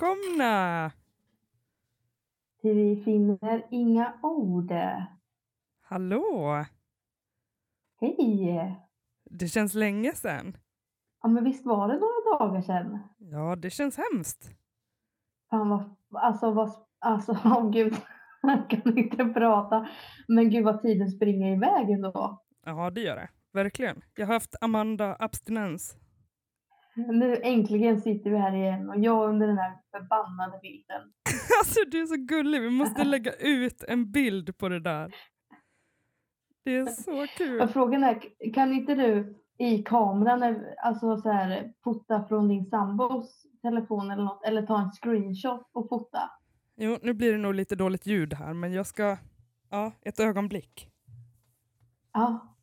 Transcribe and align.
Välkomna! 0.00 0.92
Till 2.60 2.74
vi 2.76 3.02
finner 3.04 3.66
inga 3.70 4.14
ord. 4.22 4.72
Hallå! 5.80 6.64
Hej! 8.00 8.76
Det 9.24 9.48
känns 9.48 9.74
länge 9.74 10.12
sedan. 10.12 10.56
Ja 11.22 11.28
men 11.28 11.44
visst 11.44 11.66
var 11.66 11.88
det 11.88 11.94
några 11.94 12.38
dagar 12.38 12.62
sedan? 12.62 12.98
Ja, 13.18 13.56
det 13.56 13.70
känns 13.70 13.98
hemskt. 13.98 14.50
Fan 15.50 15.68
vad, 15.68 15.96
alltså 16.12 16.50
vad, 16.50 16.70
alltså 16.98 17.32
åh 17.44 17.70
gud, 17.70 17.96
jag 18.42 18.70
kan 18.70 18.98
inte 18.98 19.24
prata. 19.24 19.88
Men 20.28 20.50
gud 20.50 20.64
vad 20.64 20.82
tiden 20.82 21.10
springer 21.10 21.56
iväg 21.56 21.90
ändå. 21.90 22.42
Ja, 22.64 22.90
det 22.90 23.00
gör 23.00 23.16
det. 23.16 23.28
Verkligen. 23.52 24.02
Jag 24.14 24.26
har 24.26 24.34
haft 24.34 24.54
Amanda 24.60 25.16
abstinens. 25.18 25.96
Nu 27.06 27.36
äntligen 27.42 28.00
sitter 28.00 28.30
vi 28.30 28.36
här 28.36 28.52
igen 28.54 28.88
och 28.88 28.98
jag 28.98 29.28
under 29.28 29.46
den 29.46 29.58
här 29.58 29.78
förbannade 29.90 30.58
bilden. 30.62 31.02
Alltså 31.60 31.80
du 31.90 32.02
är 32.02 32.06
så 32.06 32.16
gullig, 32.16 32.60
vi 32.62 32.70
måste 32.70 33.04
lägga 33.04 33.32
ut 33.32 33.84
en 33.88 34.10
bild 34.12 34.58
på 34.58 34.68
det 34.68 34.80
där. 34.80 35.14
Det 36.64 36.76
är 36.76 36.86
så 36.86 37.22
Och 37.22 37.28
kul. 37.28 37.68
frågan 37.68 38.04
är, 38.04 38.22
kan 38.54 38.72
inte 38.72 38.94
du 38.94 39.36
i 39.58 39.82
kameran, 39.82 40.42
eh, 40.42 40.56
alltså 40.84 41.16
så 41.16 41.30
här, 41.30 41.72
fota 41.84 42.24
från 42.28 42.48
din 42.48 42.66
sambos 42.66 43.46
telefon 43.62 44.10
eller 44.10 44.24
något, 44.24 44.44
eller 44.44 44.62
ta 44.66 44.80
en 44.80 44.90
screenshot 44.92 45.70
och 45.72 45.88
fota? 45.88 46.30
Jo, 46.76 46.98
nu 47.02 47.14
blir 47.14 47.32
det 47.32 47.38
nog 47.38 47.54
lite 47.54 47.76
dåligt 47.76 48.06
ljud 48.06 48.34
här, 48.34 48.54
men 48.54 48.72
jag 48.72 48.86
ska... 48.86 49.16
Ja, 49.70 49.92
ett 50.02 50.20
ögonblick. 50.20 50.90
Ja. 52.12 52.56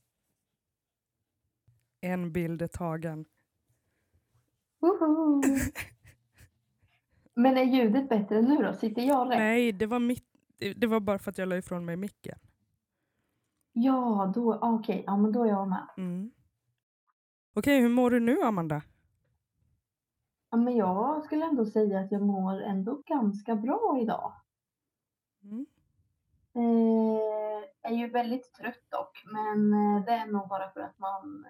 En 2.02 2.32
bild 2.32 2.62
är 2.62 2.68
tagen. 2.68 3.26
Woho! 4.86 5.42
Men 7.34 7.58
är 7.58 7.64
ljudet 7.64 8.10
bättre 8.10 8.42
nu 8.42 8.58
då? 8.58 8.74
Sitter 8.74 9.02
jag 9.02 9.30
rätt? 9.30 9.38
Nej, 9.38 9.72
det 9.72 9.86
var, 9.86 10.00
mitt, 10.00 10.26
det, 10.76 10.88
var 10.88 11.00
bara 11.00 11.20
för 11.20 11.32
att 11.32 11.38
jag 11.38 11.50
la 11.50 11.58
ifrån 11.58 11.86
mig 11.86 11.96
micken. 11.96 12.40
Ja, 13.74 14.32
då, 14.36 14.60
okej, 14.62 15.04
ja 15.08 15.18
men 15.18 15.32
då 15.32 15.44
är 15.44 15.48
jag 15.48 15.68
med. 15.68 15.88
Mm. 15.98 16.32
Okej, 17.54 17.82
hur 17.82 17.90
mår 17.90 18.12
du 18.12 18.20
nu 18.20 18.42
Amanda? 18.42 18.82
Ja, 20.50 20.58
men 20.58 20.76
jag 20.76 21.24
skulle 21.24 21.46
ändå 21.46 21.66
säga 21.66 22.00
att 22.00 22.12
jag 22.12 22.22
mår 22.22 22.62
ändå 22.62 23.02
ganska 23.06 23.56
bra 23.56 24.00
idag. 24.02 24.34
Mm. 25.44 25.66
Eh, 26.54 27.92
är 27.92 27.96
ju 27.96 28.10
väldigt 28.10 28.54
trött 28.54 28.84
dock, 28.90 29.24
men 29.26 29.74
eh, 29.74 30.06
det 30.06 30.12
är 30.12 30.26
nog 30.26 30.48
bara 30.50 30.70
för 30.70 30.82
att 30.82 31.00
man 31.00 31.46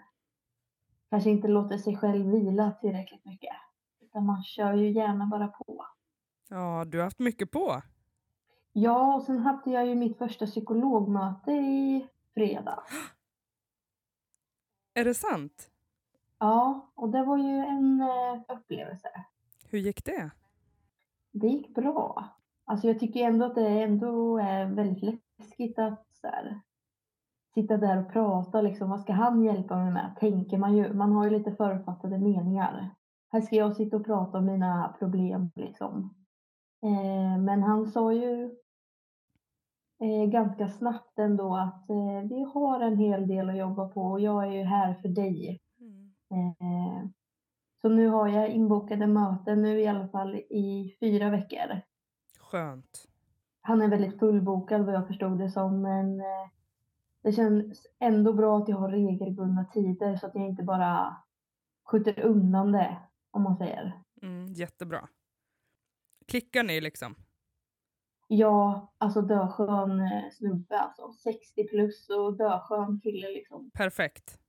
kanske 1.09 1.29
inte 1.29 1.47
låter 1.47 1.77
sig 1.77 1.97
själv 1.97 2.31
vila 2.31 2.71
tillräckligt 2.71 3.25
mycket. 3.25 3.55
Utan 4.01 4.25
man 4.25 4.43
kör 4.43 4.73
ju 4.73 4.91
gärna 4.91 5.25
bara 5.25 5.47
på. 5.47 5.85
Ja, 6.49 6.85
du 6.87 6.97
har 6.97 7.03
haft 7.03 7.19
mycket 7.19 7.51
på. 7.51 7.81
Ja, 8.73 9.15
och 9.15 9.23
sen 9.23 9.39
hade 9.39 9.71
jag 9.71 9.87
ju 9.87 9.95
mitt 9.95 10.17
första 10.17 10.45
psykologmöte 10.45 11.51
i 11.51 12.07
fredag. 12.33 12.83
Är 14.93 15.05
det 15.05 15.13
sant? 15.13 15.69
Ja, 16.39 16.91
och 16.95 17.09
det 17.09 17.25
var 17.25 17.37
ju 17.37 17.57
en 17.57 18.01
eh, 18.01 18.41
upplevelse. 18.57 19.09
Hur 19.69 19.79
gick 19.79 20.05
det? 20.05 20.31
Det 21.31 21.47
gick 21.47 21.75
bra. 21.75 22.29
Alltså 22.65 22.87
jag 22.87 22.99
tycker 22.99 23.19
ändå 23.19 23.45
att 23.45 23.55
det 23.55 23.67
ändå 23.67 24.37
är 24.37 24.65
väldigt 24.65 25.21
läskigt 25.39 25.79
att 25.79 26.05
så 26.21 26.27
här, 26.27 26.61
sitta 27.55 27.77
där 27.77 27.97
och 27.97 28.13
prata. 28.13 28.61
Liksom, 28.61 28.89
vad 28.89 28.99
ska 28.99 29.13
han 29.13 29.43
hjälpa 29.43 29.77
mig 29.77 29.93
med? 29.93 30.15
Tänker 30.19 30.57
man 30.57 30.77
ju. 30.77 30.93
Man 30.93 31.11
har 31.11 31.23
ju 31.23 31.29
lite 31.29 31.51
förutfattade 31.51 32.17
meningar. 32.17 32.95
Här 33.31 33.41
ska 33.41 33.55
jag 33.55 33.75
sitta 33.75 33.97
och 33.97 34.05
prata 34.05 34.37
om 34.37 34.45
mina 34.45 34.95
problem. 34.99 35.51
Liksom. 35.55 36.15
Eh, 36.83 37.41
men 37.41 37.63
han 37.63 37.87
sa 37.87 38.13
ju 38.13 38.43
eh, 40.01 40.29
ganska 40.29 40.69
snabbt 40.69 41.19
ändå 41.19 41.55
att 41.55 41.89
eh, 41.89 42.29
vi 42.29 42.43
har 42.53 42.79
en 42.79 42.97
hel 42.97 43.27
del 43.27 43.49
att 43.49 43.57
jobba 43.57 43.87
på 43.87 44.01
och 44.01 44.19
jag 44.19 44.43
är 44.43 44.51
ju 44.51 44.63
här 44.63 44.93
för 44.93 45.09
dig. 45.09 45.61
Eh, 46.31 47.09
så 47.81 47.89
nu 47.89 48.07
har 48.07 48.27
jag 48.27 48.49
inbokade 48.49 49.07
möten 49.07 49.61
nu 49.61 49.81
i 49.81 49.87
alla 49.87 50.07
fall 50.07 50.35
i 50.35 50.97
fyra 50.99 51.29
veckor. 51.29 51.81
Skönt. 52.39 53.05
Han 53.61 53.81
är 53.81 53.87
väldigt 53.87 54.19
fullbokad 54.19 54.85
vad 54.85 54.95
jag 54.95 55.07
förstod 55.07 55.39
det 55.39 55.49
som 55.49 55.81
men 55.81 56.19
eh, 56.19 56.49
det 57.25 57.31
känns 57.31 57.87
ändå 57.99 58.33
bra 58.33 58.57
att 58.57 58.69
jag 58.69 58.77
har 58.77 58.89
regelbundna 58.89 59.65
tider 59.65 60.15
så 60.15 60.27
att 60.27 60.35
jag 60.35 60.45
inte 60.45 60.63
bara 60.63 61.17
skjuter 61.91 62.19
undan 62.19 62.71
det 62.71 62.97
om 63.31 63.43
man 63.43 63.57
säger. 63.57 64.01
Mm, 64.21 64.53
jättebra. 64.53 65.07
Klickar 66.27 66.63
ni 66.63 66.81
liksom? 66.81 67.15
Ja, 68.27 68.93
alltså 68.97 69.21
döskön 69.21 69.99
eh, 69.99 70.31
snubbe 70.31 70.79
alltså. 70.79 71.13
60 71.13 71.67
plus 71.67 72.09
och 72.09 72.37
döskön 72.37 72.99
kille 73.03 73.27
liksom. 73.27 73.71
Perfekt. 73.73 74.39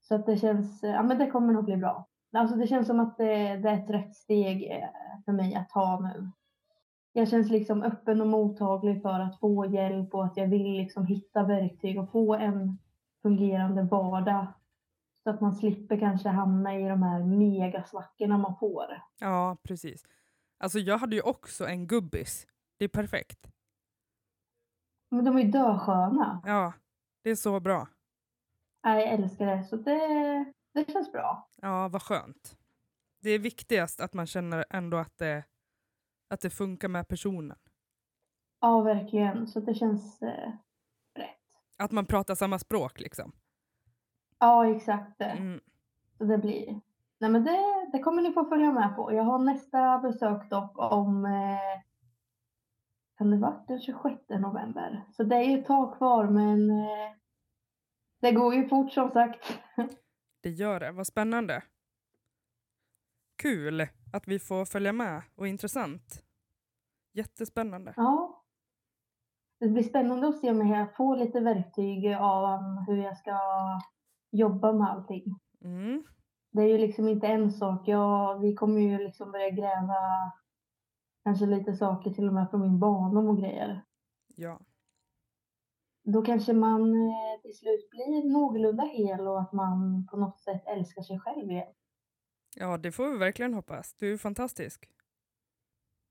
Så 0.00 0.14
att 0.14 0.26
det 0.26 0.36
känns, 0.36 0.84
eh, 0.84 0.90
ja 0.90 1.02
men 1.02 1.18
det 1.18 1.30
kommer 1.30 1.52
nog 1.52 1.64
bli 1.64 1.76
bra. 1.76 2.08
Alltså 2.32 2.56
det 2.56 2.66
känns 2.66 2.86
som 2.86 3.00
att 3.00 3.16
det, 3.16 3.56
det 3.56 3.68
är 3.68 3.82
ett 3.84 3.90
rätt 3.90 4.14
steg 4.14 4.70
eh, 4.70 4.88
för 5.24 5.32
mig 5.32 5.54
att 5.54 5.68
ta 5.68 6.00
nu. 6.00 6.30
Jag 7.16 7.28
känns 7.28 7.50
liksom 7.50 7.82
öppen 7.82 8.20
och 8.20 8.26
mottaglig 8.26 9.02
för 9.02 9.20
att 9.20 9.40
få 9.40 9.66
hjälp 9.66 10.14
och 10.14 10.24
att 10.24 10.36
jag 10.36 10.46
vill 10.46 10.72
liksom 10.72 11.06
hitta 11.06 11.42
verktyg 11.42 11.98
och 11.98 12.10
få 12.10 12.34
en 12.34 12.78
fungerande 13.22 13.82
vardag. 13.82 14.46
Så 15.22 15.30
att 15.30 15.40
man 15.40 15.54
slipper 15.54 15.98
kanske 15.98 16.28
hamna 16.28 16.78
i 16.78 16.88
de 16.88 17.02
här 17.02 17.22
megasvackorna 17.22 18.38
man 18.38 18.56
får. 18.60 19.02
Ja, 19.20 19.56
precis. 19.62 20.04
Alltså 20.58 20.78
jag 20.78 20.98
hade 20.98 21.16
ju 21.16 21.22
också 21.22 21.66
en 21.66 21.86
gubbis. 21.86 22.46
Det 22.78 22.84
är 22.84 22.88
perfekt. 22.88 23.46
Men 25.10 25.24
de 25.24 25.36
är 25.36 25.42
ju 25.42 25.50
dösköna. 25.50 26.42
Ja, 26.46 26.72
det 27.22 27.30
är 27.30 27.36
så 27.36 27.60
bra. 27.60 27.88
Jag 28.82 29.02
älskar 29.02 29.46
det. 29.46 29.64
Så 29.64 29.76
det, 29.76 29.98
det 30.74 30.92
känns 30.92 31.12
bra. 31.12 31.48
Ja, 31.56 31.88
vad 31.88 32.02
skönt. 32.02 32.56
Det 33.22 33.30
är 33.30 33.38
viktigast 33.38 34.00
att 34.00 34.14
man 34.14 34.26
känner 34.26 34.64
ändå 34.70 34.96
att 34.96 35.18
det, 35.18 35.44
att 36.28 36.40
det 36.40 36.50
funkar 36.50 36.88
med 36.88 37.08
personen. 37.08 37.58
Ja, 38.60 38.80
verkligen. 38.80 39.46
Så 39.46 39.60
det 39.60 39.74
känns 39.74 40.22
eh, 40.22 40.52
rätt. 41.14 41.40
Att 41.78 41.92
man 41.92 42.06
pratar 42.06 42.34
samma 42.34 42.58
språk 42.58 43.00
liksom. 43.00 43.32
Ja, 44.38 44.76
exakt. 44.76 45.20
Mm. 45.20 45.60
Så 46.18 46.24
det 46.24 46.38
blir... 46.38 46.80
Nej 47.18 47.30
men 47.30 47.44
det, 47.44 47.88
det 47.92 47.98
kommer 47.98 48.22
ni 48.22 48.32
få 48.32 48.44
följa 48.44 48.72
med 48.72 48.96
på. 48.96 49.12
Jag 49.12 49.22
har 49.22 49.38
nästa 49.38 49.98
besök 49.98 50.50
dock 50.50 50.72
om... 50.78 51.24
Eh, 51.24 51.82
kan 53.18 53.30
det 53.30 53.36
vara 53.36 53.64
den 53.68 53.80
26 53.80 54.14
november? 54.28 55.04
Så 55.12 55.22
det 55.22 55.36
är 55.36 55.42
ju 55.42 55.58
ett 55.58 55.66
tag 55.66 55.96
kvar 55.96 56.24
men... 56.24 56.70
Eh, 56.70 57.12
det 58.20 58.32
går 58.32 58.54
ju 58.54 58.68
fort 58.68 58.92
som 58.92 59.10
sagt. 59.10 59.58
Det 60.40 60.50
gör 60.50 60.80
det. 60.80 60.92
Vad 60.92 61.06
spännande. 61.06 61.62
Kul 63.36 63.86
att 64.16 64.28
vi 64.28 64.38
får 64.38 64.64
följa 64.64 64.92
med 64.92 65.22
och 65.34 65.48
intressant. 65.48 66.22
Jättespännande. 67.12 67.94
Ja. 67.96 68.42
Det 69.60 69.68
blir 69.68 69.82
spännande 69.82 70.28
att 70.28 70.40
se 70.40 70.50
om 70.50 70.68
jag 70.68 70.96
får 70.96 71.16
lite 71.16 71.40
verktyg 71.40 72.14
av 72.14 72.60
hur 72.86 72.96
jag 72.96 73.16
ska 73.16 73.38
jobba 74.30 74.72
med 74.72 74.90
allting. 74.90 75.24
Mm. 75.64 76.04
Det 76.52 76.62
är 76.62 76.66
ju 76.66 76.78
liksom 76.78 77.08
inte 77.08 77.26
en 77.26 77.52
sak. 77.52 77.88
Jag, 77.88 78.40
vi 78.40 78.54
kommer 78.54 78.80
ju 78.80 78.98
liksom 78.98 79.32
börja 79.32 79.50
gräva 79.50 80.32
kanske 81.24 81.46
lite 81.46 81.76
saker 81.76 82.10
till 82.10 82.28
och 82.28 82.34
med 82.34 82.50
från 82.50 82.60
min 82.60 82.78
barndom 82.78 83.28
och 83.28 83.38
grejer. 83.38 83.84
Ja. 84.36 84.60
Då 86.04 86.22
kanske 86.22 86.52
man 86.52 86.94
eh, 86.94 87.40
till 87.42 87.56
slut 87.56 87.90
blir 87.90 88.32
någorlunda 88.32 88.84
hel 88.84 89.28
och 89.28 89.40
att 89.40 89.52
man 89.52 90.06
på 90.10 90.16
något 90.16 90.40
sätt 90.40 90.62
älskar 90.66 91.02
sig 91.02 91.20
själv 91.20 91.50
igen. 91.50 91.74
Ja, 92.56 92.76
det 92.76 92.92
får 92.92 93.10
vi 93.10 93.18
verkligen 93.18 93.54
hoppas. 93.54 93.94
Du 93.94 94.12
är 94.12 94.16
fantastisk. 94.16 94.90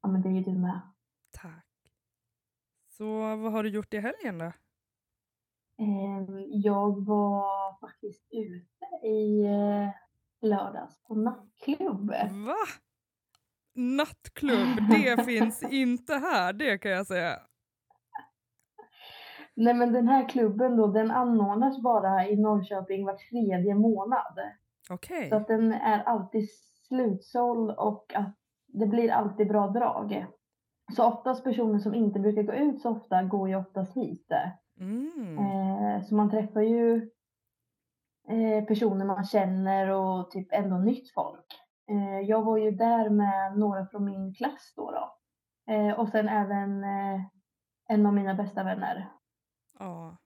Ja, 0.01 0.09
men 0.09 0.21
det 0.21 0.30
är 0.30 0.33
ju 0.33 0.42
du 0.42 0.51
med. 0.51 0.80
Tack. 1.31 1.65
Så 2.88 3.36
vad 3.36 3.51
har 3.51 3.63
du 3.63 3.69
gjort 3.69 3.94
i 3.94 4.00
helgen 4.00 4.38
då? 4.38 4.45
Eh, 4.45 4.53
Jag 6.50 7.06
var 7.06 7.80
faktiskt 7.80 8.24
ute 8.31 9.07
i 9.07 9.45
eh, 9.45 9.89
lördags 10.50 11.03
på 11.03 11.15
nattklubb. 11.15 12.09
Va? 12.45 12.56
Nattklubb, 13.74 14.77
det 14.91 15.25
finns 15.25 15.63
inte 15.63 16.13
här, 16.13 16.53
det 16.53 16.77
kan 16.77 16.91
jag 16.91 17.07
säga. 17.07 17.39
Nej, 19.53 19.74
men 19.74 19.94
den 19.94 20.07
här 20.07 20.30
klubben 20.30 20.77
då, 20.77 20.88
den 20.88 21.12
anordnas 21.12 21.81
bara 21.81 22.27
i 22.27 22.36
Norrköping 22.36 23.06
var 23.06 23.13
tredje 23.30 23.75
månad. 23.75 24.39
Okej. 24.89 25.29
Så 25.29 25.35
att 25.35 25.47
den 25.47 25.73
är 25.73 26.03
alltid 26.03 26.49
slutsåld 26.87 27.71
och 27.71 28.15
att 28.15 28.35
det 28.67 28.87
blir 28.87 29.11
alltid 29.11 29.47
bra 29.47 29.67
drag. 29.67 30.25
Så 30.95 31.07
oftast 31.07 31.43
personer 31.43 31.79
som 31.79 31.95
inte 31.95 32.19
brukar 32.19 32.43
gå 32.43 32.53
ut 32.53 32.81
så 32.81 32.89
ofta 32.89 33.23
går 33.23 33.49
ju 33.49 33.55
oftast 33.55 33.97
hit. 33.97 34.31
Mm. 34.79 35.37
Eh, 35.37 36.03
så 36.03 36.15
man 36.15 36.29
träffar 36.31 36.61
ju 36.61 37.09
eh, 38.27 38.65
personer 38.65 39.05
man 39.05 39.25
känner 39.25 39.89
och 39.89 40.31
typ 40.31 40.47
ändå 40.51 40.77
nytt 40.77 41.13
folk. 41.13 41.45
Eh, 41.89 42.19
jag 42.19 42.43
var 42.43 42.57
ju 42.57 42.71
där 42.71 43.09
med 43.09 43.57
några 43.57 43.85
från 43.85 44.05
min 44.05 44.33
klass 44.33 44.73
då. 44.75 44.91
då. 44.91 45.17
Eh, 45.73 45.99
och 45.99 46.09
sen 46.09 46.29
även 46.29 46.83
eh, 46.83 47.21
en 47.88 48.05
av 48.05 48.13
mina 48.13 48.33
bästa 48.33 48.63
vänner. 48.63 49.11
Ja. 49.79 50.17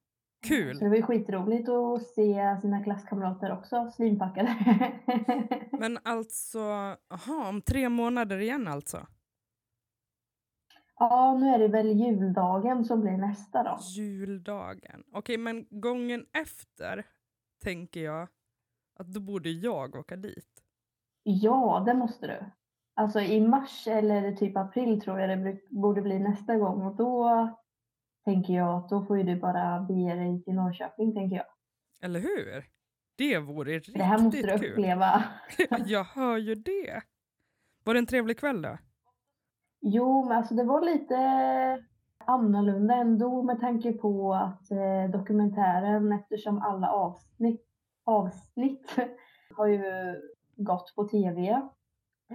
Så 0.44 0.48
Kul! 0.48 0.80
det 0.80 0.90
var 0.90 0.96
ju 0.96 1.02
skitroligt 1.02 1.70
att 1.70 2.04
se 2.04 2.58
sina 2.62 2.84
klasskamrater 2.84 3.52
också 3.52 3.92
svinpackade. 3.96 4.56
Men 5.72 6.00
alltså, 6.04 6.60
aha, 7.10 7.50
om 7.50 7.62
tre 7.62 7.90
månader 7.90 8.38
igen 8.40 8.68
alltså? 8.68 9.08
ja, 11.00 11.38
nu 11.40 11.50
är 11.50 11.60
det 11.60 11.68
väl 11.68 12.00
juldagen 12.00 12.86
som 12.86 13.02
blir 13.02 13.18
nästa 13.18 13.64
då. 13.64 13.78
Juldagen. 13.82 15.04
Okej, 15.14 15.38
men 15.38 15.66
gången 15.70 16.26
efter 16.34 17.06
tänker 17.64 18.00
jag 18.00 18.28
att 19.00 19.08
då 19.08 19.20
borde 19.20 19.50
jag 19.50 19.96
åka 19.96 20.16
dit. 20.16 20.64
Ja, 21.24 21.84
det 21.86 21.94
måste 21.94 22.28
du. 22.28 22.46
Alltså 22.96 23.20
i 23.20 23.42
mars 23.42 23.88
eller 23.88 24.32
typ 24.32 24.58
april 24.58 25.02
tror 25.02 25.20
jag 25.20 25.40
det 25.40 25.60
borde 25.70 26.02
bli 26.02 26.20
nästa 26.20 26.56
gång 26.56 26.82
och 26.82 26.96
då 26.96 27.48
tänker 28.30 28.54
jag 28.54 28.78
att 28.78 28.90
då 28.90 29.02
får 29.06 29.18
ju 29.18 29.24
du 29.24 29.36
bara 29.36 29.80
bege 29.80 30.16
dig 30.16 30.44
till 30.44 30.54
Norrköping 30.54 31.14
tänker 31.14 31.36
jag. 31.36 31.46
Eller 32.02 32.20
hur? 32.20 32.66
Det 33.18 33.38
vore 33.40 33.82
För 33.82 33.92
Det 33.92 34.04
här 34.04 34.20
måste 34.20 34.38
riktigt 34.38 34.54
du 34.54 34.60
kul. 34.60 34.72
uppleva. 34.72 35.24
jag 35.86 36.04
hör 36.04 36.38
ju 36.38 36.56
det. 36.56 37.02
Var 37.84 37.94
det 37.94 38.00
en 38.00 38.06
trevlig 38.06 38.40
kväll 38.40 38.62
då? 38.62 38.78
Jo, 39.82 40.26
men 40.28 40.38
alltså 40.38 40.54
det 40.56 40.64
var 40.64 40.82
lite 40.82 41.16
annorlunda 42.26 42.96
ändå 42.96 43.44
med 43.44 43.60
tanke 43.60 43.94
på 43.94 44.34
att 44.34 44.72
eh, 44.72 45.12
dokumentären, 45.12 46.12
eftersom 46.12 46.62
alla 46.62 46.92
avsnitt, 46.92 47.66
avsnitt 48.06 48.96
har 49.58 49.68
ju 49.68 49.84
gått 50.56 50.94
på 50.96 51.08
tv. 51.08 51.62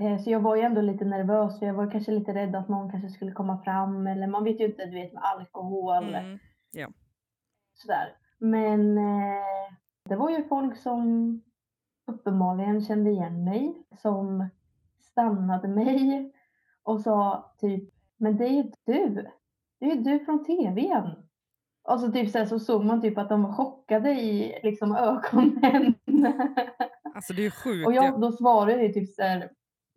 Eh, 0.00 0.18
så 0.18 0.30
jag 0.30 0.40
var 0.40 0.56
ju 0.56 0.62
ändå 0.62 0.80
lite 0.80 1.04
nervös, 1.04 1.58
för 1.58 1.66
jag 1.66 1.74
var 1.74 1.90
kanske 1.90 2.12
lite 2.12 2.34
rädd 2.34 2.54
att 2.56 2.68
någon 2.68 2.90
kanske 2.90 3.08
skulle 3.08 3.32
komma 3.32 3.58
fram, 3.62 4.06
eller 4.06 4.26
man 4.26 4.44
vet 4.44 4.60
ju 4.60 4.64
inte, 4.64 4.84
du 4.86 4.90
vet 4.94 5.12
med 5.12 5.22
alkohol, 5.24 6.14
Mm. 6.14 6.38
sådär. 7.74 8.16
Men 8.38 8.98
eh, 8.98 9.72
det 10.08 10.16
var 10.16 10.30
ju 10.30 10.44
folk 10.44 10.76
som 10.76 11.40
uppenbarligen 12.06 12.80
kände 12.84 13.10
igen 13.10 13.44
mig, 13.44 13.82
som 13.98 14.48
stannade 15.00 15.68
mig 15.68 16.32
och 16.82 17.00
sa 17.00 17.50
typ, 17.58 17.90
men 18.16 18.36
det 18.36 18.44
är 18.44 18.50
ju 18.52 18.62
du. 18.84 19.26
Det 19.80 19.86
är 19.86 19.94
ju 19.96 20.02
du 20.02 20.24
från 20.24 20.44
tvn. 20.44 21.10
Och 21.88 22.00
så 22.00 22.12
typ 22.12 22.30
så, 22.30 22.46
så 22.46 22.58
såg 22.58 22.84
man 22.84 23.00
typ 23.00 23.18
att 23.18 23.28
de 23.28 23.42
var 23.42 23.52
chockade 23.52 24.10
i 24.10 24.60
liksom 24.62 24.96
ögonen. 24.96 25.94
Alltså 27.14 27.32
det 27.32 27.46
är 27.46 27.50
sjukt. 27.50 27.86
och 27.86 27.92
Jag, 27.94 28.04
jag, 28.04 28.20
då 28.20 28.32
svarade 28.32 28.82
jag 28.82 28.94
typ 28.94 29.08
så 29.14 29.22
här, 29.22 29.50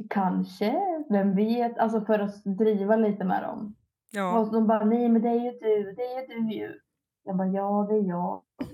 kanske, 0.10 0.82
vem 1.10 1.36
vet, 1.36 1.78
alltså 1.78 2.02
för 2.02 2.20
att 2.20 2.44
driva 2.44 2.96
lite 2.96 3.24
med 3.24 3.44
dem. 3.44 3.76
ja, 4.12 4.40
Och 4.40 4.52
de 4.54 4.68
bara, 4.68 4.86
nej 4.86 5.10
men 5.10 5.22
det 5.22 5.30
är 5.30 5.44
ju 5.44 5.52
du, 5.52 5.94
det 5.94 6.02
är 6.02 6.22
ju 6.22 6.28
du 6.28 6.54
ju. 6.56 6.80
Jag 7.24 7.38
bara, 7.38 7.48
ja 7.48 7.88
det 7.90 7.96
är 7.96 8.04
jag. 8.10 8.42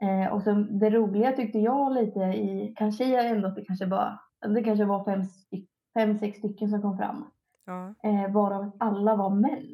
Eh, 0.00 0.32
och 0.32 0.42
så 0.42 0.52
det 0.52 0.90
roliga 0.90 1.32
tyckte 1.32 1.58
jag 1.58 1.92
lite 1.92 2.20
i, 2.20 2.74
kanske 2.76 3.04
är 3.04 3.34
ändå 3.34 3.48
att 3.48 3.54
det 3.54 3.64
kanske 3.64 3.86
bara, 3.86 4.18
det 4.54 4.62
kanske 4.64 4.84
var 4.84 5.04
fem, 5.04 5.22
fem 5.94 6.18
sex 6.18 6.38
stycken 6.38 6.68
som 6.70 6.82
kom 6.82 6.96
fram. 6.98 7.24
ja. 7.64 7.94
Eh, 8.02 8.32
varav 8.32 8.76
alla 8.80 9.16
var 9.16 9.30
män. 9.30 9.72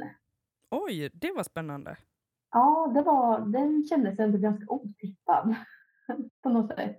Oj, 0.70 1.10
det 1.14 1.32
var 1.32 1.43
spännande. 1.43 1.96
Ja, 2.52 2.93
det 2.94 3.02
var, 3.02 3.40
den 3.40 3.84
kändes 3.84 4.19
ändå 4.19 4.38
ganska 4.38 4.72
otippad. 4.72 5.54
på 6.43 6.49
något 6.49 6.76
sätt. 6.76 6.99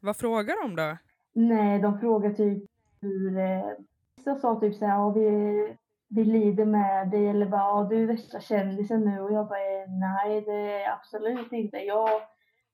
Vad 0.00 0.16
frågar 0.16 0.62
de 0.62 0.76
då? 0.76 0.96
Nej, 1.34 1.78
de 1.78 1.98
frågade 2.00 2.34
typ 2.34 2.64
hur, 3.04 3.38
eh, 3.38 3.72
vissa 4.16 4.34
sa 4.34 4.60
typ 4.60 4.74
så 4.74 4.86
här, 4.86 5.12
vi, 5.12 5.76
vi 6.08 6.24
lider 6.24 6.64
med 6.64 7.10
dig 7.10 7.28
eller 7.28 7.46
bara, 7.46 7.84
du 7.84 8.02
är 8.02 8.06
värsta 8.06 8.40
kändisen 8.40 9.00
nu 9.00 9.20
och 9.20 9.32
jag 9.32 9.48
bara, 9.48 9.58
eh, 9.58 9.90
nej 9.90 10.40
det 10.40 10.82
är 10.82 10.92
absolut 10.92 11.52
inte. 11.52 11.76
Jag 11.76 12.08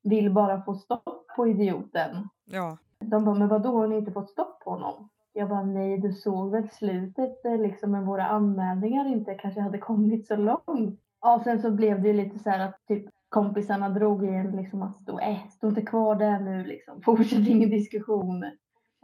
vill 0.02 0.32
bara 0.32 0.62
få 0.62 0.74
stopp 0.74 1.26
på 1.36 1.48
idioten. 1.48 2.28
Ja, 2.44 2.78
De 2.98 3.24
bara, 3.24 3.34
men 3.34 3.48
vadå 3.48 3.68
har 3.68 3.86
ni 3.86 3.96
inte 3.96 4.12
fått 4.12 4.30
stopp 4.30 4.60
på 4.60 4.70
honom? 4.70 5.08
Jag 5.32 5.48
bara, 5.48 5.62
nej 5.62 5.98
du 5.98 6.12
såg 6.12 6.50
väl 6.50 6.68
slutet 6.68 7.42
där 7.42 7.58
liksom 7.58 7.90
med 7.90 8.06
våra 8.06 8.26
anmälningar 8.26 9.08
inte 9.08 9.34
kanske 9.34 9.60
hade 9.60 9.78
kommit 9.78 10.26
så 10.26 10.36
långt. 10.36 11.00
Ja, 11.20 11.40
sen 11.44 11.62
så 11.62 11.70
blev 11.70 12.02
det 12.02 12.08
ju 12.08 12.14
lite 12.14 12.38
så 12.38 12.50
här 12.50 12.68
att 12.68 12.86
typ 12.88 13.04
kompisarna 13.28 13.88
drog 13.88 14.24
igen 14.24 14.56
liksom 14.56 14.82
att 14.82 14.96
stå, 14.96 15.18
äh, 15.18 15.48
stå 15.48 15.68
inte 15.68 15.82
kvar 15.82 16.14
där 16.14 16.40
nu 16.40 16.64
liksom, 16.64 17.02
fortsätt 17.02 17.48
ingen 17.48 17.70
diskussion. 17.70 18.44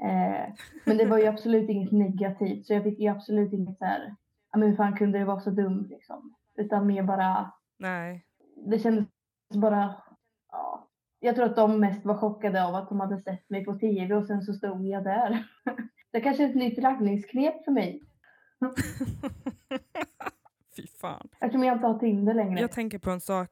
Eh, 0.03 0.55
men 0.85 0.97
det 0.97 1.07
var 1.07 1.19
ju 1.19 1.27
absolut 1.27 1.71
inget 1.71 1.93
negativt 1.93 2.67
så 2.67 2.73
jag 2.73 2.83
fick 2.83 2.99
ju 2.99 3.09
absolut 3.09 3.53
inget 3.53 3.79
så 3.79 3.85
här, 3.85 4.17
ja 4.53 4.59
men 4.59 4.69
hur 4.69 4.77
fan 4.77 4.97
kunde 4.97 5.19
det 5.19 5.25
vara 5.25 5.41
så 5.41 5.51
dumt 5.51 5.87
liksom. 5.91 6.35
Utan 6.57 6.87
mer 6.87 7.03
bara, 7.03 7.53
nej. 7.79 8.25
det 8.67 8.79
kändes 8.79 9.07
bara, 9.55 9.95
ja. 10.53 10.89
Jag 11.21 11.35
tror 11.35 11.47
att 11.47 11.57
de 11.57 11.81
mest 11.81 12.05
var 12.05 12.17
chockade 12.17 12.65
av 12.65 12.75
att 12.75 12.89
de 12.89 13.01
hade 13.01 13.23
sett 13.23 13.51
mig 13.51 13.65
på 13.65 13.79
tv 13.79 14.15
och 14.15 14.27
sen 14.27 14.43
så 14.43 14.53
stod 14.53 14.87
jag 14.87 15.05
där. 15.05 15.47
Det 16.13 16.21
kanske 16.21 16.45
är 16.45 16.49
ett 16.49 16.55
nytt 16.55 16.79
raggningsknep 16.79 17.65
för 17.65 17.73
mig. 17.73 18.03
Fy 20.77 20.87
fan. 20.87 21.29
Eftersom 21.41 21.65
jag 21.65 21.77
inte 21.77 21.87
har 21.87 21.99
Tinder 21.99 22.35
längre. 22.35 22.61
Jag 22.61 22.73
tänker 22.73 22.99
på 22.99 23.11
en 23.11 23.21
sak. 23.21 23.49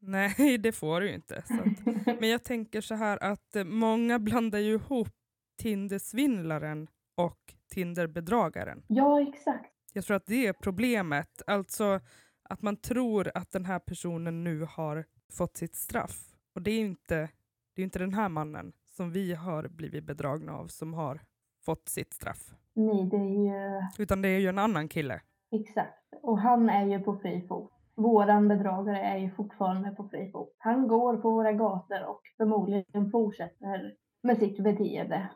Nej, 0.00 0.58
det 0.62 0.72
får 0.72 1.00
du 1.00 1.08
ju 1.08 1.14
inte. 1.14 1.36
Att, 1.36 2.20
men 2.20 2.28
jag 2.28 2.44
tänker 2.44 2.80
så 2.80 2.94
här 2.94 3.24
att 3.24 3.56
många 3.66 4.18
blandar 4.18 4.58
ju 4.58 4.74
ihop 4.74 5.08
Tinder-svindlaren 5.58 6.88
och 7.16 7.54
Tinder-bedragaren. 7.70 8.82
ja, 8.88 9.22
exakt. 9.22 9.74
Jag 9.92 10.04
tror 10.04 10.16
att 10.16 10.26
det 10.26 10.46
är 10.46 10.52
problemet. 10.52 11.42
Alltså 11.46 12.00
att 12.42 12.62
man 12.62 12.76
tror 12.76 13.30
att 13.34 13.50
den 13.50 13.64
här 13.64 13.78
personen 13.78 14.44
nu 14.44 14.66
har 14.70 15.04
fått 15.32 15.56
sitt 15.56 15.74
straff. 15.74 16.18
Och 16.54 16.62
det 16.62 16.70
är 16.70 16.80
inte, 16.80 17.28
det 17.74 17.82
är 17.82 17.84
inte 17.84 17.98
den 17.98 18.14
här 18.14 18.28
mannen 18.28 18.72
som 18.86 19.12
vi 19.12 19.34
har 19.34 19.68
blivit 19.68 20.04
bedragna 20.04 20.52
av 20.56 20.66
som 20.66 20.94
har 20.94 21.20
fått 21.64 21.88
sitt 21.88 22.14
straff. 22.14 22.54
Nej, 22.74 23.08
det 23.10 23.16
är 23.16 23.44
ju 23.44 23.82
Utan 24.02 24.22
det 24.22 24.28
är 24.28 24.38
ju 24.38 24.48
en 24.48 24.58
annan 24.58 24.88
kille. 24.88 25.20
exakt. 25.50 25.94
Och 26.22 26.38
han 26.40 26.68
är 26.70 26.86
ju 26.86 26.98
på 26.98 27.18
fri 27.18 27.46
fot. 27.48 27.72
Våran 27.94 28.48
bedragare 28.48 29.00
är 29.00 29.16
ju 29.18 29.30
fortfarande 29.30 29.90
på 29.90 30.08
fri 30.08 30.30
fot. 30.32 30.56
Han 30.58 30.88
går 30.88 31.16
på 31.16 31.30
våra 31.30 31.52
gator 31.52 32.04
och 32.06 32.22
förmodligen 32.36 33.10
fortsätter 33.10 33.94
med 34.22 34.38
sitt 34.38 34.64
beteende. 34.64 35.28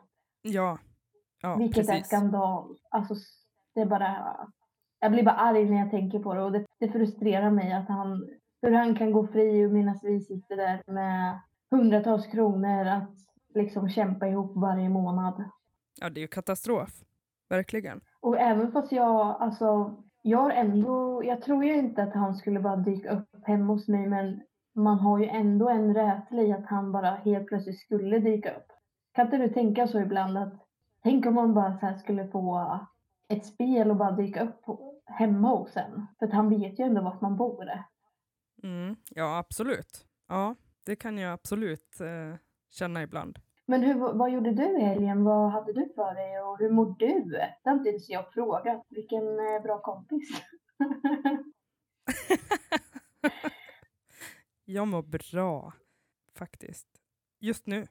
Ja, 0.43 0.77
ja 1.41 1.55
Vilket 1.55 1.89
är 1.89 1.91
precis. 1.91 2.07
skandal. 2.07 2.77
Alltså, 2.89 3.15
det 3.75 3.81
är 3.81 3.85
bara... 3.85 4.35
Jag 4.99 5.11
blir 5.11 5.23
bara 5.23 5.35
arg 5.35 5.69
när 5.69 5.79
jag 5.79 5.91
tänker 5.91 6.19
på 6.19 6.33
det 6.33 6.43
och 6.43 6.51
det, 6.51 6.65
det 6.79 6.89
frustrerar 6.89 7.51
mig 7.51 7.73
att 7.73 7.87
han... 7.87 8.29
Hur 8.61 8.71
han 8.71 8.95
kan 8.95 9.11
gå 9.11 9.27
fri 9.27 9.65
och 9.65 9.71
medan 9.71 9.99
vi 10.03 10.21
sitter 10.21 10.57
där 10.57 10.83
med 10.87 11.39
hundratals 11.71 12.27
kronor 12.27 12.85
att 12.85 13.09
liksom 13.55 13.89
kämpa 13.89 14.27
ihop 14.27 14.51
varje 14.55 14.89
månad. 14.89 15.43
Ja, 16.01 16.09
det 16.09 16.19
är 16.19 16.21
ju 16.21 16.27
katastrof. 16.27 16.89
Verkligen. 17.49 18.01
Och 18.19 18.39
även 18.39 18.71
fast 18.71 18.91
jag, 18.91 19.37
alltså, 19.39 19.95
jag 20.21 20.37
har 20.37 20.51
ändå, 20.51 21.21
jag 21.25 21.41
tror 21.41 21.65
ju 21.65 21.75
inte 21.75 22.03
att 22.03 22.13
han 22.13 22.35
skulle 22.35 22.59
bara 22.59 22.75
dyka 22.75 23.11
upp 23.11 23.29
hemma 23.43 23.73
hos 23.73 23.87
mig 23.87 24.07
men 24.07 24.41
man 24.75 24.99
har 24.99 25.19
ju 25.19 25.25
ändå 25.25 25.69
en 25.69 25.93
rädsla 25.93 26.41
i 26.41 26.51
att 26.53 26.65
han 26.65 26.91
bara 26.91 27.09
helt 27.09 27.47
plötsligt 27.47 27.79
skulle 27.79 28.19
dyka 28.19 28.51
upp. 28.55 28.71
Kan 29.13 29.25
inte 29.25 29.37
du 29.37 29.49
tänka 29.49 29.87
så 29.87 29.99
ibland 29.99 30.37
att, 30.37 30.53
tänk 31.03 31.25
om 31.25 31.33
man 31.33 31.53
bara 31.53 31.79
så 31.79 31.99
skulle 31.99 32.27
få 32.27 32.79
ett 33.29 33.45
spel 33.45 33.89
och 33.89 33.97
bara 33.97 34.11
dyka 34.11 34.43
upp 34.43 34.65
hemma 35.05 35.49
hos 35.49 35.77
en? 35.77 36.07
För 36.19 36.25
att 36.25 36.33
han 36.33 36.49
vet 36.49 36.79
ju 36.79 36.83
ändå 36.83 37.01
vart 37.01 37.21
man 37.21 37.37
bor. 37.37 37.69
Mm, 38.63 38.95
ja, 39.09 39.37
absolut. 39.37 40.05
Ja, 40.27 40.55
det 40.85 40.95
kan 40.95 41.17
jag 41.17 41.33
absolut 41.33 41.99
eh, 42.01 42.35
känna 42.69 43.03
ibland. 43.03 43.39
Men 43.65 43.81
hur, 43.81 44.13
vad 44.13 44.31
gjorde 44.31 44.51
du 44.51 44.79
i 44.79 44.81
helgen? 44.81 45.23
Vad 45.23 45.51
hade 45.51 45.73
du 45.73 45.93
för 45.95 46.13
dig 46.13 46.41
och 46.41 46.59
hur 46.59 46.69
mår 46.69 46.95
du? 46.99 47.29
Det 47.29 47.59
har 47.63 47.73
inte 47.73 47.89
ens 47.89 48.09
jag 48.09 48.33
frågat. 48.33 48.85
Vilken 48.89 49.23
eh, 49.39 49.61
bra 49.63 49.81
kompis. 49.81 50.29
jag 54.65 54.87
mår 54.87 55.03
bra, 55.03 55.73
faktiskt. 56.35 56.87
Just 57.39 57.67
nu. 57.67 57.87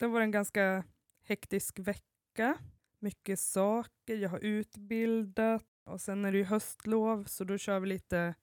Det 0.00 0.06
var 0.06 0.20
en 0.20 0.30
ganska 0.30 0.84
hektisk 1.24 1.78
vecka. 1.78 2.58
Mycket 2.98 3.40
saker, 3.40 4.16
jag 4.16 4.28
har 4.28 4.38
utbildat 4.38 5.66
och 5.84 6.00
sen 6.00 6.24
är 6.24 6.32
det 6.32 6.38
ju 6.38 6.44
höstlov 6.44 7.24
så 7.24 7.44
då 7.44 7.58
kör 7.58 7.80
vi 7.80 7.86
lite 7.86 8.34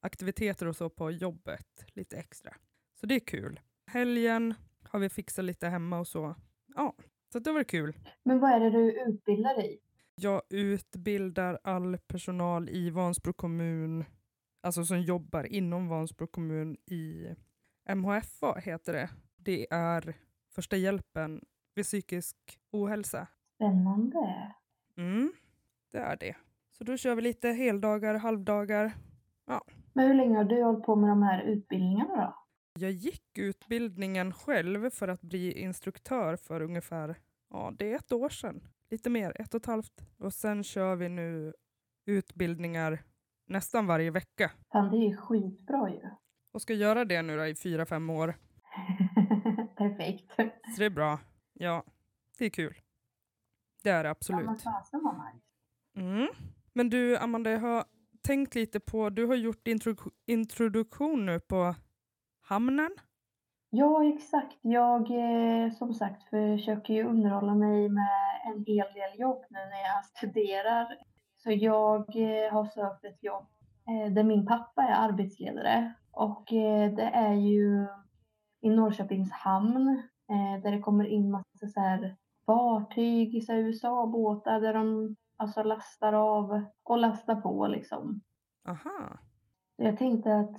aktiviteter 0.00 0.66
och 0.66 0.76
så 0.76 0.90
på 0.90 1.10
jobbet, 1.10 1.84
lite 1.94 2.16
extra. 2.16 2.54
Så 3.00 3.06
det 3.06 3.14
är 3.14 3.20
kul. 3.20 3.60
Helgen 3.86 4.54
har 4.82 4.98
vi 4.98 5.08
fixat 5.08 5.44
lite 5.44 5.68
hemma 5.68 5.98
och 5.98 6.06
så. 6.06 6.34
Ja, 6.74 6.96
så 7.32 7.38
det 7.38 7.52
var 7.52 7.64
kul. 7.64 7.96
Men 8.22 8.38
vad 8.38 8.50
är 8.50 8.60
det 8.60 8.70
du 8.70 9.02
utbildar 9.02 9.54
dig 9.54 9.74
i? 9.74 9.78
Jag 10.14 10.42
utbildar 10.50 11.58
all 11.64 11.98
personal 11.98 12.68
i 12.68 12.90
Vansbro 12.90 13.32
kommun, 13.32 14.04
alltså 14.60 14.84
som 14.84 15.00
jobbar 15.00 15.44
inom 15.44 15.88
Vansbro 15.88 16.26
kommun 16.26 16.76
i 16.86 17.34
MHFA 17.94 18.58
heter 18.58 18.92
det. 18.92 19.10
Det 19.36 19.66
är 19.70 20.16
första 20.58 20.76
hjälpen 20.76 21.44
vid 21.74 21.84
psykisk 21.84 22.36
ohälsa. 22.70 23.26
Spännande. 23.54 24.52
Mm, 24.96 25.32
det 25.92 25.98
är 25.98 26.16
det. 26.16 26.36
Så 26.70 26.84
då 26.84 26.96
kör 26.96 27.14
vi 27.14 27.22
lite 27.22 27.48
heldagar, 27.48 28.14
halvdagar. 28.14 28.92
Men 29.92 30.06
hur 30.06 30.14
länge 30.14 30.36
har 30.36 30.44
du 30.44 30.62
hållit 30.62 30.84
på 30.84 30.96
med 30.96 31.10
de 31.10 31.22
här 31.22 31.42
utbildningarna 31.42 32.16
då? 32.16 32.34
Jag 32.80 32.90
gick 32.90 33.38
utbildningen 33.38 34.32
själv 34.32 34.90
för 34.90 35.08
att 35.08 35.22
bli 35.22 35.52
instruktör 35.60 36.36
för 36.36 36.60
ungefär, 36.60 37.16
ja 37.50 37.72
det 37.78 37.92
är 37.92 37.96
ett 37.96 38.12
år 38.12 38.28
sedan. 38.28 38.68
Lite 38.90 39.10
mer, 39.10 39.40
ett 39.40 39.54
och 39.54 39.60
ett 39.60 39.66
halvt. 39.66 40.02
Och 40.18 40.32
sen 40.32 40.64
kör 40.64 40.96
vi 40.96 41.08
nu 41.08 41.54
utbildningar 42.06 43.02
nästan 43.46 43.86
varje 43.86 44.10
vecka. 44.10 44.50
Fan, 44.72 44.90
det 44.90 44.96
är 44.96 45.16
skitbra 45.16 45.90
ju. 45.90 46.10
Och 46.52 46.62
ska 46.62 46.74
göra 46.74 47.04
det 47.04 47.22
nu 47.22 47.36
då 47.36 47.46
i 47.46 47.54
fyra, 47.54 47.86
fem 47.86 48.10
år. 48.10 48.34
Perfekt. 49.78 50.32
Så 50.36 50.78
det 50.78 50.84
är 50.84 50.90
bra. 50.90 51.18
Ja, 51.52 51.84
det 52.38 52.44
är 52.44 52.50
kul. 52.50 52.74
Det 53.82 53.90
är 53.90 54.04
det 54.04 54.14
Ja, 54.28 54.36
men 54.36 54.48
absolut. 54.48 54.62
fasen 54.62 55.00
vad 55.04 55.14
nice. 55.14 55.46
Mm. 55.96 56.28
Men 56.72 56.90
du 56.90 57.16
Amanda, 57.18 57.50
jag 57.50 57.60
har 57.60 57.84
tänkt 58.22 58.54
lite 58.54 58.80
på, 58.80 59.10
du 59.10 59.26
har 59.26 59.34
gjort 59.34 59.68
intro 59.68 59.94
introduktion 60.26 61.26
nu 61.26 61.40
på 61.40 61.74
hamnen. 62.40 62.90
Ja, 63.70 64.04
exakt. 64.14 64.58
Jag 64.60 65.00
eh, 65.10 65.72
som 65.72 65.94
sagt 65.94 66.22
försöker 66.22 66.94
ju 66.94 67.04
underhålla 67.04 67.54
mig 67.54 67.88
med 67.88 68.08
en 68.46 68.64
hel 68.64 68.86
del 68.94 69.20
jobb 69.20 69.44
nu 69.50 69.58
när 69.58 69.82
jag 69.94 70.04
studerar. 70.04 70.98
Så 71.36 71.50
jag 71.50 72.00
eh, 72.16 72.52
har 72.52 72.66
sökt 72.66 73.04
ett 73.04 73.22
jobb 73.22 73.46
eh, 73.88 74.12
där 74.12 74.24
min 74.24 74.46
pappa 74.46 74.82
är 74.82 75.08
arbetsledare 75.08 75.92
och 76.10 76.44
det 76.96 77.10
är 77.14 77.34
ju 77.34 77.86
i 78.60 78.70
Norrköpings 78.70 79.32
hamn 79.32 80.02
eh, 80.30 80.62
där 80.62 80.72
det 80.72 80.80
kommer 80.80 81.04
in 81.04 81.30
massa 81.30 81.66
så 81.74 81.80
här 81.80 82.16
fartyg, 82.46 83.44
här 83.48 83.56
USA-båtar 83.56 84.60
där 84.60 84.74
de 84.74 85.16
alltså 85.36 85.62
lastar 85.62 86.12
av 86.12 86.64
och 86.82 86.98
lastar 86.98 87.36
på 87.36 87.66
liksom. 87.66 88.20
Aha. 88.68 89.18
Jag 89.76 89.98
tänkte 89.98 90.36
att 90.36 90.56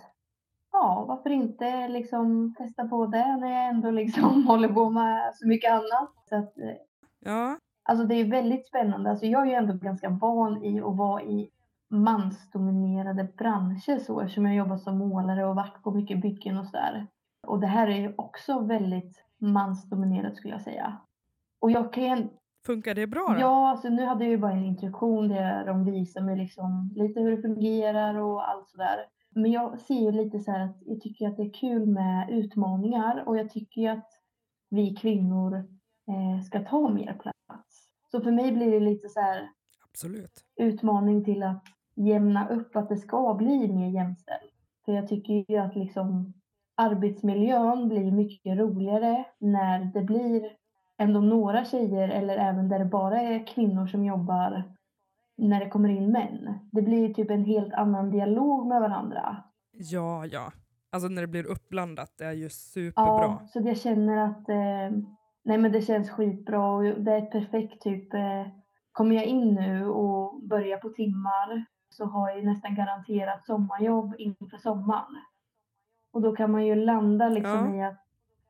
ja, 0.72 1.06
varför 1.08 1.30
inte 1.30 1.88
liksom 1.88 2.56
testa 2.58 2.88
på 2.88 3.06
det 3.06 3.38
när 3.38 3.50
jag 3.50 3.68
ändå 3.70 3.92
liksom 3.92 4.44
håller 4.48 4.70
på 4.70 4.90
med 4.90 5.36
så 5.36 5.48
mycket 5.48 5.72
annat. 5.72 6.14
Så 6.30 6.36
att, 6.36 6.58
eh, 6.58 6.76
Ja, 7.20 7.58
alltså 7.84 8.06
det 8.06 8.16
är 8.16 8.32
väldigt 8.32 8.68
spännande. 8.68 9.10
Alltså 9.10 9.26
jag 9.26 9.42
är 9.42 9.46
ju 9.46 9.54
ändå 9.54 9.74
ganska 9.74 10.10
van 10.10 10.64
i 10.64 10.80
att 10.80 10.98
vara 10.98 11.22
i 11.22 11.50
mansdominerade 11.90 13.24
branscher 13.38 14.00
så 14.00 14.22
eftersom 14.22 14.46
jag 14.46 14.56
jobbat 14.56 14.82
som 14.82 14.98
målare 14.98 15.46
och 15.46 15.56
varit 15.56 15.84
på 15.84 15.92
mycket 15.92 16.22
byggen 16.22 16.58
och 16.58 16.66
sådär. 16.66 17.08
Och 17.50 17.60
det 17.60 17.68
här 17.68 17.88
är 17.88 18.02
ju 18.02 18.14
också 18.18 18.60
väldigt 18.60 19.24
mansdominerat 19.38 20.36
skulle 20.36 20.54
jag 20.54 20.62
säga. 20.62 21.02
Och 21.60 21.72
jag 21.72 21.94
kan 21.94 22.30
funkar 22.66 22.96
det 22.96 23.08
bra 23.08 23.28
då? 23.28 23.40
Ja, 23.40 23.70
alltså 23.70 23.90
nu 23.90 24.06
hade 24.06 24.24
jag 24.24 24.32
ju 24.32 24.38
bara 24.38 24.52
en 24.52 24.66
introduktion 24.66 25.28
där 25.28 25.66
de 25.66 25.86
visar 25.86 26.22
mig 26.22 26.38
liksom 26.38 26.94
lite 26.96 27.20
hur 27.20 27.32
det 27.32 27.42
fungerar 27.42 28.16
och 28.16 28.50
allt 28.50 28.70
sådär. 28.70 29.06
Men 29.30 29.52
jag 29.52 29.80
ser 29.80 30.00
ju 30.00 30.12
lite 30.12 30.40
så 30.40 30.52
här 30.52 30.60
att 30.60 30.78
jag 30.86 31.02
tycker 31.02 31.28
att 31.28 31.38
det 31.38 31.44
är 31.44 31.54
kul 31.54 31.86
med 31.86 32.30
utmaningar 32.30 33.24
och 33.28 33.38
jag 33.38 33.50
tycker 33.50 33.82
ju 33.82 33.88
att 33.88 34.10
vi 34.70 34.96
kvinnor 34.96 35.56
eh, 36.08 36.44
ska 36.46 36.60
ta 36.60 36.90
mer 36.90 37.14
plats. 37.14 37.90
Så 38.12 38.22
för 38.22 38.32
mig 38.32 38.52
blir 38.52 38.72
det 38.72 38.80
lite 38.80 39.10
så 39.10 39.20
här 39.20 39.50
Absolut. 39.92 40.46
utmaning 40.56 41.26
till 41.26 41.44
att 41.44 41.64
jämna 41.96 42.50
upp 42.50 42.76
att 42.76 42.90
det 42.90 42.98
ska 42.98 43.34
bli 43.34 43.74
mer 43.74 43.90
jämställt. 43.90 44.54
För 44.86 44.94
jag 44.94 45.08
tycker 45.08 45.52
ju 45.52 45.58
att 45.58 45.76
liksom 45.76 46.34
arbetsmiljön 46.80 47.88
blir 47.88 48.12
mycket 48.12 48.58
roligare 48.58 49.26
när 49.40 49.80
det 49.94 50.02
blir 50.02 50.52
ändå 50.98 51.20
några 51.20 51.66
tjejer 51.66 52.10
eller 52.10 52.38
även 52.38 52.70
där 52.70 52.80
det 52.80 52.86
bara 52.86 53.22
är 53.22 53.48
kvinnor 53.48 53.88
som 53.88 54.06
jobbar 54.06 54.64
när 55.38 55.60
det 55.60 55.70
kommer 55.70 55.90
in 55.90 56.12
män. 56.12 56.60
Det 56.72 56.82
blir 56.82 57.14
typ 57.14 57.30
en 57.30 57.46
helt 57.46 57.74
annan 57.74 58.12
dialog 58.12 58.68
med 58.68 58.82
varandra. 58.82 59.44
Ja, 59.72 60.26
ja. 60.26 60.52
Alltså 60.92 61.10
när 61.10 61.22
det 61.22 61.28
blir 61.28 61.48
uppblandat, 61.48 62.14
det 62.18 62.26
är 62.26 62.34
ju 62.34 62.50
superbra. 62.50 63.04
Ja, 63.04 63.48
så 63.48 63.60
jag 63.60 63.78
känner 63.78 64.18
att 64.18 64.50
eh, 64.50 64.98
nej 65.44 65.58
men 65.58 65.72
det 65.72 65.82
känns 65.82 66.10
skitbra 66.10 66.72
och 66.72 66.84
det 66.84 67.12
är 67.12 67.18
ett 67.18 67.32
perfekt 67.32 67.82
typ 67.82 68.14
eh, 68.14 68.48
kommer 68.92 69.16
jag 69.16 69.26
in 69.26 69.54
nu 69.54 69.90
och 69.90 70.44
börjar 70.44 70.78
på 70.78 70.90
timmar 70.90 71.66
så 71.90 72.06
har 72.06 72.30
jag 72.30 72.46
nästan 72.46 72.76
garanterat 72.76 73.46
sommarjobb 73.46 74.16
inför 74.18 74.58
sommaren. 74.58 75.16
Och 76.14 76.22
då 76.22 76.36
kan 76.36 76.52
man 76.52 76.66
ju 76.66 76.76
landa 76.76 77.30
liksom 77.30 77.52
Ja. 77.52 77.76
i 77.76 77.84
att 77.84 78.00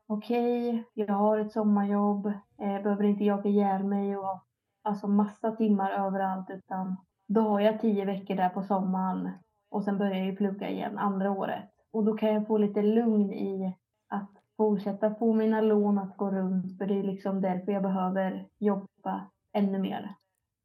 okej, 0.08 0.84
jag 0.94 1.14
har 1.14 1.38
ett 1.38 1.52
sommarjobb, 1.52 2.26
eh, 2.58 2.82
behöver 2.82 3.04
inte 3.04 3.24
jaga 3.24 3.50
ihjäl 3.50 3.84
mig 3.84 4.16
och 4.16 4.24
ha 4.24 4.42
alltså 4.82 5.08
massa 5.08 5.50
timmar 5.56 5.90
överallt 5.90 6.50
utan 6.50 6.96
då 7.28 7.40
har 7.40 7.60
jag 7.60 7.80
tio 7.80 8.04
veckor 8.04 8.34
där 8.34 8.48
på 8.48 8.62
sommaren 8.62 9.30
och 9.70 9.84
sen 9.84 9.98
börjar 9.98 10.14
jag 10.14 10.26
ju 10.26 10.36
plugga 10.36 10.68
igen 10.70 10.98
andra 10.98 11.30
året. 11.30 11.64
Och 11.92 12.04
då 12.04 12.14
kan 12.16 12.34
jag 12.34 12.46
få 12.46 12.58
lite 12.58 12.82
lugn 12.82 13.32
i 13.32 13.76
att 14.08 14.30
fortsätta 14.56 15.14
få 15.14 15.32
mina 15.32 15.60
lån 15.60 15.98
att 15.98 16.16
gå 16.16 16.30
runt 16.30 16.78
för 16.78 16.86
det 16.86 16.98
är 16.98 17.02
liksom 17.02 17.40
därför 17.40 17.72
jag 17.72 17.82
behöver 17.82 18.46
jobba 18.58 19.30
ännu 19.52 19.78
mer. 19.78 20.14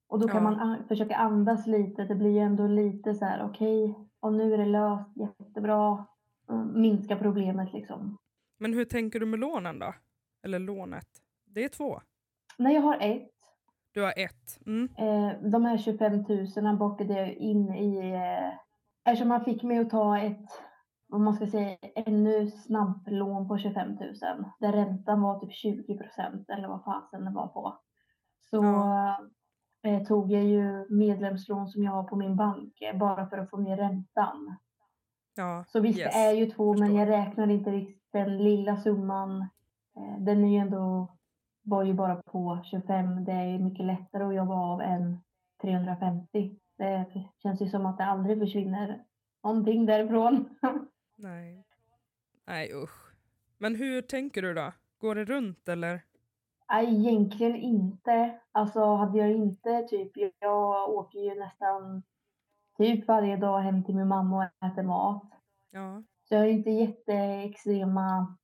Och 0.10 0.20
då 0.20 0.28
kan 0.28 0.44
Ja. 0.44 0.50
man 0.52 0.84
försöka 0.88 1.16
andas 1.16 1.68
lite, 1.68 2.04
det 2.04 2.16
blir 2.16 2.32
ju 2.32 2.40
ändå 2.40 2.68
lite 2.68 3.14
så 3.14 3.26
här 3.26 3.44
okej, 3.50 3.96
och 4.20 4.34
nu 4.34 4.54
är 4.54 4.58
det 4.58 4.66
löst, 4.66 5.18
jättebra, 5.18 6.06
minska 6.74 7.16
problemet 7.16 7.74
liksom. 7.74 8.18
Men 8.58 8.74
hur 8.74 8.86
tänker 8.86 9.20
du 9.20 9.26
med 9.26 9.40
lånen 9.40 9.80
då? 9.80 9.94
Eller 10.44 10.60
lånet? 10.60 11.08
Det 11.46 11.64
är 11.64 11.70
två. 11.70 12.02
Nej, 12.58 12.76
jag 12.76 12.82
har 12.82 12.98
ett. 13.02 13.32
Du 13.94 14.02
har 14.02 14.14
ett. 14.18 14.60
Mm. 14.66 14.90
Eh, 14.98 15.52
de 15.52 15.66
här 15.66 15.78
25 15.78 16.14
000 16.66 16.78
bockade 16.78 17.14
jag 17.14 17.34
in 17.34 17.74
i, 17.74 18.14
eh, 18.14 18.54
eftersom 19.12 19.28
man 19.28 19.46
fick 19.46 19.64
mig 19.64 19.78
att 19.78 19.90
ta 19.90 20.20
ett, 20.20 20.50
vad 21.08 21.22
man 21.22 21.34
ska 21.34 21.48
säga, 21.48 21.78
ännu 21.96 22.48
snabblån 22.48 23.48
på 23.48 23.58
25 23.58 23.90
000. 23.90 23.98
Där 24.60 24.72
räntan 24.72 25.22
var 25.22 25.40
typ 25.40 25.54
20 25.54 25.98
procent 25.98 26.50
eller 26.50 26.68
vad 26.68 26.84
fasen 26.84 27.26
det 27.26 27.32
var 27.32 27.48
på. 27.48 27.80
Så 28.50 28.64
eh, 29.88 30.04
tog 30.04 30.32
jag 30.32 30.44
ju 30.44 30.86
medlemslån 30.90 31.68
som 31.68 31.84
jag 31.84 31.92
har 31.92 32.04
på 32.04 32.16
min 32.16 32.36
bank 32.36 32.82
eh, 32.82 32.98
bara 32.98 33.30
för 33.30 33.38
att 33.38 33.50
få 33.50 33.58
ner 33.58 33.78
räntan. 33.78 34.58
Ja, 35.36 35.64
Så 35.68 35.80
visst, 35.80 36.00
Yes, 36.00 36.14
det 36.14 36.20
är 36.20 36.32
ju 36.34 36.46
två, 36.52 36.74
men 36.74 36.78
förstår. 36.88 37.00
jag 37.00 37.10
räknar 37.10 37.48
inte 37.50 37.72
riktigt 37.72 38.04
den 38.12 38.38
lilla 38.38 38.78
summan. 38.78 39.42
Eh, 39.98 40.20
Den 40.20 40.44
är 40.46 40.50
ju 40.50 40.58
ändå, 40.58 41.08
var 41.64 41.84
ju 41.84 41.94
bara 41.94 42.16
på 42.16 42.60
25. 42.64 43.24
Det 43.26 43.32
är 43.32 43.46
ju 43.46 43.60
mycket 43.60 43.86
lättare 43.86 44.24
att 44.24 44.36
jobba 44.36 44.56
av 44.56 44.82
än 44.82 45.20
350. 45.62 46.56
Det 46.78 47.06
känns 47.44 47.62
ju 47.62 47.70
som 47.70 47.86
att 47.86 47.98
det 47.98 48.06
aldrig 48.06 48.40
försvinner 48.40 49.04
någonting 49.44 49.86
därifrån. 49.86 50.50
nej. 51.18 51.66
Nej 52.48 52.74
usch. 52.74 53.14
Men 53.58 53.76
hur 53.76 54.02
tänker 54.02 54.42
du 54.42 54.54
då? 54.54 54.72
Går 54.98 55.16
det 55.16 55.26
runt 55.26 55.70
eller? 55.70 56.02
Nej, 56.70 56.96
egentligen 56.96 57.56
inte. 57.56 58.40
Alltså 58.52 58.96
hade 58.96 59.18
jag 59.18 59.32
inte 59.32 59.82
typ, 59.84 60.12
jag 60.40 60.90
åker 60.90 61.20
ju 61.20 61.40
nästan 61.40 62.04
typ 62.78 63.08
varje 63.08 63.38
dag 63.38 63.60
hem 63.60 63.84
till 63.84 63.96
min 63.96 64.08
mamma 64.08 64.38
och 64.38 64.68
äter 64.68 64.84
mat. 64.84 65.30
Ja. 65.72 66.04
Så 66.24 66.36
jag 66.36 66.42
har 66.42 66.48
inte 66.48 66.70
jätteextrema 66.70 68.38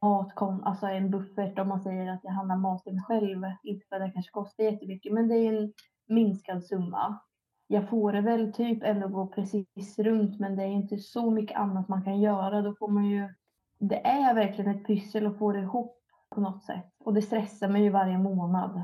matkon, 0.00 0.64
alltså 0.64 0.86
en 0.86 1.10
buffert 1.10 1.58
om 1.58 1.68
man 1.68 1.80
säger 1.80 2.12
att 2.12 2.20
jag 2.22 2.32
handlar 2.32 2.56
maten 2.56 3.02
själv. 3.02 3.42
Inte 3.62 3.86
för 3.88 3.96
att 3.96 4.02
det 4.02 4.10
kanske 4.12 4.30
kostar 4.30 4.64
jättemycket, 4.64 5.12
men 5.12 5.28
det 5.28 5.34
är 5.34 5.62
en 5.62 5.72
minskad 6.06 6.64
summa. 6.64 7.18
Jag 7.66 7.88
får 7.88 8.12
det 8.12 8.20
väl 8.20 8.52
typ 8.52 8.82
ändå 8.82 9.08
gå 9.08 9.26
precis 9.26 9.98
runt, 9.98 10.40
men 10.40 10.56
det 10.56 10.62
är 10.62 10.68
inte 10.68 10.98
så 10.98 11.30
mycket 11.30 11.56
annat 11.56 11.88
man 11.88 12.04
kan 12.04 12.20
göra. 12.20 12.62
Då 12.62 12.74
får 12.74 12.88
man 12.88 13.04
ju, 13.04 13.34
det 13.78 14.06
är 14.06 14.34
verkligen 14.34 14.76
ett 14.76 14.86
pyssel 14.86 15.26
att 15.26 15.38
få 15.38 15.52
det 15.52 15.60
ihop 15.60 16.00
på 16.30 16.40
något 16.40 16.64
sätt. 16.64 16.92
Och 16.98 17.14
det 17.14 17.22
stressar 17.22 17.68
mig 17.68 17.82
ju 17.82 17.90
varje 17.90 18.18
månad. 18.18 18.82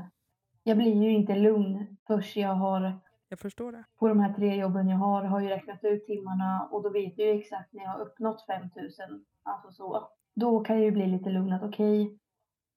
Jag 0.63 0.77
blir 0.77 1.03
ju 1.03 1.11
inte 1.11 1.35
lugn 1.35 1.97
först 2.07 2.35
jag 2.35 2.55
har 2.55 2.99
Jag 3.31 3.39
förstår 3.39 3.71
det. 3.71 3.83
på 3.99 4.07
de 4.07 4.19
här 4.19 4.33
tre 4.33 4.55
jobben 4.55 4.89
jag 4.89 4.97
har 4.97 5.23
har 5.23 5.39
ju 5.39 5.47
räknat 5.47 5.83
ut 5.83 6.05
timmarna 6.05 6.69
och 6.71 6.83
då 6.83 6.89
vet 6.89 7.17
jag 7.17 7.27
ju 7.27 7.39
exakt 7.39 7.73
när 7.73 7.83
jag 7.83 7.91
har 7.91 7.99
uppnått 7.99 8.45
5000. 8.45 9.25
Alltså 9.43 9.71
så. 9.71 10.09
Då 10.35 10.63
kan 10.63 10.75
jag 10.75 10.85
ju 10.85 10.91
bli 10.91 11.07
lite 11.07 11.29
lugn 11.29 11.53
att 11.53 11.63
okej, 11.63 12.19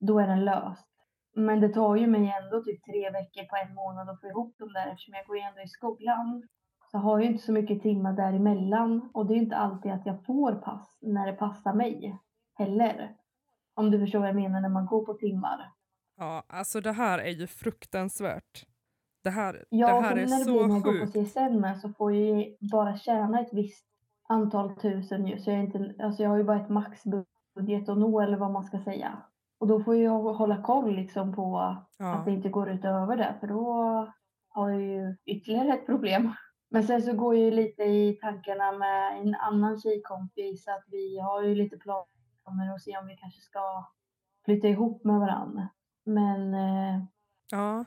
då 0.00 0.18
är 0.18 0.26
den 0.26 0.44
löst. 0.44 0.88
Men 1.34 1.60
det 1.60 1.68
tar 1.68 1.96
ju 1.96 2.06
mig 2.06 2.34
ändå 2.42 2.62
typ 2.64 2.84
tre 2.84 3.10
veckor 3.10 3.44
på 3.44 3.56
en 3.56 3.74
månad 3.74 4.08
att 4.08 4.20
få 4.20 4.26
ihop 4.26 4.58
dem 4.58 4.72
där 4.72 4.86
eftersom 4.86 5.14
jag 5.14 5.26
går 5.26 5.36
ju 5.36 5.42
ändå 5.42 5.60
i 5.60 5.68
skolan. 5.68 6.48
Så 6.90 6.98
har 6.98 7.18
jag 7.18 7.24
ju 7.24 7.32
inte 7.32 7.44
så 7.44 7.52
mycket 7.52 7.82
timmar 7.82 8.12
däremellan 8.12 9.10
och 9.14 9.26
det 9.26 9.32
är 9.32 9.36
ju 9.36 9.42
inte 9.42 9.56
alltid 9.56 9.92
att 9.92 10.06
jag 10.06 10.24
får 10.26 10.52
pass 10.54 10.98
när 11.00 11.26
det 11.26 11.32
passar 11.32 11.74
mig 11.74 12.18
heller. 12.54 13.16
Om 13.74 13.90
du 13.90 14.00
förstår 14.00 14.18
vad 14.18 14.28
jag 14.28 14.36
menar 14.36 14.60
när 14.60 14.68
man 14.68 14.86
går 14.86 15.06
på 15.06 15.14
timmar. 15.14 15.72
Ja, 16.16 16.44
alltså 16.48 16.80
det 16.80 16.92
här 16.92 17.18
är 17.18 17.30
ju 17.30 17.46
fruktansvärt. 17.46 18.73
Det 19.24 19.30
här, 19.30 19.64
Ja, 19.68 19.86
det 19.88 19.94
och 19.94 20.02
här 20.02 20.10
är 20.10 20.14
när 20.14 20.20
det 20.20 20.26
blir 20.26 20.36
när 20.36 20.44
så 20.44 20.74
jag 20.74 20.82
går 20.82 21.06
på 21.06 21.12
sjukt. 21.12 21.32
CSN 21.32 21.60
med 21.60 21.80
så 21.80 21.88
får 21.88 22.12
jag 22.12 22.40
ju 22.40 22.56
bara 22.72 22.96
tjäna 22.96 23.40
ett 23.40 23.52
visst 23.52 23.86
antal 24.28 24.76
tusen 24.76 25.26
ju. 25.26 25.38
Så 25.38 25.50
jag, 25.50 25.58
är 25.58 25.62
inte, 25.62 25.94
alltså 26.04 26.22
jag 26.22 26.30
har 26.30 26.36
ju 26.36 26.44
bara 26.44 26.60
ett 26.60 26.68
maxbudget 26.68 27.88
att 27.88 27.98
nå 27.98 28.20
eller 28.20 28.36
vad 28.36 28.50
man 28.50 28.64
ska 28.64 28.78
säga. 28.78 29.22
Och 29.58 29.66
då 29.68 29.80
får 29.82 29.96
jag 29.96 30.18
hålla 30.20 30.62
koll 30.62 30.94
liksom 30.94 31.34
på 31.34 31.58
att 31.58 31.94
Ja. 31.98 32.22
det 32.24 32.30
inte 32.30 32.48
går 32.48 32.70
utöver 32.70 33.16
det, 33.16 33.34
för 33.40 33.46
då 33.46 33.64
har 34.48 34.70
jag 34.70 34.80
ju 34.82 35.16
ytterligare 35.26 35.68
ett 35.74 35.86
problem. 35.86 36.32
Men 36.70 36.82
sen 36.82 37.02
så 37.02 37.12
går 37.12 37.34
jag 37.34 37.44
ju 37.44 37.50
lite 37.50 37.82
i 37.82 38.18
tankarna 38.22 38.72
med 38.72 39.20
en 39.20 39.34
annan 39.34 39.80
tjejkompis 39.80 40.68
att 40.68 40.84
vi 40.90 41.18
har 41.18 41.42
ju 41.42 41.54
lite 41.54 41.76
planer 41.76 42.72
och 42.74 42.80
se 42.80 42.98
om 42.98 43.06
vi 43.06 43.16
kanske 43.16 43.40
ska 43.40 43.60
flytta 44.44 44.68
ihop 44.68 45.04
med 45.04 45.20
varandra. 45.20 45.68
Men, 46.04 46.54
eh, 46.54 47.04
ja, 47.50 47.84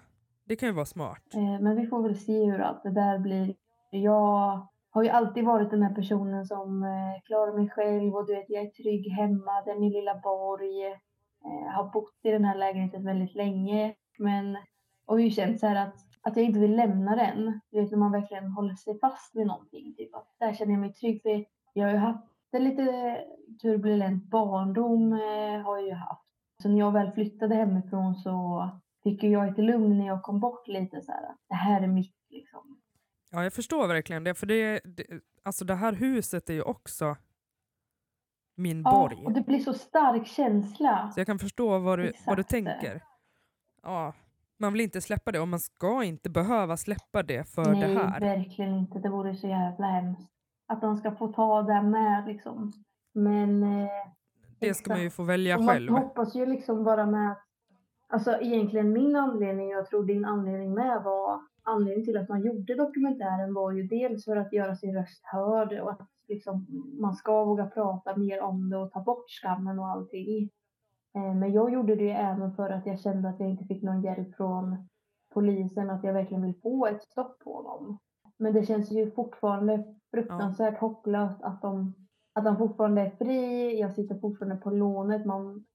det 0.48 0.56
kan 0.56 0.70
ju 0.70 0.74
vara 0.74 0.86
smart. 0.86 1.34
eh, 1.34 1.60
men 1.60 1.76
vi 1.76 1.88
får 1.88 2.04
väl 2.04 2.18
se 2.18 2.46
hur 2.46 2.60
allt 2.60 2.84
det 2.84 2.92
där 2.92 3.20
blir. 3.20 3.56
Jag 3.90 4.68
har 4.90 5.04
ju 5.04 5.10
alltid 5.10 5.46
varit 5.46 5.72
den 5.72 5.84
här 5.84 5.96
personen 5.96 6.46
som 6.46 6.84
eh, 6.84 7.22
klarar 7.26 7.54
mig 7.54 7.70
själv 7.70 8.16
och 8.16 8.28
du 8.28 8.36
vet, 8.36 8.50
jag 8.50 8.64
är 8.64 8.70
trygg 8.70 9.12
hemma, 9.12 9.62
det 9.66 9.72
är 9.72 9.80
min 9.80 9.94
lilla 9.94 10.20
borg. 10.24 10.86
Eh, 11.46 11.74
har 11.76 11.92
bott 11.94 12.20
i 12.24 12.32
den 12.32 12.46
här 12.46 12.58
lägenheten 12.58 13.06
väldigt 13.06 13.36
länge, 13.36 13.96
men 14.18 14.58
och 15.06 15.22
ju 15.22 15.30
känt 15.30 15.60
så 15.60 15.68
här 15.68 15.88
att, 15.88 15.96
att 16.22 16.38
jag 16.38 16.46
inte 16.46 16.60
vill 16.60 16.76
lämna 16.76 17.16
den. 17.16 17.60
Du 17.72 17.82
vet 17.82 17.92
när 17.92 17.98
man 17.98 18.12
verkligen 18.12 18.52
håller 18.52 18.76
sig 18.76 19.00
fast 19.00 19.36
vid 19.36 19.48
någonting. 19.48 19.96
Typ 19.98 20.16
att 20.16 20.36
där 20.40 20.54
känner 20.54 20.72
jag 20.72 20.82
mig 20.82 20.94
trygg. 20.94 21.22
För 21.22 21.46
jag 21.74 21.86
har 21.86 21.92
ju 21.92 21.98
haft 21.98 22.24
en 22.52 22.64
lite 22.64 23.18
turbulent 23.62 24.24
barndom, 24.24 25.14
eh, 25.14 25.62
har 25.66 25.78
jag 25.78 25.88
ju 25.88 25.94
haft. 25.94 26.28
Så 26.62 26.70
när 26.70 26.80
jag 26.80 26.92
väl 26.92 27.12
flyttade 27.12 27.56
hemifrån 27.56 28.16
så 28.16 28.70
fick 29.12 29.24
ju 29.24 29.30
jag 29.30 29.48
ett 29.48 29.58
lugn 29.58 29.98
när 29.98 30.08
jag 30.08 30.24
kom 30.24 30.40
bort 30.40 30.68
lite 30.68 31.02
så 31.02 31.12
här. 31.12 31.22
Det 31.50 31.56
här 31.56 31.82
är 31.82 31.88
mitt 31.88 32.16
liksom. 32.30 32.82
Ja, 33.30 33.44
jag 33.44 33.54
förstår 33.54 33.88
verkligen 33.88 34.24
det. 34.24 34.34
För 34.34 34.46
det, 34.48 34.80
det, 34.86 35.04
alltså 35.44 35.66
det 35.66 35.76
här 35.76 35.94
huset 35.94 36.50
är 36.50 36.54
ju 36.54 36.62
också 36.62 37.16
min 38.56 38.82
Ja, 38.86 38.92
borg. 38.92 39.26
och 39.26 39.32
det 39.32 39.42
blir 39.42 39.60
så 39.60 39.74
stark 39.74 40.28
känsla. 40.28 41.12
Så 41.14 41.20
jag 41.20 41.28
kan 41.28 41.40
förstå 41.40 41.80
vad 41.80 42.00
du, 42.00 42.14
vad 42.26 42.38
du 42.38 42.44
tänker. 42.44 43.02
Ja, 43.84 44.14
man 44.60 44.74
vill 44.74 44.82
inte 44.82 45.02
släppa 45.02 45.32
det 45.32 45.40
och 45.40 45.48
man 45.48 45.60
ska 45.60 46.04
inte 46.04 46.30
behöva 46.30 46.78
släppa 46.78 47.24
det 47.24 47.50
för 47.50 47.74
Nej, 47.74 47.82
det 47.82 48.00
här. 48.00 48.20
verkligen 48.20 48.74
inte. 48.74 49.00
Det 49.00 49.10
vore 49.10 49.36
så 49.36 49.48
jävla 49.48 49.88
hemskt. 49.88 50.32
Att 50.68 50.82
de 50.82 50.98
ska 50.98 51.12
få 51.16 51.28
ta 51.34 51.62
det 51.62 51.82
med 51.82 52.26
liksom. 52.28 52.74
Men 53.14 53.64
eh, 53.64 53.90
Det 54.60 54.74
ska 54.74 54.92
man 54.94 55.02
ju 55.02 55.10
få 55.10 55.24
välja 55.24 55.58
Och 55.58 55.64
man 55.64 55.74
själv. 55.76 55.92
hoppas 55.92 56.36
ju 56.36 56.46
liksom 56.46 56.84
bara 56.84 57.06
med 57.06 57.32
att, 57.32 57.47
alltså 58.08 58.32
egentligen 58.42 58.92
min 58.92 59.16
anledning, 59.16 59.70
jag 59.70 59.86
tror 59.86 60.06
din 60.06 60.26
anledning 60.26 60.74
med 60.74 61.04
var, 61.04 61.42
anledningen 61.64 62.06
till 62.06 62.18
att 62.18 62.30
man 62.30 62.46
gjorde 62.46 62.76
dokumentären 62.76 63.54
var 63.54 63.72
ju 63.72 63.84
dels 63.84 64.26
för 64.26 64.36
att 64.36 64.54
göra 64.54 64.76
sin 64.76 64.96
röst 64.96 65.26
hörd 65.26 65.80
och 65.80 65.92
att 65.92 66.10
liksom 66.28 66.66
man 67.00 67.16
ska 67.16 67.46
våga 67.46 67.66
prata 67.66 68.18
mer 68.18 68.42
om 68.42 68.70
det 68.70 68.78
och 68.78 68.92
ta 68.92 69.00
bort 69.02 69.30
skammen 69.30 69.80
och 69.80 69.88
allting. 69.88 70.50
Eh, 71.16 71.36
Men 71.36 71.54
jag 71.54 71.74
gjorde 71.74 71.96
det 71.96 72.04
ju 72.04 72.10
även 72.10 72.56
för 72.56 72.70
att 72.70 72.86
jag 72.86 73.00
kände 73.00 73.30
att 73.30 73.40
jag 73.40 73.50
inte 73.50 73.66
fick 73.66 73.84
någon 73.84 74.02
hjälp 74.04 74.36
från 74.36 74.88
polisen, 75.34 75.90
att 75.90 76.04
jag 76.04 76.14
verkligen 76.14 76.44
vill 76.44 76.62
få 76.62 76.86
ett 76.88 77.04
stopp 77.04 77.40
på 77.40 77.62
dem. 77.62 77.98
Men 78.38 78.54
det 78.54 78.66
känns 78.66 78.92
ju 78.92 79.12
fortfarande 79.12 79.96
fruktansvärt 80.12 80.80
hopplöst 80.80 81.44
att 81.44 81.62
de, 81.62 81.94
att 82.34 82.46
de 82.46 82.58
fortfarande 82.58 83.02
är 83.02 83.10
fri. 83.10 83.80
Jag 83.80 83.94
sitter 83.94 84.20
fortfarande 84.20 84.56
på 84.56 84.70
lånet. 84.70 85.26
Man 85.26 85.66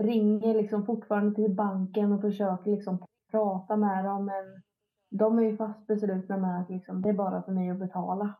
ringer 0.00 0.54
liksom 0.54 0.86
fortfarande 0.86 1.34
till 1.34 1.54
banken 1.54 2.12
och 2.12 2.20
försöker 2.20 2.70
liksom 2.70 3.06
prata 3.30 3.76
med 3.76 4.04
dem. 4.04 4.24
Men 4.24 4.62
de 5.10 5.38
är 5.38 5.42
ju 5.42 5.56
fast 5.56 5.86
beslutna 5.86 6.36
med 6.36 6.60
att 6.60 6.70
liksom, 6.70 7.02
det 7.02 7.08
är 7.08 7.12
bara 7.12 7.42
för 7.42 7.52
mig 7.52 7.70
att 7.70 7.78
betala. 7.78 8.34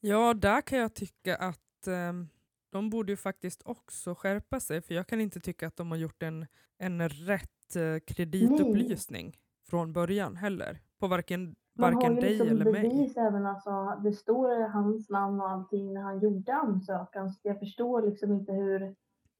Ja, 0.00 0.34
där 0.34 0.60
kan 0.60 0.78
jag 0.78 0.94
tycka 0.94 1.36
att 1.36 1.86
ehm, 1.86 2.28
de 2.72 2.90
borde 2.90 3.12
ju 3.12 3.16
faktiskt 3.16 3.62
också 3.64 4.14
skärpa 4.14 4.60
sig 4.60 4.80
för 4.82 4.94
jag 4.94 5.06
kan 5.06 5.20
inte 5.20 5.40
tycka 5.40 5.66
att 5.66 5.76
de 5.76 5.90
har 5.90 5.98
gjort 5.98 6.22
en, 6.22 6.46
en 6.78 7.08
rätt 7.08 7.76
eh, 7.76 7.98
kreditupplysning 8.06 9.36
från 9.70 9.92
början 9.92 10.36
heller. 10.36 10.80
På 11.00 11.06
varken, 11.06 11.54
Man 11.78 11.94
har 11.94 12.00
varken 12.00 12.14
ju 12.14 12.20
dig 12.20 12.30
liksom 12.30 12.48
eller 12.48 12.72
mig. 12.72 12.82
bevis 12.82 13.16
även 13.16 13.46
alltså, 13.46 14.00
det 14.04 14.12
står 14.12 14.68
hans 14.68 15.10
namn 15.10 15.40
och 15.40 15.48
allting 15.50 15.92
när 15.94 16.00
han 16.02 16.20
gjorde 16.20 16.54
ansökan. 16.54 17.30
Så 17.30 17.38
jag 17.42 17.58
förstår 17.58 18.02
liksom 18.02 18.32
inte 18.32 18.52
hur, 18.52 18.94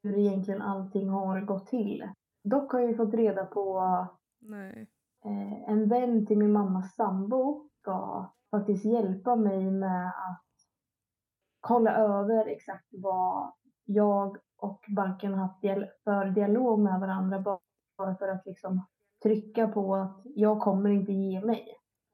hur 0.06 0.18
egentligen 0.18 0.62
allting 0.62 1.08
har 1.08 1.40
gått 1.40 1.66
till. 1.66 2.08
Dock 2.44 2.72
har 2.72 2.80
jag 2.80 2.88
ju 2.90 2.96
fått 2.96 3.14
reda 3.14 3.44
på 3.46 3.80
Nej. 4.40 4.88
eh, 5.24 5.70
en 5.70 5.88
vän 5.88 6.26
till 6.26 6.38
min 6.38 6.52
mammas 6.52 6.94
sambo 6.94 7.68
ska 7.80 8.26
faktiskt 8.50 8.84
hjälpa 8.84 9.36
mig 9.36 9.70
med 9.70 10.06
att 10.08 10.42
kolla 11.60 11.94
över 11.96 12.46
exakt 12.46 12.86
vad 12.90 13.52
jag 13.84 14.36
och 14.58 14.84
banken 14.96 15.34
har 15.34 15.40
haft 15.40 15.62
dial- 15.62 15.88
för 16.04 16.24
dialog 16.24 16.78
med 16.80 17.00
varandra 17.00 17.40
bara- 17.40 17.58
bara 17.98 18.14
för 18.16 18.28
att 18.28 18.46
liksom 18.46 18.86
trycka 19.22 19.68
på 19.68 19.94
att 19.94 20.20
jag 20.24 20.60
kommer 20.60 20.90
inte 20.90 21.12
ge 21.12 21.40
mig. 21.44 21.66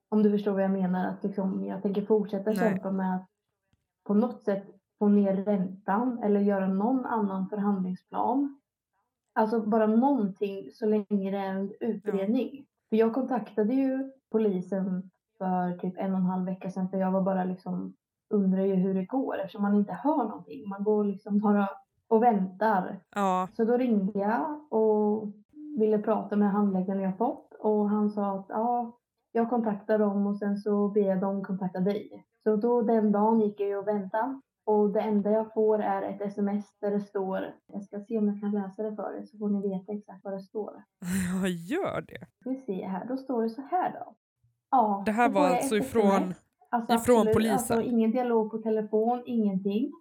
Om 0.09 0.22
du 0.22 0.31
förstår 0.31 0.52
vad 0.52 0.62
jag 0.62 0.70
menar, 0.70 1.07
att 1.09 1.22
liksom 1.24 1.64
jag 1.64 1.83
tänker 1.83 2.02
fortsätta 2.02 2.50
Nej. 2.50 2.57
kämpa 2.59 2.90
med 2.90 3.16
att 3.16 3.26
på 4.05 4.14
något 4.14 4.42
sätt 4.42 4.66
få 5.02 5.08
ner 5.08 5.36
räntan 5.36 6.18
eller 6.22 6.40
göra 6.40 6.68
någon 6.68 7.06
annan 7.06 7.48
förhandlingsplan. 7.48 8.60
Alltså 9.32 9.60
bara 9.60 9.86
någonting 9.86 10.70
så 10.72 10.86
länge 10.86 11.30
det 11.30 11.36
är 11.36 11.54
en 11.54 11.72
utredning. 11.80 12.66
För 12.88 12.96
jag 12.96 13.14
kontaktade 13.14 13.74
ju 13.74 14.10
polisen 14.30 15.10
för 15.38 15.78
typ 15.78 15.94
en 15.98 16.12
och 16.12 16.18
en 16.18 16.26
halv 16.26 16.44
vecka 16.44 16.70
sedan 16.70 16.88
för 16.88 16.98
jag 16.98 17.10
var 17.10 17.22
bara 17.22 17.44
liksom 17.44 17.94
undrar 18.30 18.62
ju 18.62 18.74
hur 18.74 18.94
det 18.94 19.04
går 19.04 19.38
eftersom 19.38 19.62
man 19.62 19.74
inte 19.74 19.92
hör 19.92 20.24
någonting. 20.24 20.68
Man 20.68 20.84
går 20.84 21.04
liksom 21.04 21.38
bara 21.40 21.68
och 22.08 22.22
väntar. 22.22 23.00
Ja, 23.14 23.48
Så 23.56 23.64
då 23.64 23.76
ringde 23.76 24.18
jag 24.18 24.72
och 24.72 25.32
ville 25.78 25.98
prata 25.98 26.36
med 26.36 26.50
handläggaren 26.50 27.02
jag 27.02 27.18
fått 27.18 27.54
och 27.54 27.88
han 27.88 28.10
sa 28.10 28.38
att 28.38 28.46
ja, 28.48 28.98
jag 29.32 29.50
kontaktar 29.50 29.98
dem 29.98 30.26
och 30.26 30.36
sen 30.36 30.56
så 30.56 30.88
ber 30.88 31.00
jag 31.08 31.20
dem 31.20 31.44
kontakta 31.44 31.80
dig. 31.80 32.24
Så 32.42 32.56
då 32.56 32.82
den 32.82 33.12
dagen 33.12 33.40
gick 33.40 33.60
jag 33.60 33.68
ju 33.68 33.76
och 33.76 33.88
väntade 33.88 34.40
och 34.64 34.92
det 34.92 35.01
enda 35.01 35.31
jag 35.31 35.53
får 35.55 35.83
är 35.83 36.03
ett 36.03 36.20
sms 36.20 36.79
där 36.81 36.90
det 36.90 37.01
står, 37.01 37.55
jag 37.66 37.83
ska 37.83 38.01
se 38.01 38.18
om 38.18 38.29
jag 38.29 38.40
kan 38.40 38.51
läsa 38.51 38.83
det 38.83 38.96
för 38.96 39.18
er 39.18 39.27
så 39.27 39.38
får 39.38 39.48
ni 39.48 39.68
veta 39.68 39.92
exakt 39.92 40.25
vad 40.25 40.33
det 40.33 40.40
står. 40.40 40.85
jag 41.42 41.51
gör 41.51 42.01
det. 42.01 42.27
Ska 42.40 42.51
vi 42.51 42.57
se 42.57 42.87
här, 42.87 43.07
då 43.07 43.16
står 43.16 43.42
det 43.42 43.51
så 43.51 43.62
här 43.62 43.92
då. 43.92 44.14
Ja, 44.70 45.03
Det 45.07 45.12
här 45.12 45.29
var 45.29 45.48
alltså 45.48 45.77
ifrån-. 45.77 46.35
Alltså 46.70 46.94
ifrån 46.94 47.16
absolut, 47.16 47.35
polisen? 47.35 47.77
Alltså 47.79 47.83
ingen 47.83 48.11
dialog 48.11 48.51
på 48.51 48.59
telefon, 48.59 49.22
ingenting. 49.27 49.92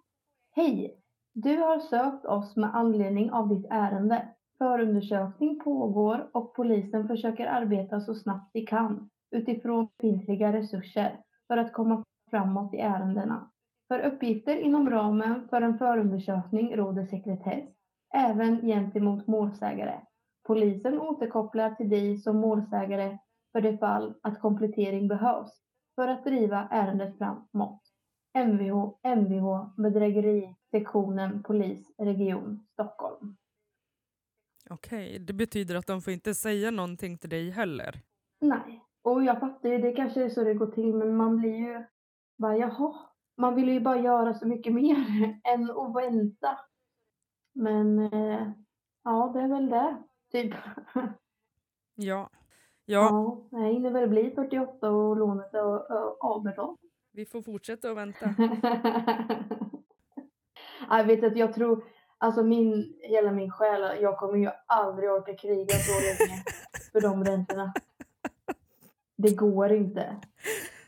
Hej! 0.56 0.98
Du 1.34 1.58
har 1.58 1.80
sökt 1.80 2.26
oss 2.26 2.56
med 2.56 2.76
anledning 2.76 3.32
av 3.32 3.50
ditt 3.50 3.66
ärende. 3.70 4.28
Förundersökning 4.58 5.60
pågår 5.60 6.30
och 6.34 6.56
polisen 6.56 7.08
försöker 7.08 7.46
arbeta 7.46 8.02
så 8.02 8.14
snabbt 8.14 8.50
de 8.54 8.66
kan 8.66 9.10
utifrån 9.32 9.88
befintliga 9.98 10.54
resurser 10.54 11.20
för 11.48 11.58
att 11.58 11.74
komma 11.74 12.04
framåt 12.30 12.74
i 12.74 12.78
ärendena. 12.78 13.52
För 13.92 14.00
uppgifter 14.00 14.56
inom 14.56 14.90
ramen 14.90 15.48
för 15.50 15.62
en 15.62 15.78
förundersökning 15.78 16.76
råder 16.76 17.06
sekretess, 17.06 17.70
även 18.14 18.62
gentemot 18.62 19.28
målsägare. 19.28 20.02
Polisen 20.44 21.00
återkopplar 21.00 21.76
till 21.76 21.90
dig 21.90 22.18
som 22.18 22.38
målsägare 22.38 23.18
för 23.52 23.62
det 23.62 23.78
fall 23.78 24.14
att 24.22 24.42
komplettering 24.42 25.08
behövs 25.08 25.62
för 25.96 26.08
att 26.08 26.26
driva 26.26 26.68
ärendet 26.72 27.18
framåt. 27.18 27.82
Mvh, 28.38 28.90
Mvh 29.04 29.76
bedrägerisektionen 29.78 31.44
polis 31.44 31.92
region 31.98 32.68
Stockholm. 32.74 33.36
Okej, 34.70 35.20
det 35.20 35.34
betyder 35.34 35.76
att 35.76 35.88
de 35.88 36.02
får 36.02 36.14
inte 36.14 36.34
säga 36.34 36.72
någonting 36.72 37.18
till 37.18 37.30
dig 37.30 37.50
heller. 37.50 38.02
Nej, 38.42 38.82
och 39.02 39.24
jag 39.24 39.40
fattar 39.40 39.70
ju, 39.70 39.78
det 39.78 39.92
kanske 39.92 40.24
är 40.24 40.30
så 40.30 40.44
det 40.44 40.54
går 40.54 40.72
till, 40.72 40.94
men 40.94 41.16
man 41.16 41.38
blir 41.38 41.56
ju 41.56 41.84
bara 42.38 42.58
jaha. 42.58 43.11
Man 43.42 43.56
vill 43.56 43.70
ju 43.70 43.80
bara 43.80 43.98
göra 44.00 44.34
så 44.34 44.48
mycket 44.48 44.74
mer 44.82 44.96
än 45.44 45.72
att 45.72 45.96
vänta. 45.96 46.60
Men 47.54 48.00
eh, 48.14 48.52
ja, 49.04 49.32
det 49.34 49.40
är 49.42 49.48
väl 49.48 49.70
det, 49.70 49.98
typ. 50.32 50.54
Ja. 51.96 52.30
Ja, 52.86 53.10
Ja, 53.10 53.48
jag 53.52 53.68
hinner 53.74 53.92
väl 53.92 54.10
bli 54.10 54.32
48 54.36 54.92
och 54.92 55.18
lånet 55.18 55.54
är 55.54 55.82
avbetalt. 56.26 56.80
vi 57.12 57.26
får 57.26 57.42
fortsätta 57.42 57.92
att 57.92 57.98
vänta. 57.98 58.36
jag 60.90 61.04
vet 61.04 61.24
att 61.24 61.38
jag 61.38 61.54
tror, 61.54 61.84
alltså 62.18 62.44
min, 62.44 62.94
hela 63.00 63.32
min 63.32 63.52
själ, 63.52 64.02
jag 64.02 64.18
kommer 64.18 64.38
ju 64.38 64.50
aldrig 64.66 65.12
orka 65.12 65.34
kriga 65.36 65.74
så 65.74 65.92
länge 66.02 66.44
för 66.92 67.02
de 67.02 67.24
räntorna. 67.24 67.74
Det 69.16 69.36
går 69.36 69.72
inte. 69.72 70.16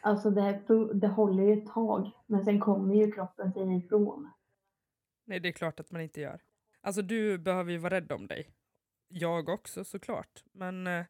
Alltså 0.04 0.30
det, 0.30 0.62
det 0.94 1.08
håller 1.08 1.44
ju 1.44 1.54
ett 1.54 1.68
tag, 1.68 2.12
men 2.26 2.46
sen 2.46 2.60
kommer 2.60 2.96
ju 2.96 3.12
kroppen 3.12 3.54
sig 3.54 3.78
ifrån. 3.78 4.32
Nej, 5.26 5.40
det 5.40 5.50
är 5.50 5.54
klart 5.54 5.80
att 5.80 5.92
man 5.92 6.02
inte 6.02 6.22
gör. 6.22 6.42
Alltså 6.82 7.02
du 7.02 7.38
behöver 7.38 7.72
ju 7.72 7.78
vara 7.78 7.96
rädd 7.96 8.12
om 8.12 8.28
dig. 8.28 8.50
Jag 9.08 9.50
också 9.50 9.84
såklart. 9.84 10.44
Men 10.52 10.88
eh, 10.88 11.06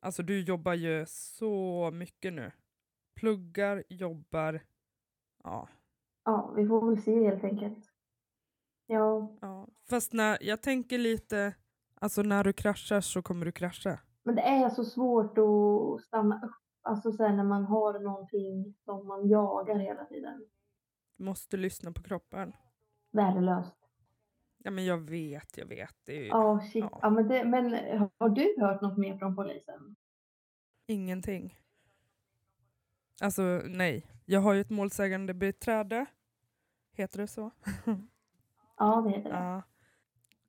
alltså 0.00 0.22
du 0.22 0.40
jobbar 0.40 0.74
ju 0.74 1.04
så 1.08 1.90
mycket 1.90 2.32
nu. 2.32 2.52
Pluggar, 3.14 3.84
jobbar. 3.88 4.60
Ja, 5.44 5.68
Ja, 6.24 6.52
vi 6.56 6.66
får 6.66 6.86
väl 6.86 7.02
se 7.02 7.24
helt 7.24 7.44
enkelt. 7.44 7.78
Ja, 8.86 9.36
ja. 9.40 9.68
Fast 9.88 10.12
när 10.12 10.38
jag 10.40 10.62
tänker 10.62 10.98
lite 10.98 11.54
Alltså 12.02 12.22
när 12.22 12.44
du 12.44 12.52
kraschar 12.52 13.00
så 13.00 13.22
kommer 13.22 13.46
du 13.46 13.52
krascha. 13.52 13.98
Men 14.22 14.34
det 14.34 14.42
är 14.42 14.70
så 14.70 14.84
svårt 14.84 15.38
att 15.38 16.04
stanna 16.06 16.40
upp. 16.44 16.56
Alltså 16.82 17.12
sen 17.12 17.36
när 17.36 17.44
man 17.44 17.64
har 17.64 17.98
någonting 17.98 18.74
som 18.84 19.06
man 19.06 19.28
jagar 19.28 19.78
hela 19.78 20.04
tiden. 20.04 20.46
Du 21.16 21.24
måste 21.24 21.56
lyssna 21.56 21.92
på 21.92 22.02
kroppen. 22.02 22.52
Värdelöst. 23.10 23.76
Ja 24.58 24.70
men 24.70 24.84
jag 24.84 24.98
vet, 25.10 25.58
jag 25.58 25.66
vet. 25.66 25.96
Det 26.04 26.12
är 26.12 26.20
ju 26.20 26.26
Ja, 26.26 26.60
shit. 26.60 26.84
Ja. 26.90 26.98
Ja. 27.02 27.10
men, 27.10 27.28
det, 27.28 27.44
men 27.44 27.72
har 28.18 28.28
du 28.28 28.54
hört 28.60 28.80
något 28.80 28.98
mer 28.98 29.18
från 29.18 29.36
polisen? 29.36 29.96
ingenting. 30.90 31.58
Alltså 33.20 33.42
nej. 33.66 34.06
Jag 34.24 34.40
har 34.40 34.54
ju 34.54 34.60
ett 34.60 34.70
målsägande 34.70 35.34
beträde. 35.34 36.06
Heter 36.92 37.18
det 37.18 37.26
så? 37.26 37.50
Ja, 38.76 39.00
det 39.00 39.10
heter 39.10 39.30
det. 39.30 39.36
Ja. 39.36 39.62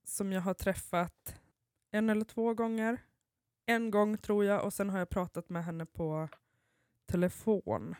Som 0.04 0.32
jag 0.32 0.42
har 0.42 0.54
träffat 0.54 1.42
en 1.92 2.10
eller 2.10 2.26
två 2.26 2.54
gånger. 2.54 2.98
En 3.72 3.92
gång 3.92 4.18
tror 4.18 4.46
jag 4.46 4.66
och 4.66 4.74
sen 4.74 4.90
har 4.90 5.00
jag 5.00 5.10
pratat 5.10 5.50
med 5.50 5.66
henne 5.66 5.86
på 5.86 6.28
telefon. 7.06 7.96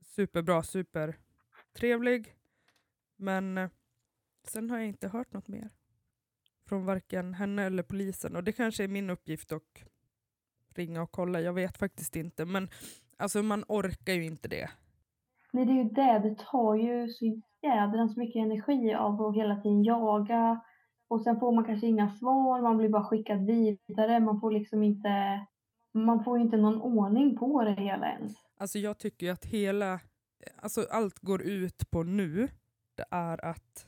Superbra, 0.00 0.62
supertrevlig. 0.62 2.34
Men 3.16 3.58
eh, 3.58 3.70
sen 4.44 4.70
har 4.70 4.78
jag 4.78 4.86
inte 4.86 5.08
hört 5.08 5.32
något 5.32 5.48
mer. 5.48 5.70
Från 6.68 6.84
varken 6.84 7.34
henne 7.34 7.62
eller 7.62 7.82
polisen. 7.82 8.36
Och 8.36 8.44
det 8.44 8.52
kanske 8.52 8.84
är 8.84 8.88
min 8.88 9.10
uppgift 9.10 9.52
att 9.52 9.84
ringa 10.74 11.02
och 11.02 11.12
kolla. 11.12 11.40
Jag 11.40 11.52
vet 11.52 11.78
faktiskt 11.78 12.16
inte. 12.16 12.44
Men 12.44 12.68
alltså 13.16 13.42
man 13.42 13.64
orkar 13.68 14.12
ju 14.12 14.24
inte 14.24 14.48
det. 14.48 14.70
Nej, 15.50 15.64
det 15.64 15.72
är 15.72 15.84
ju 15.84 15.84
det. 15.84 16.28
Det 16.28 16.38
tar 16.38 16.74
ju 16.74 17.08
så 17.08 17.40
jädrans 17.62 18.16
mycket 18.16 18.40
energi 18.40 18.94
av 18.94 19.22
att 19.22 19.36
hela 19.36 19.56
tiden 19.56 19.84
jaga. 19.84 20.60
Och 21.12 21.22
sen 21.22 21.40
får 21.40 21.52
man 21.52 21.64
kanske 21.64 21.86
inga 21.86 22.08
svar, 22.08 22.62
man 22.62 22.78
blir 22.78 22.88
bara 22.88 23.04
skickad 23.04 23.46
vidare. 23.46 24.20
Man 24.20 24.40
får 24.40 24.50
liksom 24.50 24.82
inte, 24.82 25.46
man 25.92 26.24
får 26.24 26.38
inte 26.38 26.56
någon 26.56 26.82
ordning 26.82 27.36
på 27.36 27.64
det 27.64 27.72
hela 27.72 28.12
ens. 28.12 28.34
Alltså 28.56 28.78
jag 28.78 28.98
tycker 28.98 29.32
att 29.32 29.44
hela, 29.44 30.00
alltså 30.56 30.86
allt 30.90 31.18
går 31.18 31.42
ut 31.42 31.90
på 31.90 32.02
nu, 32.02 32.48
det 32.94 33.04
är 33.10 33.44
att 33.44 33.86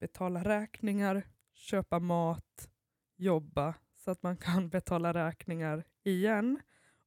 betala 0.00 0.44
räkningar, 0.44 1.22
köpa 1.54 1.98
mat, 1.98 2.70
jobba 3.16 3.74
så 3.96 4.10
att 4.10 4.22
man 4.22 4.36
kan 4.36 4.68
betala 4.76 5.14
räkningar 5.14 5.84
igen 6.04 6.60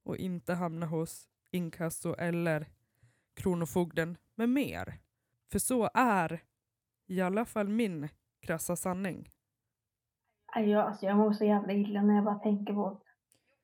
och 0.04 0.16
inte 0.16 0.54
hamna 0.54 0.86
hos 0.86 1.28
inkasso 1.50 2.14
eller 2.14 2.66
kronofogden 3.36 4.16
med 4.34 4.48
mer. 4.48 4.98
För 5.50 5.58
så 5.58 5.90
är 5.94 6.42
i 7.06 7.20
alla 7.20 7.44
fall 7.44 7.68
min 7.68 8.08
krassa 8.40 8.76
sanning. 8.76 9.30
Jag, 10.54 10.86
alltså 10.86 11.06
jag 11.06 11.16
mår 11.16 11.32
så 11.32 11.44
jävla 11.44 11.72
illa 11.72 12.02
när 12.02 12.14
jag 12.14 12.24
bara 12.24 12.38
tänker 12.38 12.74
på 12.74 12.90
det. 12.90 12.96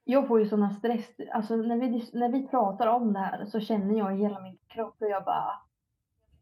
Jag 0.04 0.28
får 0.28 0.40
ju 0.40 0.48
såna 0.48 0.70
stress, 0.70 1.10
alltså 1.32 1.56
när 1.56 1.76
vi, 1.76 2.10
när 2.12 2.28
vi 2.28 2.48
pratar 2.48 2.86
om 2.86 3.12
det 3.12 3.18
här 3.18 3.44
så 3.44 3.60
känner 3.60 3.98
jag 3.98 4.14
i 4.14 4.22
hela 4.22 4.40
min 4.40 4.58
kropp 4.68 4.96
hur 4.98 5.08
jag 5.08 5.24
bara, 5.24 5.60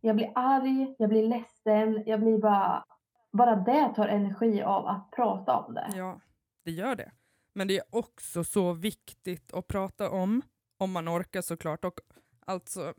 jag 0.01 0.17
blir 0.17 0.33
arg, 0.35 0.95
jag 0.99 1.09
blir 1.09 1.29
ledsen, 1.29 2.03
jag 2.07 2.21
blir 2.21 2.39
bara, 2.39 2.85
bara 3.31 3.57
det 3.57 3.95
tar 3.95 4.09
energi 4.09 4.63
av 4.63 4.87
att 4.87 5.11
prata 5.11 5.57
om 5.57 5.75
det. 5.75 5.91
Ja, 5.95 6.21
det 6.65 6.71
gör 6.71 6.97
det. 6.97 7.13
Men 7.55 7.69
det 7.69 7.79
är 7.79 7.85
också 7.91 8.45
så 8.45 8.73
viktigt 8.73 9.55
att 9.55 9.69
prata 9.69 10.11
om, 10.11 10.43
om 10.79 10.93
man 10.93 11.09
orkar 11.09 11.43
såklart. 11.43 11.85
Och 11.85 12.01
alltså, 12.47 12.95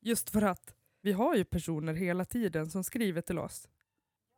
just 0.00 0.30
för 0.30 0.42
att 0.42 0.74
vi 1.02 1.12
har 1.12 1.34
ju 1.34 1.44
personer 1.44 1.94
hela 1.94 2.24
tiden 2.24 2.66
som 2.66 2.84
skriver 2.84 3.20
till 3.20 3.38
oss. 3.38 3.68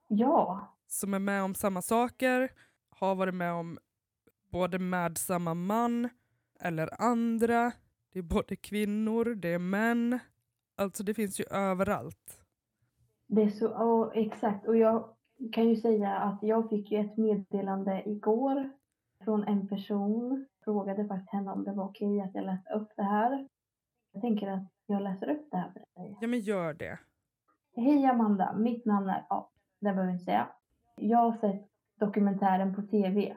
Ja, 0.09 0.68
Som 0.92 1.14
är 1.14 1.18
med 1.18 1.42
om 1.42 1.55
samma 1.55 1.83
saker, 1.83 2.53
har 2.90 3.14
varit 3.14 3.35
med 3.35 3.53
om 3.53 3.79
både 4.53 4.79
med 4.79 5.18
samma 5.18 5.55
man 5.55 6.09
eller 6.61 7.03
andra. 7.03 7.72
Det 8.12 8.18
är 8.18 8.22
både 8.22 8.57
kvinnor, 8.57 9.24
det 9.35 9.48
är 9.48 9.59
män. 9.59 10.18
Alltså 10.76 11.03
det 11.03 11.14
finns 11.14 11.40
ju 11.40 11.44
överallt. 11.50 12.40
det 13.29 13.42
är 13.42 13.50
så, 13.50 13.64
ja, 13.64 14.12
exakt. 14.14 14.66
Och 14.68 14.76
jag 14.76 15.16
kan 15.53 15.68
ju 15.68 15.76
säga 15.76 16.16
att 16.16 16.38
jag 16.42 16.70
fick 16.70 16.90
ju 16.90 16.98
ett 16.98 17.16
meddelande 17.16 18.03
igår 18.07 18.70
från 19.24 19.44
en 19.48 19.68
person. 19.68 20.46
Frågade 20.64 21.09
faktiskt 21.09 21.33
henne 21.33 21.50
om 21.53 21.64
det 21.64 21.72
var 21.72 21.85
okej 21.85 22.20
att 22.20 22.35
jag 22.35 22.44
läste 22.44 22.72
upp 22.72 22.88
det 22.96 23.03
här. 23.03 23.48
Jag 24.12 24.22
tänker 24.22 24.48
att 24.48 24.68
jag 24.87 25.03
läser 25.03 25.31
upp 25.31 25.48
det 25.50 25.57
här 25.57 25.72
för 25.72 26.00
dig. 26.03 26.18
Ja 26.20 26.29
men 26.29 26.40
gör 26.40 26.74
det. 26.74 26.98
Hej 27.76 28.07
Amanda, 28.07 28.53
mitt 28.59 28.85
namn 28.85 29.09
är, 29.09 29.26
ja, 29.29 29.50
det 29.81 29.85
behöver 29.85 30.03
jag 30.05 30.12
inte 30.12 30.24
säga. 30.24 30.48
Jag 31.02 31.18
har 31.18 31.32
sett 31.32 31.68
dokumentären 32.00 32.74
på 32.74 32.82
TV. 32.82 33.36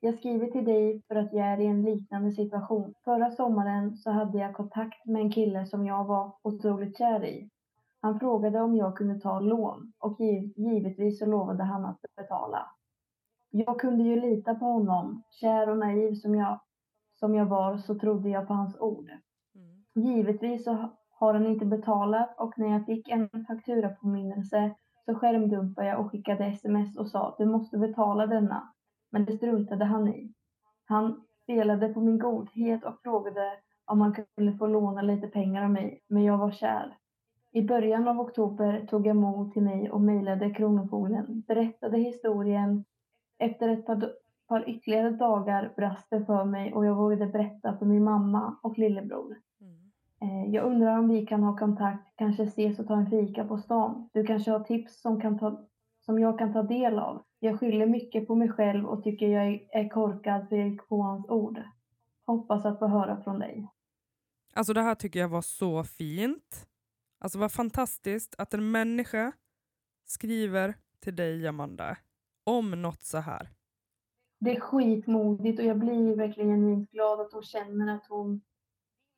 Jag 0.00 0.14
skriver 0.14 0.46
till 0.46 0.64
dig 0.64 1.02
för 1.08 1.16
att 1.16 1.32
jag 1.32 1.46
är 1.46 1.60
i 1.60 1.66
en 1.66 1.82
liknande 1.82 2.32
situation. 2.32 2.94
Förra 3.04 3.30
sommaren 3.30 3.96
så 3.96 4.10
hade 4.10 4.38
jag 4.38 4.54
kontakt 4.54 5.06
med 5.06 5.22
en 5.22 5.30
kille 5.30 5.66
som 5.66 5.86
jag 5.86 6.04
var 6.04 6.32
otroligt 6.42 6.98
kär 6.98 7.24
i. 7.24 7.50
Han 8.00 8.18
frågade 8.20 8.60
om 8.60 8.76
jag 8.76 8.96
kunde 8.96 9.20
ta 9.20 9.40
lån 9.40 9.92
och 9.98 10.20
giv, 10.20 10.52
givetvis 10.56 11.18
så 11.18 11.26
lovade 11.26 11.62
han 11.62 11.84
att 11.84 12.00
betala. 12.16 12.66
Jag 13.50 13.80
kunde 13.80 14.04
ju 14.04 14.20
lita 14.20 14.54
på 14.54 14.64
honom. 14.64 15.22
Kär 15.30 15.70
och 15.70 15.78
naiv 15.78 16.14
som 16.14 16.34
jag, 16.34 16.60
som 17.14 17.34
jag 17.34 17.46
var 17.46 17.76
så 17.76 17.98
trodde 17.98 18.28
jag 18.28 18.46
på 18.46 18.54
hans 18.54 18.80
ord. 18.80 19.10
Mm. 19.54 20.06
Givetvis 20.06 20.64
så 20.64 20.90
har 21.10 21.34
han 21.34 21.46
inte 21.46 21.66
betalat 21.66 22.40
och 22.40 22.58
när 22.58 22.72
jag 22.72 22.86
fick 22.86 23.08
en 23.08 23.28
fakturapåminnelse 23.48 24.74
så 25.04 25.14
skärmdumpade 25.14 25.88
jag 25.88 26.00
och 26.00 26.10
skickade 26.10 26.46
sms 26.46 26.96
och 26.96 27.08
sa 27.08 27.34
du 27.38 27.46
måste 27.46 27.78
betala 27.78 28.26
denna. 28.26 28.72
Men 29.10 29.24
det 29.24 29.36
struntade 29.36 29.84
han 29.84 30.08
i. 30.08 30.32
Han 30.84 31.24
spelade 31.42 31.88
på 31.88 32.00
min 32.00 32.18
godhet 32.18 32.84
och 32.84 33.02
frågade 33.02 33.52
om 33.84 34.00
han 34.00 34.14
kunde 34.36 34.58
få 34.58 34.66
låna 34.66 35.02
lite 35.02 35.28
pengar 35.28 35.64
av 35.64 35.70
mig, 35.70 36.02
men 36.08 36.24
jag 36.24 36.38
var 36.38 36.50
kär. 36.50 36.96
I 37.52 37.62
början 37.62 38.08
av 38.08 38.20
oktober 38.20 38.86
tog 38.86 39.06
jag 39.06 39.16
mod 39.16 39.52
till 39.52 39.62
mig 39.62 39.90
och 39.90 40.00
mejlade 40.00 40.50
Kronofogden, 40.50 41.42
berättade 41.48 41.98
historien. 41.98 42.84
Efter 43.38 43.68
ett 43.68 43.86
par, 43.86 44.12
par 44.48 44.68
ytterligare 44.68 45.10
dagar 45.10 45.72
brast 45.76 46.10
det 46.10 46.24
för 46.24 46.44
mig 46.44 46.74
och 46.74 46.86
jag 46.86 46.94
vågade 46.94 47.26
berätta 47.26 47.78
för 47.78 47.86
min 47.86 48.04
mamma 48.04 48.58
och 48.62 48.78
lillebror. 48.78 49.36
Eh, 50.22 50.54
Jag 50.54 50.64
undrar 50.66 50.98
om 50.98 51.08
vi 51.08 51.26
kan 51.26 51.42
ha 51.42 51.56
kontakt, 51.56 52.16
kanske 52.16 52.42
ses 52.42 52.78
och 52.78 52.86
ta 52.86 52.96
en 52.96 53.10
fika 53.10 53.44
på 53.44 53.58
stan. 53.58 54.10
Du 54.12 54.26
kanske 54.26 54.50
har 54.50 54.60
tips 54.60 55.00
som, 55.00 55.20
kan 55.20 55.38
ta, 55.38 55.68
som 56.04 56.18
jag 56.18 56.38
kan 56.38 56.52
ta 56.52 56.62
del 56.62 56.98
av. 56.98 57.24
Jag 57.38 57.60
skyller 57.60 57.86
mycket 57.86 58.26
på 58.26 58.34
mig 58.34 58.48
själv 58.48 58.86
och 58.86 59.02
tycker 59.04 59.28
jag 59.28 59.46
är- 59.72 59.88
korkad 59.88 60.48
för 60.48 60.56
jag 60.56 60.68
gick 60.68 60.88
på 60.88 61.02
hans 61.02 61.26
ord. 61.28 61.62
Hoppas 62.26 62.64
att 62.64 62.78
få 62.78 62.86
höra 62.86 63.22
från 63.22 63.38
dig. 63.38 63.68
Alltså 64.54 64.72
det 64.72 64.82
här 64.82 64.94
tycker 64.94 65.20
jag 65.20 65.28
var 65.28 65.42
så 65.42 65.84
fint. 65.84 66.66
Alltså 67.18 67.38
vad 67.38 67.52
fantastiskt 67.52 68.34
att 68.38 68.54
en 68.54 68.70
människa 68.70 69.32
skriver 70.04 70.74
till 71.00 71.16
dig 71.16 71.46
Amanda 71.46 71.96
om 72.44 72.82
något 72.82 73.02
så 73.02 73.18
här. 73.18 73.48
Det 74.40 74.56
är 74.56 74.60
skitmodigt 74.60 75.58
och 75.60 75.64
jag 75.66 75.78
blir 75.78 76.16
verkligen 76.16 76.84
glad 76.84 77.20
att 77.20 77.32
hon 77.32 77.42
känner 77.42 77.94
att 77.94 78.06
hon 78.08 78.40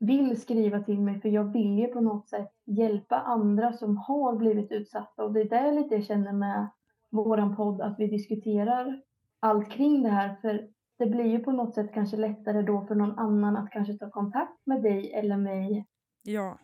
vill 0.07 0.41
skriva 0.41 0.81
till 0.81 1.01
mig 1.01 1.21
för 1.21 1.29
jag 1.29 1.45
vill 1.45 1.79
ju 1.79 1.87
på 1.87 2.01
något 2.01 2.29
sätt 2.29 2.53
hjälpa 2.65 3.21
andra 3.21 3.73
som 3.73 3.97
har 3.97 4.37
blivit 4.37 4.73
utsatta. 4.73 5.25
Och 5.25 5.33
det 5.33 5.41
är 5.41 5.49
där 5.49 5.73
lite 5.73 5.95
jag 5.95 6.05
känner 6.05 6.33
med 6.33 6.69
våran 7.11 7.57
podd 7.57 7.81
att 7.81 7.99
vi 7.99 8.07
diskuterar 8.07 9.03
allt 9.41 9.71
kring 9.71 10.03
det 10.03 10.09
här. 10.09 10.37
För 10.41 10.69
det 10.99 11.07
blir 11.07 11.25
ju 11.25 11.39
på 11.39 11.53
något 11.53 11.75
sätt 11.75 11.95
kanske 11.95 12.17
lättare 12.17 12.63
då 12.63 12.87
för 12.87 12.95
någon 12.95 13.19
annan 13.19 13.57
att 13.57 13.71
kanske 13.71 13.99
ta 13.99 14.11
kontakt 14.11 14.67
med 14.67 14.83
dig 14.83 15.13
eller 15.13 15.37
mig. 15.37 15.87
Ja, 16.23 16.59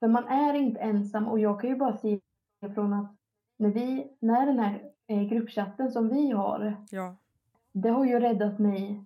för 0.00 0.08
man 0.08 0.24
är 0.24 0.54
inte 0.54 0.80
ensam. 0.80 1.28
Och 1.28 1.38
jag 1.38 1.60
kan 1.60 1.70
ju 1.70 1.76
bara 1.76 1.96
säga 1.96 2.20
från 2.74 2.92
att 2.92 3.16
när 3.56 3.68
vi, 3.68 4.16
när 4.20 4.46
den 4.46 4.58
här 4.58 4.82
eh, 5.06 5.22
gruppchatten 5.22 5.90
som 5.90 6.08
vi 6.08 6.30
har, 6.30 6.84
ja, 6.90 7.16
det 7.72 7.88
har 7.88 8.04
ju 8.04 8.20
räddat 8.20 8.58
mig 8.58 9.04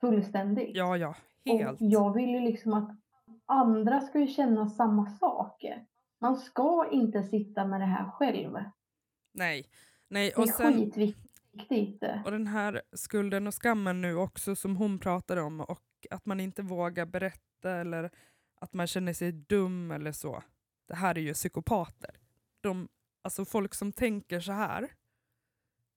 fullständigt. 0.00 0.76
ja, 0.76 0.96
ja, 0.96 1.14
Och 1.50 1.58
helt. 1.58 1.78
jag 1.80 2.14
vill 2.14 2.30
ju 2.30 2.40
liksom 2.40 2.72
att 2.72 2.90
andra 3.46 4.00
ska 4.00 4.18
ju 4.20 4.26
känna 4.26 4.68
samma 4.68 5.06
sak. 5.06 5.64
Man 6.20 6.36
ska 6.36 6.88
inte 6.90 7.22
sitta 7.22 7.66
med 7.66 7.80
det 7.80 7.86
här 7.86 8.10
själv. 8.10 8.52
Nej, 9.32 9.66
nej. 10.08 10.32
Det 10.36 10.40
är 10.42 10.42
Och, 10.42 10.48
sen, 10.48 10.72
skitviktigt. 10.74 12.04
och 12.24 12.30
den 12.30 12.46
här 12.46 12.82
skulden 12.92 13.46
och 13.46 13.54
skammen 13.54 14.00
nu 14.00 14.16
också 14.16 14.56
som 14.56 14.76
hon 14.76 14.98
pratade 14.98 15.42
om 15.42 15.60
och 15.60 15.82
att 16.10 16.26
man 16.26 16.40
inte 16.40 16.62
vågar 16.62 17.06
berätta 17.06 17.70
eller 17.70 18.10
att 18.60 18.72
man 18.72 18.86
känner 18.86 19.12
sig 19.12 19.32
dum 19.32 19.90
eller 19.90 20.12
så. 20.12 20.42
Det 20.88 20.94
här 20.94 21.18
är 21.18 21.22
ju 21.22 21.34
psykopater. 21.34 22.10
De, 22.60 22.88
alltså 23.22 23.44
folk 23.44 23.74
som 23.74 23.92
tänker 23.92 24.40
så 24.40 24.52
här, 24.52 24.88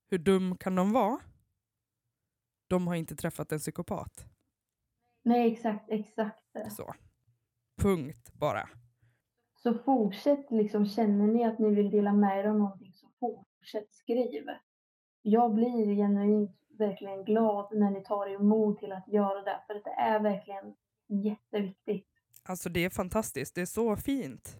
hur 0.09 0.17
dum 0.17 0.57
kan 0.57 0.75
de 0.75 0.91
vara? 0.91 1.19
De 2.67 2.88
har 2.88 2.95
inte 2.95 3.15
träffat 3.15 3.52
en 3.52 3.60
psykopat. 3.60 4.26
Nej, 5.23 5.54
exakt, 5.54 5.89
exakt. 5.89 6.43
Så. 6.71 6.93
Punkt 7.82 8.34
bara. 8.34 8.69
Så 9.56 9.73
fortsätt 9.73 10.52
liksom, 10.52 10.86
känner 10.86 11.28
ni 11.28 11.43
att 11.43 11.60
ni 11.60 11.76
vill 11.76 11.91
dela 11.91 12.13
med 12.13 12.39
er 12.39 12.49
av 12.49 12.56
någonting 12.56 12.93
så 12.93 13.08
fortsätt 13.19 13.93
skriv. 13.93 14.45
Jag 15.21 15.54
blir 15.54 15.95
genuint 15.95 16.58
verkligen 16.78 17.23
glad 17.23 17.67
när 17.71 17.91
ni 17.91 18.04
tar 18.04 18.28
emot 18.28 18.80
till 18.80 18.91
att 18.91 19.08
göra 19.08 19.41
det. 19.41 19.63
För 19.67 19.73
det 19.73 19.89
är 19.89 20.19
verkligen 20.19 20.76
jätteviktigt. 21.08 22.08
Alltså 22.43 22.69
det 22.69 22.86
är 22.86 22.89
fantastiskt, 22.89 23.56
det 23.56 23.62
är 23.62 23.65
så 23.65 23.95
fint. 23.95 24.60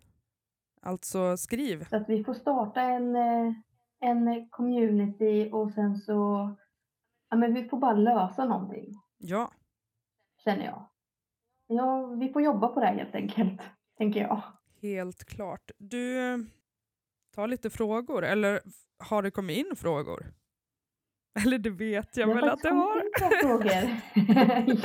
Alltså 0.82 1.38
skriv. 1.38 1.86
Så 1.90 1.96
att 1.96 2.10
vi 2.10 2.24
får 2.24 2.34
starta 2.34 2.82
en, 2.82 3.16
eh, 3.16 3.54
en 4.00 4.50
community 4.50 5.50
och 5.52 5.72
sen 5.72 5.98
så, 5.98 6.50
ja 7.34 7.38
men 7.40 7.54
vi 7.54 7.70
får 7.70 7.78
bara 7.78 7.94
lösa 7.94 8.46
någonting, 8.46 8.94
Ja, 9.18 9.52
känner 10.44 10.66
jag. 10.66 10.90
Ja, 11.68 12.06
vi 12.06 12.30
får 12.34 12.42
jobba 12.42 12.68
på 12.68 12.80
det 12.80 12.86
här 12.86 12.96
helt 12.96 13.16
enkelt, 13.16 13.62
tänker 13.98 14.20
jag. 14.22 14.42
helt 14.82 15.26
klart. 15.26 15.72
Du, 15.78 16.16
tar 17.36 17.48
lite 17.48 17.70
frågor, 17.70 18.24
eller 18.26 18.62
har 19.00 19.22
det 19.24 19.32
kommit 19.32 19.58
in 19.58 19.76
frågor? 19.76 20.26
Eller 21.46 21.58
det 21.58 21.70
vet 21.70 22.18
jag 22.18 22.30
Det 22.30 22.34
väl 22.36 22.50
att 22.50 22.62
det 22.62 22.70
har. 22.70 23.42
frågor. 23.42 24.02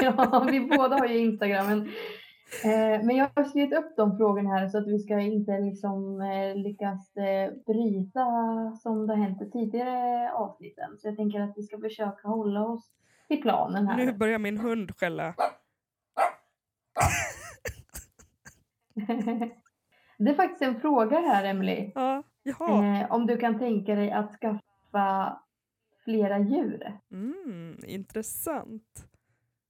ja, 0.04 0.46
vi 0.50 0.60
båda 0.60 0.96
har 0.96 1.06
ju 1.06 1.18
Instagram. 1.18 1.66
Men, 1.66 1.90
men 3.04 3.16
jag 3.16 3.30
har 3.34 3.44
skrivit 3.44 3.78
upp 3.78 3.96
de 3.96 4.16
frågorna 4.16 4.50
här 4.50 4.68
så 4.68 4.78
att 4.78 4.88
vi 4.88 4.98
ska 4.98 5.20
inte 5.20 5.58
liksom 5.58 6.20
eh, 6.20 6.56
lyckas 6.56 7.16
eh, 7.16 7.52
bryta 7.66 8.26
som 8.82 9.06
det 9.06 9.12
har 9.12 9.22
hänt 9.22 9.42
i 9.42 9.50
tidigare 9.50 10.32
avsnitten. 10.32 10.98
Så 10.98 11.08
jag 11.08 11.16
tänker 11.16 11.40
att 11.40 11.52
vi 11.56 11.62
ska 11.62 11.78
försöka 11.78 12.28
hålla 12.28 12.66
oss 12.66 12.90
till 13.28 13.42
planen 13.42 13.88
här. 13.88 13.96
Nu 13.96 14.12
börjar 14.12 14.38
min 14.38 14.58
hund 14.58 14.96
skälla. 14.96 15.34
det 20.18 20.30
är 20.30 20.34
faktiskt 20.34 20.62
en 20.62 20.80
fråga 20.80 21.18
här, 21.18 21.44
Emily. 21.44 21.92
Ja, 21.94 22.22
jaha. 22.42 23.00
Eh, 23.00 23.12
om 23.12 23.26
du 23.26 23.36
kan 23.36 23.58
tänka 23.58 23.94
dig 23.94 24.10
att 24.10 24.32
skaffa 24.40 25.38
flera 26.04 26.38
djur. 26.38 26.98
Mm, 27.10 27.78
intressant. 27.86 29.04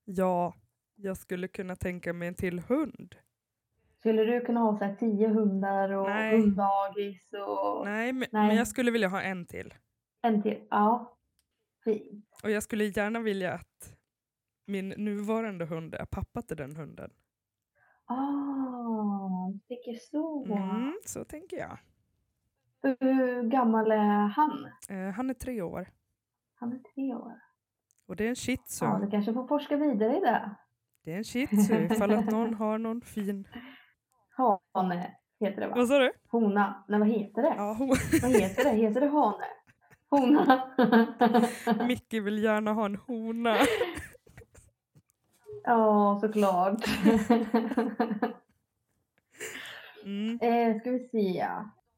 Ja, 0.05 0.55
jag 1.01 1.17
skulle 1.17 1.49
kunna 1.49 1.77
tänka 1.77 2.13
mig 2.13 2.29
en 2.29 2.35
till 2.35 2.61
hund. 2.61 3.15
Skulle 3.99 4.25
du 4.25 4.41
kunna 4.41 4.61
ha 4.61 4.79
så 4.79 4.85
här 4.85 4.95
tio 4.95 5.29
hundar 5.29 5.93
och 5.93 6.09
Nej. 6.09 6.41
hunddagis 6.41 7.23
och 7.33 7.85
Nej, 7.85 8.13
men, 8.13 8.29
Nej. 8.33 8.47
men 8.49 8.57
jag 8.57 8.69
skulle 8.69 8.91
vilja 8.91 9.09
ha 9.09 9.23
en 9.23 9.47
till. 9.47 9.75
en 10.23 10.43
till? 10.43 10.67
Ja, 10.71 11.17
fint. 11.85 12.25
Och 12.43 12.51
jag 12.51 12.63
skulle 12.63 12.85
gärna 12.85 13.21
vilja 13.21 13.53
att 13.55 13.97
min 14.67 14.89
nuvarande 14.89 15.65
hund 15.65 15.95
är 15.95 16.05
pappa 16.05 16.43
till 16.43 16.57
den 16.57 16.77
hunden. 16.77 17.11
Ah, 18.05 19.53
tycker 19.69 19.95
så. 19.95 20.45
Mm, 20.45 20.99
så 21.05 21.25
tänker 21.25 21.57
jag. 21.57 21.79
Hur 22.83 23.43
gammal 23.43 23.91
är 23.91 24.27
han? 24.27 24.69
Eh, 24.89 25.11
han 25.15 25.31
är 25.31 25.35
tre 25.35 25.63
år 25.63 25.89
Han 26.55 26.73
är 26.73 26.79
tre 26.79 27.15
år. 27.15 27.41
och 28.07 28.17
det 28.17 28.25
är 28.25 28.29
en 28.29 28.37
shih 28.37 28.57
tzu. 28.57 28.85
Ja, 28.85 28.99
du 29.05 29.11
kanske 29.11 29.35
får 29.35 29.47
forska 29.47 29.77
vidare 29.77 30.17
i 30.17 30.21
det. 30.21 30.55
Det 31.09 31.15
är 31.15 31.19
en 31.19 31.25
shih 31.25 31.47
tzu 31.47 31.75
ifall 31.75 32.15
att 32.15 32.31
någon 32.31 32.55
har 32.55 32.79
någon 32.79 33.01
fin... 33.01 33.49
Hane 34.73 35.17
heter 35.41 35.61
det 35.61 35.67
va? 35.67 35.75
Vad 35.77 35.89
sa 35.89 35.99
du? 35.99 36.13
Hona. 36.31 36.85
Nej, 36.89 36.99
vad 36.99 37.09
heter 37.09 37.43
det? 37.43 37.55
Ja, 37.57 37.77
hon... 37.79 37.89
Vad 38.23 38.31
heter 38.31 38.65
det? 38.65 38.71
Heter 38.71 39.01
det 39.01 39.09
hane? 39.09 39.45
Hona. 40.11 40.69
Micke 41.89 42.15
vill 42.15 42.43
gärna 42.43 42.73
ha 42.73 42.85
en 42.85 42.97
hona. 42.97 43.57
ja, 45.65 46.19
såklart. 46.21 46.85
Mm. 50.05 50.39
eh, 50.43 50.81
ska 50.81 50.91
vi 50.91 51.09
se. 51.13 51.49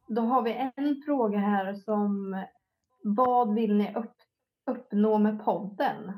Då 0.09 0.23
har 0.23 0.43
vi 0.43 0.71
en 0.77 1.03
fråga 1.07 1.39
här 1.39 1.75
som 1.75 2.37
vad 3.03 3.55
vill 3.55 3.77
ni 3.77 3.95
upp, 3.95 4.17
uppnå 4.67 5.19
med 5.19 5.45
podden? 5.45 6.13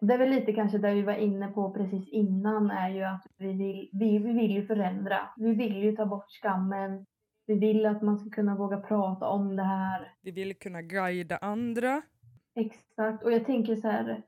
Det 0.00 0.14
är 0.14 0.18
väl 0.18 0.30
lite 0.30 0.52
kanske 0.52 0.78
det 0.78 0.94
vi 0.94 1.02
var 1.02 1.14
inne 1.14 1.48
på 1.48 1.70
precis 1.72 2.08
innan 2.08 2.70
är 2.70 2.88
ju 2.90 3.02
att 3.02 3.26
vi 3.36 3.52
vill, 3.52 3.90
vi, 3.92 4.18
vi 4.18 4.32
vill 4.32 4.50
ju 4.50 4.66
förändra. 4.66 5.30
Vi 5.36 5.54
vill 5.54 5.76
ju 5.76 5.96
ta 5.96 6.06
bort 6.06 6.30
skammen. 6.42 7.06
Vi 7.46 7.54
vill 7.54 7.86
att 7.86 8.02
man 8.02 8.18
ska 8.18 8.30
kunna 8.30 8.56
våga 8.56 8.80
prata 8.80 9.28
om 9.28 9.56
det 9.56 9.62
här. 9.62 10.14
Vi 10.22 10.30
vill 10.30 10.58
kunna 10.58 10.82
guida 10.82 11.36
andra. 11.36 12.02
Exakt. 12.54 13.24
Och 13.24 13.32
jag 13.32 13.46
tänker 13.46 13.76
så 13.76 13.88
här. 13.88 14.22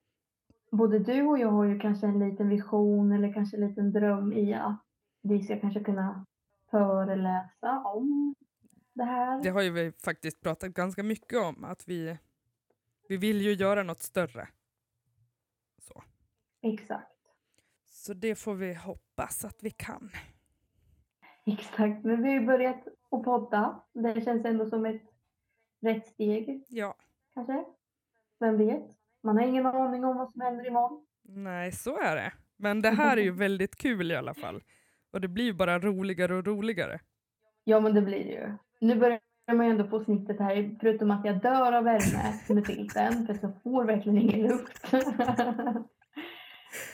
Både 0.71 0.99
du 0.99 1.23
och 1.23 1.39
jag 1.39 1.49
har 1.49 1.65
ju 1.65 1.81
kanske 1.81 2.07
en 2.07 2.31
liten 2.31 2.49
vision 2.49 3.13
eller 3.13 3.33
kanske 3.33 3.57
en 3.57 3.69
liten 3.69 3.93
dröm 3.93 4.33
i 4.33 4.55
att 4.55 4.81
vi 5.23 5.43
ska 5.43 5.61
kanske 5.61 5.81
kunna 5.81 6.27
föreläsa 6.71 7.83
om 7.85 8.35
det 8.95 9.05
här. 9.05 9.43
Det 9.43 9.49
har 9.49 9.63
ju 9.63 9.71
vi 9.71 9.93
faktiskt 10.05 10.41
pratat 10.41 10.71
ganska 10.71 11.03
mycket 11.03 11.39
om, 11.39 11.65
att 11.65 11.89
vi, 11.89 12.19
vi 13.09 13.17
vill 13.17 13.41
ju 13.41 13.53
göra 13.53 13.83
något 13.83 14.03
större. 14.03 14.49
Exakt. 16.63 17.17
Så 17.87 18.15
det 18.15 18.35
får 18.35 18.55
vi 18.55 18.75
hoppas 18.75 19.45
att 19.45 19.59
vi 19.63 19.71
kan. 19.71 20.11
Exakt. 21.47 22.05
Men 22.05 22.23
vi 22.23 22.29
har 22.29 22.41
ju 22.41 22.47
börjat 22.47 22.89
att 23.11 23.23
podda. 23.23 23.83
Det 23.95 24.25
känns 24.25 24.45
ändå 24.45 24.67
som 24.67 24.87
ett 24.87 25.03
rätt 25.83 26.07
steg 26.07 26.65
Ja, 26.69 26.95
kanske. 27.35 27.65
Vem 28.41 28.59
vet? 28.59 28.87
Man 29.23 29.37
har 29.39 29.45
ingen 29.45 29.67
aning 29.67 30.05
om 30.05 30.17
vad 30.17 30.31
som 30.33 30.41
händer 30.41 30.67
imorgon. 30.67 31.07
nej 31.23 31.73
så 31.73 31.99
är 31.99 32.17
det. 32.17 32.33
Men 32.57 32.83
det 32.83 32.91
här 32.91 33.17
är 33.17 33.23
ju 33.23 33.31
väldigt 33.37 33.77
kul 33.77 34.13
i 34.13 34.17
alla 34.17 34.35
fall. 34.35 34.63
Och 35.13 35.21
det 35.21 35.29
blir 35.29 35.45
ju 35.45 35.53
bara 35.53 35.79
roligare 35.79 36.35
och 36.35 36.47
roligare. 36.47 37.01
Ja, 37.65 37.81
men 37.81 37.95
det 37.95 38.03
blir 38.03 38.25
det 38.25 38.31
ju. 38.31 38.53
Nu 38.81 38.97
börjar 39.01 39.21
man 39.53 39.67
ju 39.67 39.73
ändå 39.73 39.87
få 39.87 40.05
snittet 40.05 40.39
här, 40.39 40.77
förutom 40.81 41.11
att 41.11 41.25
jag 41.25 41.43
dör 41.43 41.73
av 41.73 41.85
värme 41.85 42.55
med 42.55 42.67
filten, 42.67 43.27
för 43.27 43.39
jag 43.43 43.63
får 43.63 43.85
verkligen 43.85 44.19
ingen 44.19 44.41
luft. 44.49 44.93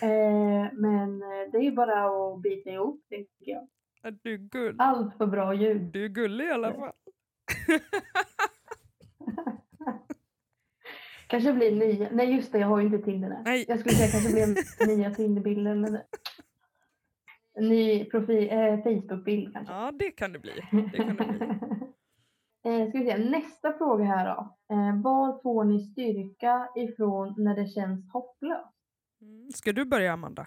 eh, 0.02 0.72
men 0.72 1.22
eh, 1.22 1.50
det 1.52 1.58
är 1.58 1.70
bara 1.70 2.06
att 2.06 2.42
bita 2.42 2.70
ihop, 2.70 3.04
tycker 3.08 3.52
jag. 3.52 3.68
Är 4.02 4.10
Du, 4.22 4.38
gull, 4.38 4.76
Allt 4.78 5.16
för 5.16 5.26
bra 5.26 5.54
ljud. 5.54 5.82
du 5.82 6.04
är 6.04 6.08
gullig 6.08 6.44
i 6.44 6.50
alla 6.50 6.74
fall. 6.74 6.92
Kanske 11.28 11.52
blir 11.52 11.72
nya, 11.72 12.08
nej 12.12 12.34
just 12.34 12.52
det, 12.52 12.58
jag 12.58 12.66
har 12.66 12.80
ju 12.80 12.86
inte 12.86 12.98
Tinder 12.98 13.30
än. 13.30 13.42
Nej. 13.44 13.64
Jag 13.68 13.80
skulle 13.80 13.94
säga 13.94 14.08
kanske 14.10 14.32
blir 14.32 14.96
nya 14.96 15.10
Tinderbilden. 15.14 15.80
Men... 15.80 15.98
En 17.54 17.68
ny 17.68 18.04
profil, 18.04 18.48
eh, 18.50 18.82
Facebookbild 18.82 19.52
kanske. 19.52 19.74
Ja, 19.74 19.92
det 19.92 20.10
kan 20.10 20.32
det 20.32 20.38
bli. 20.38 20.52
Det 20.72 20.96
kan 20.96 21.06
det 21.06 21.14
bli. 21.14 21.26
eh, 22.82 22.88
ska 22.88 22.98
vi 22.98 23.04
se, 23.04 23.18
nästa 23.18 23.72
fråga 23.72 24.04
här 24.04 24.34
då. 24.34 24.56
Eh, 24.74 25.02
var 25.02 25.42
får 25.42 25.64
ni 25.64 25.78
styrka 25.80 26.68
ifrån 26.76 27.34
när 27.38 27.54
det 27.56 27.66
känns 27.66 28.12
hopplöst? 28.12 28.75
Mm. 29.20 29.50
Ska 29.50 29.72
du 29.72 29.84
börja 29.84 30.12
Amanda? 30.12 30.46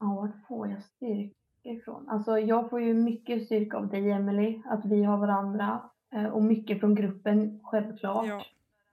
Ja, 0.00 0.06
vart 0.06 0.46
får 0.48 0.68
jag 0.68 0.82
styrka 0.82 1.34
ifrån? 1.62 2.08
Alltså 2.08 2.38
jag 2.38 2.70
får 2.70 2.80
ju 2.80 2.94
mycket 2.94 3.44
styrka 3.44 3.76
av 3.76 3.88
dig 3.88 4.10
Emily, 4.10 4.62
att 4.64 4.84
vi 4.84 5.04
har 5.04 5.16
varandra. 5.16 5.90
Eh, 6.12 6.26
och 6.26 6.42
mycket 6.42 6.80
från 6.80 6.94
gruppen, 6.94 7.60
självklart. 7.62 8.26
Ja. 8.26 8.44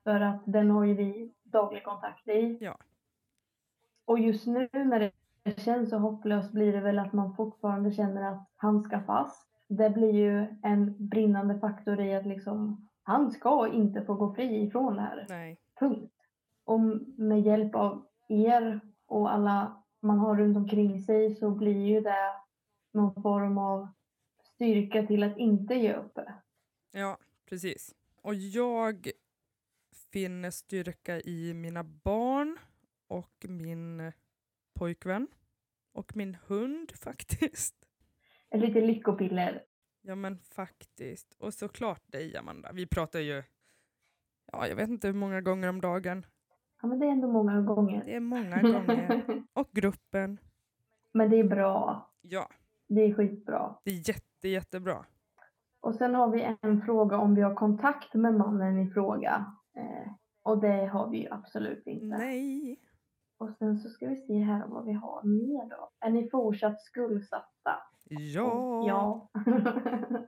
För 0.04 0.20
att 0.20 0.42
den 0.46 0.72
har 0.72 0.86
ju 0.86 0.94
vi 0.94 1.34
daglig 1.44 1.84
kontakt 1.84 2.28
i. 2.28 2.58
Ja. 2.62 2.78
Och 4.06 4.20
just 4.20 4.48
nu 4.48 4.70
när 4.74 5.12
det 5.44 5.60
känns 5.60 5.90
så 5.90 5.98
hopplöst 5.98 6.52
blir 6.52 6.74
det 6.74 6.80
väl 6.80 7.00
att 7.00 7.14
man 7.14 7.36
fortfarande 7.36 7.92
känner 7.92 8.32
att 8.32 8.50
han 8.56 8.84
ska 8.84 9.02
fast. 9.02 9.48
Det 9.68 9.90
blir 9.90 10.14
ju 10.14 10.48
en 10.64 11.08
brinnande 11.10 11.60
faktor 11.60 12.00
i 12.02 12.16
att 12.16 12.26
liksom, 12.26 12.88
han 13.04 13.32
ska 13.32 13.68
inte 13.74 14.06
få 14.06 14.14
gå 14.14 14.34
fri 14.34 14.68
ifrån 14.68 14.96
det 14.96 15.02
här. 15.02 15.26
Nej. 15.30 15.58
Punkt. 15.80 16.14
Och 16.66 16.80
med 17.18 17.42
hjälp 17.42 17.76
av 17.76 18.06
er 18.28 18.80
och 19.06 19.32
alla 19.34 19.84
man 20.00 20.20
har 20.20 20.38
runt 20.38 20.58
omkring 20.58 21.02
sig 21.02 21.36
så 21.36 21.52
blir 21.52 21.86
ju 21.88 22.02
det 22.02 22.34
någon 22.94 23.22
form 23.22 23.58
av 23.58 23.88
styrka 24.42 25.08
till 25.08 25.24
att 25.24 25.38
inte 25.38 25.76
ge 25.76 25.94
upp. 25.94 26.20
Ja, 26.92 27.18
precis. 27.46 27.96
Och 28.22 28.36
jag 28.36 29.12
finner 30.12 30.52
styrka 30.52 31.22
i 31.22 31.54
mina 31.54 31.84
barn 31.84 32.58
och 33.08 33.46
min 33.48 34.12
pojkvän 34.74 35.28
och 35.94 36.16
min 36.16 36.38
hund 36.48 36.92
faktiskt. 36.96 37.76
Ett 38.50 38.62
litet 38.62 38.84
lyckopiller. 38.84 39.64
Ja 40.02 40.16
men 40.16 40.40
faktiskt. 40.40 41.36
Och 41.40 41.54
såklart 41.54 42.12
dig 42.12 42.38
Amanda. 42.38 42.72
Vi 42.72 42.88
pratar 42.88 43.20
ju, 43.20 43.44
ja 44.52 44.68
jag 44.68 44.76
vet 44.76 44.90
inte 44.90 45.08
hur 45.08 45.14
många 45.14 45.42
gånger 45.42 45.68
om 45.68 45.82
dagen. 45.82 46.26
Ja, 46.82 46.88
men 46.88 47.00
det 47.00 47.06
är 47.06 47.10
ändå 47.12 47.28
många 47.28 47.62
gånger. 47.62 48.04
Det 48.06 48.16
är 48.16 48.20
många 48.20 48.62
gånger. 48.62 49.44
Och 49.54 49.70
gruppen. 49.72 50.38
men 51.14 51.30
det 51.30 51.40
är 51.40 51.44
bra. 51.44 52.10
Ja, 52.22 52.50
Det 52.88 53.02
är 53.02 53.14
skitbra. 53.14 53.76
det 53.84 53.92
är 53.92 54.10
jätte, 54.10 54.48
jättebra. 54.48 55.06
Och 55.80 55.96
sen 55.96 56.16
har 56.16 56.30
vi 56.32 56.56
en 56.62 56.82
fråga 56.82 57.18
om 57.18 57.36
vi 57.36 57.42
har 57.42 57.56
kontakt 57.56 58.14
med 58.14 58.34
mannen 58.34 58.80
i 58.80 58.90
fråga. 58.90 59.46
Eh, 59.78 60.12
och 60.44 60.58
det 60.62 60.86
har 60.86 61.10
vi 61.10 61.18
ju 61.18 61.28
absolut 61.32 61.88
inte. 61.88 62.18
Nej. 62.18 62.80
Och 63.38 63.50
sen 63.60 63.78
så 63.78 63.90
ska 63.90 64.08
vi 64.08 64.16
se 64.16 64.40
här 64.40 64.68
vad 64.68 64.86
vi 64.86 64.94
har 64.94 65.24
mer 65.24 65.70
då. 65.70 65.90
Är 66.00 66.10
ni 66.10 66.30
fortsatt 66.30 66.82
skuldsatta? 66.82 67.76
Ja. 68.10 68.84
Ja. 68.88 69.30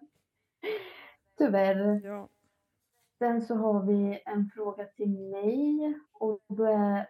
Tyvärr. 1.38 2.02
ja. 2.06 2.30
Sen 3.20 3.42
så 3.42 3.56
har 3.56 3.84
vi 3.84 4.22
en 4.26 4.50
fråga 4.54 4.86
till 4.86 5.10
mig 5.10 5.98
och 6.14 6.40
då 6.48 6.64
är, 6.64 7.08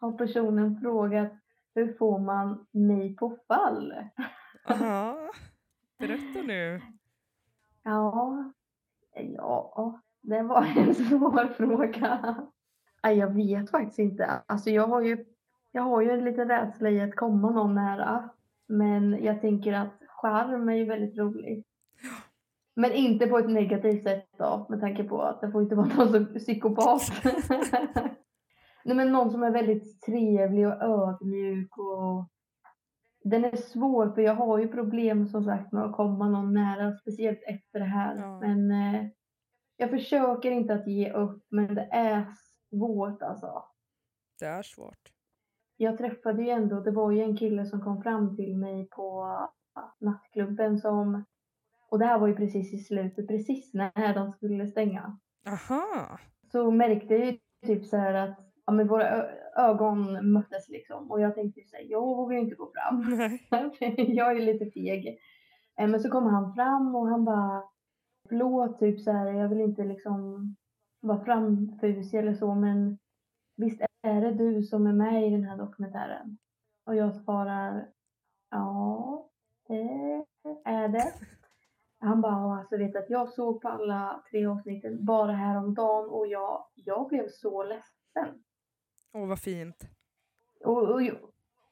har 0.00 0.12
personen 0.12 0.80
frågat 0.80 1.32
hur 1.74 1.92
får 1.92 2.18
man 2.18 2.66
mig 2.70 3.16
på 3.16 3.36
fall? 3.48 3.94
Aha. 4.68 5.16
Berätta 5.98 6.42
nu. 6.42 6.80
Ja, 7.82 8.52
ja, 9.14 10.00
det 10.20 10.42
var 10.42 10.66
en 10.76 10.94
svår 11.08 11.46
fråga. 11.46 12.36
Jag 13.02 13.34
vet 13.34 13.70
faktiskt 13.70 13.98
inte. 13.98 14.42
Alltså 14.46 14.70
jag 14.70 14.86
har 14.86 15.02
ju, 15.02 15.24
jag 15.72 15.82
har 15.82 16.02
ju 16.02 16.10
en 16.10 16.24
liten 16.24 16.48
rädsla 16.48 16.90
i 16.90 17.00
att 17.00 17.16
komma 17.16 17.50
någon 17.50 17.74
nära. 17.74 18.30
Men 18.66 19.24
jag 19.24 19.40
tänker 19.40 19.72
att 19.72 20.02
charm 20.08 20.68
är 20.68 20.74
ju 20.74 20.84
väldigt 20.84 21.18
roligt. 21.18 21.66
Men 22.76 22.92
inte 22.92 23.26
på 23.26 23.38
ett 23.38 23.50
negativt 23.50 24.02
sätt 24.02 24.28
då, 24.38 24.66
med 24.68 24.80
tanke 24.80 25.04
på 25.04 25.22
att 25.22 25.40
det 25.40 25.50
får 25.50 25.62
inte 25.62 25.74
vara 25.74 25.86
någon 25.96 26.12
som 26.12 26.34
psykopat. 26.34 27.02
Nej, 28.84 28.96
men 28.96 29.12
någon 29.12 29.30
som 29.30 29.42
är 29.42 29.50
väldigt 29.50 30.02
trevlig 30.02 30.66
och 30.66 30.82
ödmjuk 30.82 31.78
och 31.78 32.28
den 33.24 33.44
är 33.44 33.56
svår 33.56 34.14
för 34.14 34.22
jag 34.22 34.34
har 34.34 34.58
ju 34.58 34.68
problem 34.68 35.26
som 35.26 35.44
sagt 35.44 35.72
med 35.72 35.84
att 35.84 35.96
komma 35.96 36.28
någon 36.28 36.54
nära, 36.54 36.96
speciellt 36.96 37.42
efter 37.46 37.78
det 37.78 37.84
här. 37.84 38.16
Ja. 38.16 38.40
Men 38.40 38.70
eh, 38.70 39.06
jag 39.76 39.90
försöker 39.90 40.50
inte 40.50 40.74
att 40.74 40.86
ge 40.86 41.12
upp, 41.12 41.44
men 41.50 41.74
det 41.74 41.88
är 41.92 42.26
svårt 42.70 43.22
alltså. 43.22 43.64
Det 44.38 44.46
är 44.46 44.62
svårt. 44.62 45.12
Jag 45.76 45.98
träffade 45.98 46.42
ju 46.42 46.50
ändå, 46.50 46.80
det 46.80 46.90
var 46.90 47.10
ju 47.10 47.22
en 47.22 47.36
kille 47.36 47.66
som 47.66 47.80
kom 47.80 48.02
fram 48.02 48.36
till 48.36 48.56
mig 48.56 48.88
på 48.90 49.38
nattklubben 50.00 50.78
som, 50.78 51.24
och 51.94 52.00
det 52.00 52.06
här 52.06 52.18
var 52.18 52.26
ju 52.26 52.34
precis 52.34 52.74
i 52.74 52.78
slutet, 52.78 53.28
precis 53.28 53.74
när 53.74 54.14
de 54.14 54.32
skulle 54.32 54.66
stänga. 54.66 55.18
Aha. 55.46 56.18
Så 56.52 56.70
märkte 56.70 57.14
jag 57.14 57.26
ju 57.26 57.38
typ 57.66 57.84
så 57.84 57.96
här 57.96 58.14
att 58.14 58.38
ja, 58.66 58.72
men 58.72 58.88
våra 58.88 59.26
ögon 59.56 60.32
möttes 60.32 60.68
liksom 60.68 61.10
och 61.10 61.20
jag 61.20 61.34
tänkte 61.34 61.60
så 61.66 61.76
här, 61.76 61.84
jag 61.88 62.00
vågar 62.00 62.36
ju 62.36 62.42
inte 62.42 62.54
gå 62.54 62.72
fram. 62.74 63.16
Nej. 63.18 63.40
jag 64.16 64.36
är 64.36 64.40
lite 64.40 64.70
feg. 64.70 65.18
Eh, 65.80 65.88
Men 65.88 66.00
så 66.00 66.10
kommer 66.10 66.30
han 66.30 66.54
fram 66.54 66.94
och 66.94 67.08
han 67.08 67.24
bara, 67.24 67.64
förlåt 68.28 68.78
typ 68.78 69.00
så 69.00 69.12
här, 69.12 69.26
jag 69.32 69.48
vill 69.48 69.60
inte 69.60 69.84
liksom 69.84 70.56
vara 71.00 71.24
framfusig 71.24 72.18
eller 72.18 72.34
så 72.34 72.54
men 72.54 72.98
visst 73.56 73.82
är 74.02 74.20
det 74.20 74.32
du 74.32 74.62
som 74.62 74.86
är 74.86 74.92
med 74.92 75.26
i 75.26 75.30
den 75.30 75.44
här 75.44 75.56
dokumentären? 75.56 76.38
Och 76.86 76.96
jag 76.96 77.14
svarar, 77.14 77.88
ja 78.50 79.30
det 79.68 80.24
är 80.64 80.88
det. 80.88 81.12
Han 82.04 82.20
bara, 82.20 82.32
"Ja, 82.32 82.58
alltså 82.58 82.76
vet 82.76 82.96
att 82.96 83.10
jag 83.10 83.28
såg 83.28 83.62
på 83.62 83.68
alla 83.68 84.22
tre 84.30 84.46
avsnitten 84.46 85.04
bara 85.04 85.32
häromdagen 85.32 86.08
och 86.10 86.26
jag, 86.26 86.64
jag 86.74 87.08
blev 87.08 87.28
så 87.28 87.62
ledsen. 87.64 88.42
Åh, 89.12 89.28
vad 89.28 89.38
fint. 89.40 89.76
Och, 90.64 90.82
och, 90.82 91.00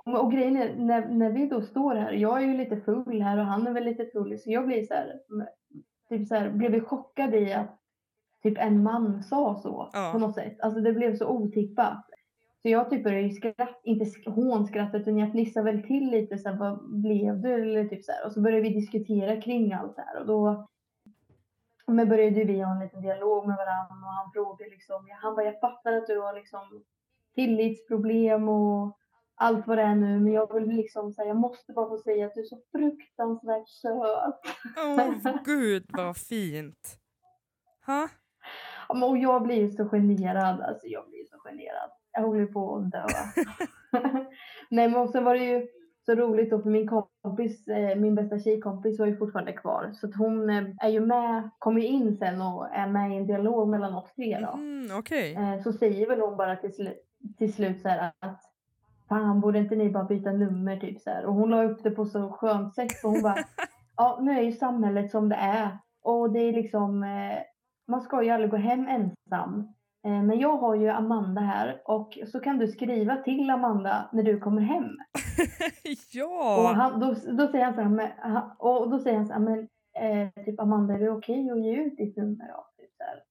och, 0.05 0.25
och 0.25 0.33
grejen 0.33 0.57
är, 0.57 0.77
när, 0.77 1.09
när 1.09 1.31
vi 1.31 1.47
då 1.47 1.63
står 1.63 1.95
här, 1.95 2.13
jag 2.13 2.43
är 2.43 2.47
ju 2.47 2.57
lite 2.57 2.77
full 2.81 3.23
här 3.23 3.39
och 3.39 3.45
han 3.45 3.67
är 3.67 3.73
väl 3.73 3.85
lite 3.85 4.07
full, 4.07 4.39
så 4.39 4.51
jag 4.51 4.67
blir 4.67 4.83
så 4.83 4.95
här, 4.95 5.21
typ 6.09 6.29
så 6.29 6.35
här, 6.35 6.51
blev 6.51 6.85
chockad 6.85 7.35
i 7.35 7.53
att 7.53 7.79
typ 8.43 8.59
en 8.59 8.83
man 8.83 9.23
sa 9.23 9.55
så 9.63 9.91
Ja. 9.93 10.11
på 10.13 10.19
något 10.19 10.35
sätt. 10.35 10.61
Alltså 10.61 10.81
det 10.81 10.93
blev 10.93 11.17
så 11.17 11.27
otippat. 11.29 12.05
Så 12.63 12.69
jag 12.69 12.91
typ 12.91 13.05
började 13.05 13.27
ju 13.27 13.31
skratta, 13.35 13.69
inte 13.85 14.05
sk- 14.05 14.31
hånskratta 14.31 14.97
utan 14.97 15.19
jag 15.19 15.33
fnissade 15.33 15.73
väl 15.73 15.83
till 15.83 16.11
lite 16.11 16.39
så 16.39 16.49
här, 16.49 16.57
vad 16.57 16.91
blev 16.91 17.41
du? 17.41 17.55
Eller 17.55 17.89
typ 17.89 18.05
så 18.05 18.13
här. 18.13 18.27
Och 18.27 18.33
så 18.33 18.41
började 18.41 18.63
vi 18.63 18.69
diskutera 18.69 19.41
kring 19.41 19.73
allt 19.73 19.97
det 19.97 20.03
här 20.03 20.21
och 20.21 20.27
då 20.27 20.69
men 21.87 22.09
började 22.09 22.45
vi 22.45 22.61
ha 22.61 22.73
en 22.73 22.81
liten 22.81 23.03
dialog 23.03 23.47
med 23.47 23.57
varandra 23.57 24.07
och 24.07 24.13
han 24.13 24.33
frågade 24.33 24.71
liksom, 24.71 25.09
han 25.23 25.35
bara 25.35 25.47
jag 25.47 25.61
fattar 25.61 25.93
att 25.93 26.07
du 26.07 26.21
har 26.21 26.35
liksom 26.35 26.85
tillitsproblem 27.35 28.49
och 28.49 28.99
allt 29.35 29.67
vad 29.67 29.79
det 29.79 29.83
är 29.83 29.95
nu 29.95 30.21
men 30.21 30.33
jag 30.33 30.55
vill 30.55 30.69
liksom 30.69 31.13
säga, 31.13 31.29
jag 31.29 31.37
måste 31.37 31.73
bara 31.73 31.89
få 31.89 31.99
säga 31.99 32.27
att 32.27 32.35
du 32.35 32.41
är 32.41 32.45
så 32.45 32.59
fruktansvärt 32.73 33.69
söt. 33.69 34.41
Åh, 34.77 34.97
gud 35.45 35.85
vad 35.89 36.17
fint. 36.17 36.99
Ha? 37.87 38.09
Och 38.89 39.19
jag 39.19 39.43
blir 39.43 39.71
så 39.71 39.89
generad, 39.89 40.61
alltså 40.61 40.87
jag 40.87 41.09
blir 41.09 41.25
så 41.31 41.39
generad. 41.39 41.91
Jag 42.13 42.23
håller 42.23 42.47
på 42.47 42.77
att 42.77 42.91
dö. 42.91 43.07
Nej 44.71 44.89
men 44.89 45.09
sen 45.09 45.25
var 45.25 45.35
det 45.35 45.45
ju 45.45 45.67
så 46.07 46.15
roligt 46.15 46.51
då 46.51 46.63
för 46.63 46.71
min 46.71 46.89
kompis, 47.23 47.69
eh, 47.69 47.97
min 47.97 48.15
bästa 48.15 48.39
tjejkompis 48.39 48.99
var 48.99 49.07
ju 49.07 49.17
fortfarande 49.17 49.53
kvar. 49.53 49.91
Så 49.93 50.07
att 50.07 50.17
hon 50.17 50.51
eh, 50.51 50.65
är 50.81 50.89
ju 50.89 51.01
med, 51.01 51.51
kommer 51.59 51.81
ju 51.81 51.87
in 51.87 52.17
sen 52.17 52.43
och 52.43 52.69
är 52.75 52.87
med 52.87 53.13
i 53.13 53.17
en 53.17 53.27
dialog 53.27 53.69
mellan 53.69 53.95
oss 53.95 54.13
tre 54.17 54.39
då. 54.41 54.53
Mm, 54.53 54.99
Okej. 54.99 55.35
Eh, 55.35 55.63
så 55.63 55.73
säger 55.73 56.09
väl 56.09 56.21
hon 56.21 56.37
bara 56.37 56.57
till, 56.57 56.71
slu- 56.71 56.99
till 57.39 57.53
slut 57.53 57.83
så 57.83 57.89
här 57.89 58.13
att 58.21 58.43
fan 59.09 59.41
borde 59.41 59.59
inte 59.59 59.77
ni 59.77 59.91
bara 59.91 60.05
byta 60.05 60.33
nummer 60.33 60.77
typ 60.77 61.01
så 61.01 61.11
här. 61.11 61.25
Och 61.25 61.35
hon 61.35 61.51
la 61.51 61.65
upp 61.65 61.83
det 61.83 61.91
på 61.91 62.05
så 62.07 62.31
skönt 62.31 62.75
sätt 62.75 62.93
för 62.93 63.09
hon 63.09 63.23
bara 63.23 63.37
ja 63.97 64.19
nu 64.23 64.33
är 64.33 64.43
ju 64.43 64.53
samhället 64.53 65.11
som 65.11 65.29
det 65.29 65.37
är 65.37 65.79
och 66.03 66.33
det 66.33 66.41
är 66.41 66.53
liksom 66.53 67.05
man 67.89 68.01
ska 68.01 68.23
ju 68.23 68.31
aldrig 68.31 68.51
gå 68.51 68.57
hem 68.57 68.89
ensam. 68.89 69.73
Eh, 70.05 70.23
men 70.23 70.39
jag 70.39 70.57
har 70.57 70.75
ju 70.75 70.89
Amanda 70.89 71.41
här 71.41 71.83
och 71.85 72.19
så 72.33 72.41
kan 72.41 72.59
du 72.59 72.69
skriva 72.69 73.17
till 73.17 73.51
Amanda 73.51 74.09
när 74.13 74.23
du 74.23 74.41
kommer 74.41 74.63
hem. 74.63 74.85
Och 75.85 76.19
ja. 76.19 76.73
han, 76.77 77.01
då, 77.01 77.07
då 77.33 77.47
säger 77.47 77.65
han 77.65 77.75
så 77.75 77.81
här, 77.81 77.89
men, 77.89 78.11
och 78.59 78.91
då 78.91 78.99
säger 78.99 79.17
han 79.17 79.27
så 79.27 79.33
här, 79.33 79.41
men 79.41 79.69
eh, 79.95 80.45
typ 80.45 80.61
Amanda 80.61 80.95
är 80.95 80.99
det 80.99 81.11
okej 81.11 81.51
att 81.51 81.61
ge 81.61 81.77
ut 81.77 81.97
ditt 81.97 82.17
nummer? 82.17 82.47
Typ 82.79 82.91
så 82.97 83.05
här. 83.05 83.23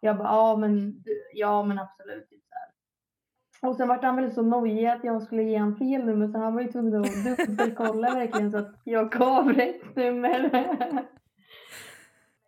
Jag 0.00 0.18
bara, 0.18 0.28
ja 0.28 0.56
men, 0.56 1.04
ja 1.34 1.62
men 1.62 1.78
absolut. 1.78 2.30
Typ 2.30 2.40
så. 3.60 3.68
Och 3.68 3.76
sen 3.76 3.88
vart 3.88 4.02
han 4.02 4.16
väl 4.16 4.34
så 4.34 4.42
nojig 4.42 4.86
att 4.86 5.04
jag 5.04 5.22
skulle 5.22 5.42
ge 5.42 5.58
honom 5.58 5.76
fel 5.76 6.04
nummer 6.04 6.28
så 6.28 6.38
han 6.38 6.54
var 6.54 6.62
ju 6.62 6.72
tvungen 6.72 7.00
att 7.00 7.38
dubbelkolla 7.46 8.14
verkligen 8.14 8.52
så 8.52 8.58
att 8.58 8.74
jag 8.84 9.12
gav 9.12 9.52
rätt 9.52 9.96
nummer. 9.96 10.50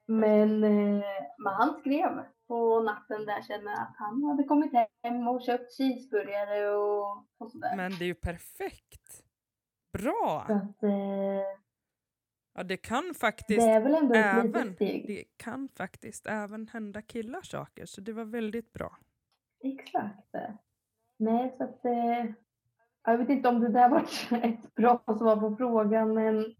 men, 0.07 0.65
eh, 0.65 1.05
men 1.39 1.55
han 1.59 1.75
skrev 1.81 2.11
på 2.49 2.81
natten 2.81 3.27
där 3.27 3.43
sen 3.43 3.69
att 3.69 3.95
han 3.97 4.25
hade 4.25 4.45
kommit 4.45 4.73
hem 5.03 5.29
och 5.29 5.43
köpt 5.43 5.77
cheeseburgare 5.77 6.77
och, 6.77 7.25
och 7.39 7.51
sådär. 7.51 7.77
Men 7.77 7.93
det 7.99 8.05
är 8.05 8.07
ju 8.07 8.15
perfekt. 8.15 9.25
Bra. 9.93 10.45
Så 10.47 10.53
att, 10.53 10.83
eh, 10.83 11.59
Ja, 12.55 12.65
det 12.65 12.77
kan 12.77 13.09
det 13.09 13.15
faktiskt 13.15 13.67
är 13.67 13.81
väl 13.81 13.95
ändå 13.95 14.15
ett 14.15 14.27
även, 14.27 14.47
litet 14.47 14.75
steg. 14.75 15.07
det 15.07 15.25
kan 15.37 15.69
faktiskt 15.69 16.27
även 16.27 16.69
hända 16.69 17.03
killar 17.03 17.43
saker, 17.43 17.87
så 17.87 18.01
det 18.01 18.13
var 18.13 18.25
väldigt 18.25 18.73
bra. 18.73 18.97
Exakt. 19.61 20.35
Nej, 21.17 21.55
så 21.59 21.65
att 21.65 21.85
eh, 21.85 22.25
jag 23.05 23.19
vet 23.19 23.29
inte 23.29 23.49
om 23.49 23.61
det 23.61 23.69
där 23.69 23.89
var 23.89 24.01
ett 24.45 24.75
bra 24.75 25.03
svar 25.07 25.37
på 25.37 25.57
frågan, 25.57 26.15
men 26.15 26.55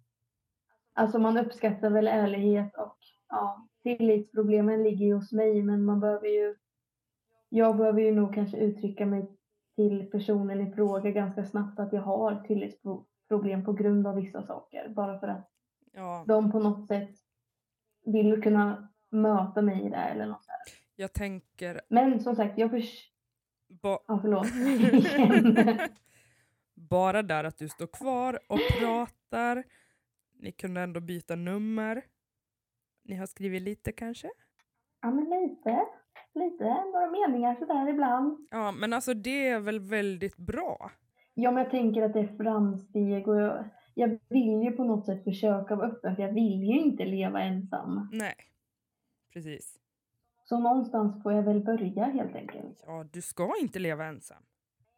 alltså 0.93 1.19
man 1.19 1.39
uppskattar 1.39 1.91
väl 1.91 2.09
ärlighet 2.09 2.77
och 2.77 2.99
ja, 3.29 3.68
tillitsproblemen 3.83 4.83
ligger 4.83 5.07
ju 5.07 5.15
hos 5.15 5.33
mig, 5.33 5.63
men 5.63 5.85
man 5.85 6.01
behöver 6.01 6.29
ju, 6.29 6.57
jag 7.49 7.77
behöver 7.77 8.01
ju 8.03 8.13
nog 8.13 8.35
kanske 8.35 8.57
uttrycka 8.57 9.07
mig 9.07 9.27
till 9.77 10.11
personen 10.11 10.61
i 10.69 10.73
fråga 10.73 11.11
ganska 11.11 11.45
snabbt 11.45 11.79
att 11.79 11.93
jag 11.93 12.03
har 12.03 12.45
tillitsproblem 12.47 13.65
på 13.65 13.73
grund 13.73 14.07
av 14.07 14.15
vissa 14.17 14.43
saker, 14.43 14.89
bara 14.89 15.19
för 15.21 15.29
att 15.29 15.51
Ja, 15.93 16.25
de 16.29 16.53
på 16.53 16.59
något 16.59 16.87
sätt 16.87 17.11
vill 18.05 18.43
kunna 18.43 18.89
möta 19.11 19.63
mig 19.63 19.87
i 19.87 19.89
det 19.89 19.97
eller 19.97 20.27
något 20.27 20.45
här. 20.49 20.59
jag 20.97 21.13
tänker... 21.13 21.81
Men 21.89 22.21
som 22.21 22.37
sagt, 22.37 22.59
jag 22.59 22.71
förs- 22.71 23.11
Ba- 23.69 23.99
Ja, 24.09 24.19
förlåt. 24.23 24.47
Bara 26.75 27.23
där 27.23 27.45
att 27.45 27.59
du 27.59 27.69
står 27.69 27.87
kvar 27.87 28.39
och 28.49 28.59
pratar. 28.81 29.65
Ni 30.41 30.53
kunde 30.53 30.81
ändå 30.81 31.01
byta 31.01 31.37
nummer. 31.37 32.03
Ni 33.09 33.17
har 33.17 33.27
skrivit 33.27 33.63
lite 33.63 33.93
kanske? 33.93 34.31
ja, 35.03 35.11
men 35.11 35.25
lite. 35.25 35.85
Lite. 36.35 36.65
Några 36.65 37.11
meningar 37.11 37.55
sådär 37.55 37.89
ibland. 37.89 38.47
Ja, 38.51 38.73
men 38.73 38.93
alltså 38.93 39.15
det 39.15 39.49
är 39.49 39.61
väl 39.61 39.81
väldigt 39.81 40.37
bra? 40.37 40.91
Ja, 41.35 41.51
men 41.51 41.63
jag 41.63 41.71
tänker 41.71 42.03
att 42.03 42.13
det 42.13 42.21
är 42.21 42.37
framsteg 42.37 43.29
och 43.29 43.41
jag, 43.41 43.65
jag 43.95 44.19
vill 44.29 44.63
ju 44.63 44.73
på 44.73 44.85
något 44.85 45.07
sätt 45.07 45.25
försöka 45.25 45.77
vara 45.77 45.89
öppen 45.89 46.17
för 46.17 46.23
jag 46.23 46.33
vill 46.33 46.63
ju 46.65 46.81
inte 46.81 47.05
leva 47.05 47.41
ensam. 47.41 48.09
Nej, 48.13 48.35
precis. 49.33 49.79
Så 50.45 50.59
någonstans 50.59 51.23
får 51.23 51.33
jag 51.33 51.43
väl 51.43 51.65
börja 51.65 52.05
helt 52.05 52.37
enkelt. 52.37 52.85
Ja, 52.87 53.05
du 53.13 53.23
ska 53.23 53.53
inte 53.61 53.79
leva 53.79 54.05
ensam. 54.05 54.43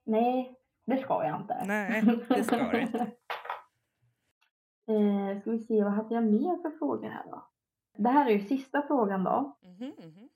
Nej, 0.05 0.55
det 0.87 0.97
ska 0.97 1.25
jag 1.25 1.41
inte. 1.41 1.65
Nej, 1.67 2.03
det 2.29 2.45
ska 2.45 2.71
du 2.71 2.81
inte. 2.81 2.99
eh, 4.89 5.41
ska 5.41 5.51
vi 5.51 5.59
se, 5.59 5.85
vad 5.85 5.93
hade 5.93 6.15
jag 6.15 6.25
mer 6.25 6.63
för 6.63 6.79
frågor 6.79 7.09
här 7.09 7.25
då? 7.31 7.51
Det 7.97 8.09
här 8.09 8.26
är 8.30 8.30
ju 8.34 8.41
sista 8.47 8.82
frågan 8.86 9.24
då. 9.24 9.57
Mhm, 9.62 9.93
mhm. 9.99 10.28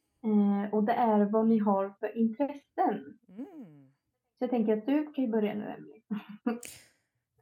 Eh, 0.64 0.74
och 0.74 0.84
det 0.84 0.92
är 0.92 1.24
vad 1.24 1.46
ni 1.48 1.59
har 1.59 1.94
för 2.00 2.16
intressen. 2.18 3.18
Mm. 3.28 3.92
Så 4.38 4.44
jag 4.44 4.50
tänker 4.50 4.76
att 4.78 4.86
du 4.86 5.12
kan 5.12 5.24
ju 5.24 5.30
börja 5.30 5.55
nu, 5.55 5.64
Emelie. 5.64 6.02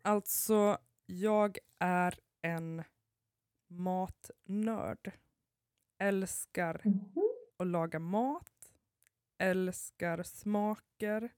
Alltså, 0.03 0.79
jag 1.07 1.59
är 1.79 2.15
en 2.43 2.83
matnörd. 3.69 5.13
Älskar 5.99 6.81
Mhm. 6.85 7.29
att 7.59 7.67
laga 7.67 7.99
mat, 7.99 8.73
älskar 9.39 10.23
smaker. 10.23 11.29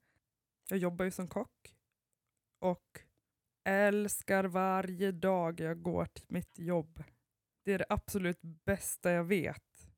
Jag 0.70 0.79
jobbar 0.79 1.05
ju 1.05 1.11
som 1.11 1.29
kock 1.29 1.77
och 2.59 3.01
älskar 3.64 4.45
varje 4.45 5.12
dag 5.12 5.61
jag 5.61 5.83
går 5.83 6.05
till 6.05 6.25
mitt 6.29 6.59
jobb. 6.59 7.03
Det 7.65 7.73
är 7.73 7.79
det 7.79 7.87
absolut 7.89 8.41
bästa 8.43 9.11
jag 9.11 9.25
vet. 9.25 9.89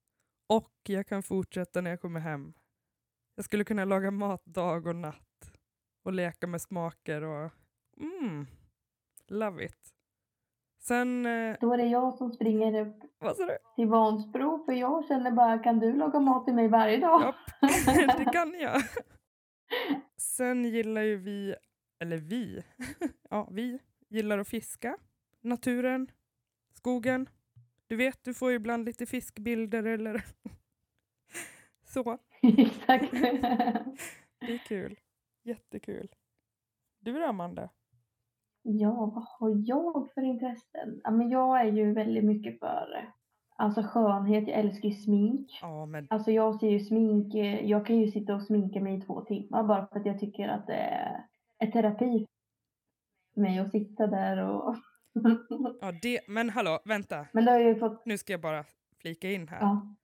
Och 0.48 0.72
jag 0.88 1.06
kan 1.06 1.22
fortsätta 1.22 1.80
när 1.80 1.90
jag 1.90 2.00
kommer 2.00 2.20
hem. 2.20 2.52
Jag 3.34 3.44
skulle 3.44 3.64
kunna 3.64 3.84
laga 3.84 4.10
mat 4.10 4.44
dag 4.44 4.86
och 4.86 4.96
natt 4.96 5.52
och 6.04 6.12
leka 6.12 6.46
med 6.46 6.62
smaker 6.62 7.22
och 7.24 7.50
mm, 8.00 8.46
love 9.28 9.64
it. 9.64 9.92
Sen, 10.82 11.26
eh, 11.26 11.56
Då 11.60 11.72
är 11.72 11.76
det 11.78 11.86
jag 11.86 12.14
som 12.14 12.32
springer 12.32 12.86
upp 12.86 12.96
vad 13.18 13.36
sa 13.36 13.46
du? 13.46 13.56
till 13.76 13.86
Vansbro 13.88 14.64
för 14.64 14.72
jag 14.72 15.06
känner 15.06 15.30
bara, 15.30 15.58
kan 15.58 15.78
du 15.78 15.92
laga 15.96 16.20
mat 16.20 16.44
till 16.44 16.54
mig 16.54 16.68
varje 16.68 16.96
dag? 16.96 17.22
Japp, 17.22 17.34
det 18.18 18.24
kan 18.32 18.54
jag. 18.60 18.82
Sen 20.16 20.64
gillar 20.64 21.02
ju 21.02 21.16
vi, 21.16 21.54
eller 21.98 22.16
vi, 22.16 22.64
ja 23.30 23.48
vi 23.52 23.78
gillar 24.08 24.38
att 24.38 24.48
fiska. 24.48 24.98
Naturen, 25.40 26.10
skogen. 26.74 27.28
Du 27.86 27.96
vet, 27.96 28.24
du 28.24 28.34
får 28.34 28.50
ju 28.50 28.56
ibland 28.56 28.84
lite 28.84 29.06
fiskbilder 29.06 29.84
eller 29.84 30.24
så. 31.84 32.18
Exakt. 32.42 33.12
Det 34.40 34.54
är 34.54 34.58
kul. 34.58 34.98
Jättekul. 35.42 36.08
Du 37.00 37.12
då 37.12 37.24
Amanda? 37.26 37.70
Ja, 38.62 38.90
vad 38.90 39.24
har 39.24 39.62
jag 39.66 40.12
för 40.14 40.22
intressen? 40.22 41.00
Ja, 41.04 41.10
men 41.10 41.30
jag 41.30 41.60
är 41.60 41.72
ju 41.72 41.92
väldigt 41.92 42.24
mycket 42.24 42.58
för 42.58 43.12
alltså 43.56 43.82
skönhet. 43.82 44.48
Jag 44.48 44.58
älskar 44.58 44.88
ju 44.88 44.94
smink. 44.94 45.58
Ja, 45.62 45.86
men 45.86 46.06
Alltså 46.10 46.30
jag 46.30 46.60
ser 46.60 46.70
ju 46.70 46.80
smink, 46.80 47.34
eh, 47.34 47.66
jag 47.66 47.86
kan 47.86 47.96
ju 47.96 48.10
sitta 48.10 48.34
och 48.34 48.42
sminka 48.42 48.80
mig 48.80 48.98
i 48.98 49.00
två 49.00 49.20
timmar 49.20 49.62
bara 49.64 49.86
för 49.86 50.00
att 50.00 50.06
jag 50.06 50.20
tycker 50.20 50.48
att 50.48 50.66
det 50.66 50.98
är 51.58 51.70
terapi 51.70 52.26
för 53.34 53.40
mig 53.40 53.58
att 53.58 53.70
sitta 53.70 54.06
där 54.06 54.38
och... 54.38 54.76
Ja, 55.80 55.92
det, 56.02 56.20
men 56.28 56.50
hallå, 56.50 56.78
vänta. 56.84 57.26
Men 57.32 57.44
det 57.44 57.50
har 57.50 57.58
ju 57.58 57.74
fått, 57.78 58.06
Nu 58.06 58.18
ska 58.18 58.32
jag 58.32 58.40
bara 58.40 58.64
flika 59.00 59.30
in 59.30 59.48
här. 59.48 59.60
ja. 59.60 59.94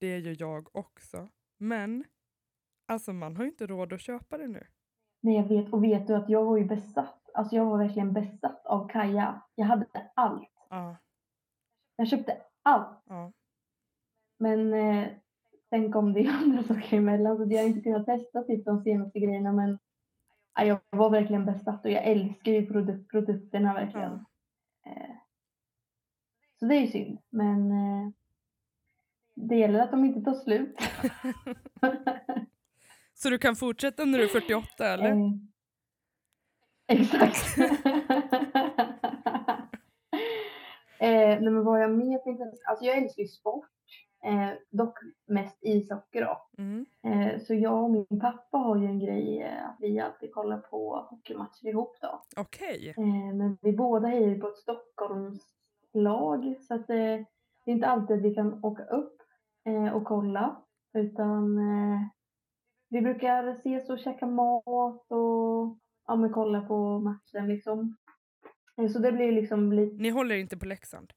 Det 0.00 0.06
är 0.06 0.18
ju 0.18 0.32
jag 0.32 0.76
också. 0.76 1.28
Men, 1.58 2.04
alltså 2.88 3.12
man 3.12 3.36
har 3.36 3.44
ju 3.44 3.50
inte 3.50 3.66
råd 3.66 3.92
att 3.92 4.00
köpa 4.00 4.38
det 4.38 4.46
nu. 4.48 4.66
Nej 5.20 5.36
jag 5.36 5.48
vet, 5.48 5.72
och 5.72 5.84
vet 5.84 6.06
du 6.06 6.14
att 6.14 6.28
jag 6.28 6.44
var 6.44 6.56
ju 6.56 6.64
besatt. 6.64 7.30
Alltså 7.34 7.56
jag 7.56 7.64
var 7.64 7.78
verkligen 7.78 8.12
besatt 8.12 8.66
av 8.66 8.88
Kaja. 8.88 9.42
Jag 9.54 9.66
hade 9.66 9.86
allt. 10.14 10.48
Ja, 10.70 10.96
Jag 11.96 12.08
köpte 12.08 12.36
allt. 12.62 13.02
ja. 13.06 13.32
Men 14.38 14.74
eh, 14.74 15.08
sen 15.70 15.92
kom 15.92 16.12
det 16.12 16.26
andra 16.42 16.62
saker 16.62 16.96
emellan 16.96 17.36
så 17.36 17.42
jag 17.54 17.60
har 17.62 17.68
inte 17.68 17.80
kunnat 17.80 18.06
testa 18.06 18.42
typ 18.42 18.64
de 18.64 18.82
senaste 18.82 19.18
grejerna 19.20 19.52
men 19.52 19.78
ja, 20.54 20.64
jag 20.64 20.78
var 20.90 21.10
verkligen 21.10 21.44
besatt 21.46 21.84
och 21.84 21.90
jag 21.90 22.04
älskar 22.04 22.52
ju 22.52 22.60
produk- 22.66 23.08
produkterna 23.10 23.74
verkligen. 23.74 24.12
Eh, 24.12 24.20
så 26.58 26.66
det 26.66 26.74
är 26.74 26.80
ju 26.80 26.86
synd 26.86 27.18
men 27.30 27.70
eh, 27.70 28.10
det 29.34 29.56
gäller 29.56 29.80
att 29.80 29.90
de 29.90 30.04
inte 30.04 30.20
tar 30.20 30.34
slut. 30.34 30.76
Så 33.14 33.30
du 33.30 33.38
kan 33.38 33.56
fortsätta 33.56 34.04
när 34.04 34.18
du 34.18 34.24
är 34.24 34.28
48 34.28 34.86
eller? 34.86 35.10
Eh, 35.10 35.30
exakt. 36.86 37.58
eh, 40.98 41.40
nej, 41.40 41.40
men 41.40 41.64
vad 41.64 41.82
jag 41.82 41.90
mer 41.90 42.28
intresse? 42.28 42.62
Alltså 42.68 42.84
jag 42.84 42.96
älskar 42.96 43.22
ju 43.22 43.28
sport. 43.28 43.68
Eh, 44.24 44.50
dock 44.70 44.98
mest 45.26 45.58
ishockey 45.60 46.20
då. 46.20 46.42
Mm. 46.58 46.86
Eh, 47.02 47.40
så 47.40 47.54
jag 47.54 47.84
och 47.84 47.90
min 47.90 48.20
pappa 48.20 48.58
har 48.58 48.76
ju 48.76 48.86
en 48.86 48.98
grej 48.98 49.42
eh, 49.42 49.68
att 49.68 49.76
vi 49.80 50.00
alltid 50.00 50.32
kollar 50.34 50.58
på 50.58 51.06
hockeymatcher 51.10 51.66
ihop 51.66 51.96
då. 52.00 52.22
Okej. 52.36 52.94
Eh, 52.96 53.34
men 53.34 53.58
vi 53.62 53.72
båda 53.72 54.08
hejar 54.08 54.28
ju 54.28 54.40
på 54.40 54.48
ett 54.48 54.56
Stockholmslag 54.58 56.56
så 56.60 56.74
att 56.74 56.90
eh, 56.90 56.96
det 57.64 57.70
är 57.70 57.74
inte 57.74 57.86
alltid 57.86 58.22
vi 58.22 58.34
kan 58.34 58.64
åka 58.64 58.84
upp 58.84 59.18
och 59.94 60.04
kolla 60.04 60.62
utan 60.94 61.58
vi 62.88 63.00
brukar 63.00 63.48
ses 63.48 63.90
och 63.90 63.98
käka 63.98 64.26
mat 64.26 65.06
och 65.12 65.78
ja, 66.06 66.16
men 66.16 66.32
kolla 66.32 66.60
på 66.60 66.98
matchen 66.98 67.48
liksom. 67.48 67.96
Så 68.92 68.98
det 68.98 69.12
blir 69.12 69.32
liksom 69.32 69.72
lite, 69.72 70.02
Ni 70.02 70.10
håller 70.10 70.36
inte 70.36 70.58
på 70.58 70.66
Leksand? 70.66 71.12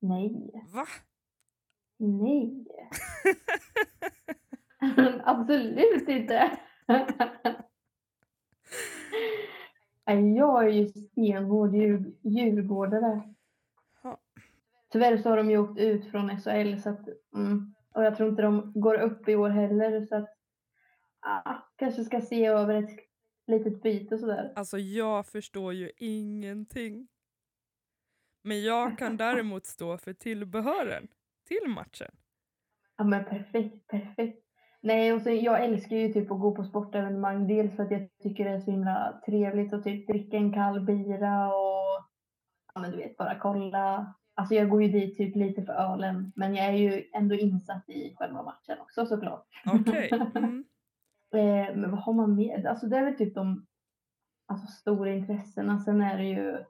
nej, 0.00 0.50
Va? 0.74 0.86
Nej. 1.96 2.66
Absolut 5.24 6.08
inte. 6.08 6.58
Jag 10.36 10.64
är 10.64 10.68
ju 10.68 10.88
stenhård 10.88 11.74
djur, 11.74 12.14
djurgårdare. 12.22 13.34
Ja. 14.02 14.20
Tyvärr 14.92 15.16
så 15.16 15.28
har 15.28 15.36
de 15.36 15.50
ju 15.50 15.58
åkt 15.58 15.78
ut 15.78 16.10
från 16.10 16.40
SHL 16.40 16.82
så 16.82 16.90
att, 16.90 17.08
mm, 17.34 17.74
och 17.94 18.04
jag 18.04 18.16
tror 18.16 18.28
inte 18.28 18.42
de 18.42 18.72
går 18.74 19.00
upp 19.00 19.28
i 19.28 19.36
år 19.36 19.50
heller 19.50 20.06
så 20.06 20.16
att 20.16 20.36
ah, 21.20 21.54
kanske 21.76 22.04
ska 22.04 22.20
se 22.20 22.46
över 22.46 22.74
ett 22.74 22.90
litet 23.46 23.82
byte 23.82 24.18
sådär. 24.18 24.52
Alltså 24.56 24.78
jag 24.78 25.26
förstår 25.26 25.72
ju 25.72 25.90
ingenting. 25.96 27.08
Men 28.42 28.62
jag 28.62 28.98
kan 28.98 29.16
däremot 29.16 29.66
stå 29.66 29.98
för 29.98 30.12
tillbehören 30.12 31.08
till 31.46 31.70
matchen. 31.70 32.10
Ja 32.96 33.04
men 33.04 33.24
perfekt, 33.24 33.86
perfekt. 33.86 34.46
Nej, 34.82 35.12
och 35.12 35.22
så 35.22 35.30
jag 35.30 35.64
älskar 35.64 35.96
ju 35.96 36.12
typ 36.12 36.30
att 36.30 36.40
gå 36.40 36.54
på 36.54 36.64
sportevenemang. 36.64 37.46
Dels 37.46 37.76
för 37.76 37.82
att 37.82 37.90
jag 37.90 38.08
tycker 38.22 38.44
det 38.44 38.50
är 38.50 38.60
så 38.60 38.70
himla 38.70 39.20
trevligt 39.26 39.72
att 39.72 39.84
typ 39.84 40.06
dricka 40.06 40.36
en 40.36 40.52
kall 40.52 40.80
bira 40.80 41.46
och 41.46 42.04
ja 42.74 42.80
men 42.80 42.90
du 42.90 42.96
vet 42.96 43.16
bara 43.16 43.38
kolla. 43.38 44.14
Alltså 44.34 44.54
jag 44.54 44.70
går 44.70 44.82
ju 44.82 44.88
dit 44.88 45.16
typ 45.16 45.36
lite 45.36 45.62
för 45.62 45.72
ölen, 45.72 46.32
men 46.36 46.54
jag 46.54 46.66
är 46.66 46.72
ju 46.72 47.04
ändå 47.12 47.34
insatt 47.34 47.88
i 47.88 48.14
själva 48.16 48.42
matchen 48.42 48.78
också 48.80 49.06
såklart. 49.06 49.46
Okej. 49.66 50.10
Mm. 50.36 50.64
Eh, 51.34 51.76
men 51.76 51.90
vad 51.90 52.00
har 52.00 52.12
man 52.12 52.36
mer? 52.36 52.66
Alltså 52.66 52.86
det 52.86 52.96
är 52.96 53.04
väl 53.04 53.16
typ 53.16 53.34
de 53.34 53.66
alltså, 54.46 54.66
stora 54.66 55.10
intressena. 55.10 55.78
Sen 55.78 56.00
är 56.00 56.18
det 56.18 56.24
ju, 56.24 56.64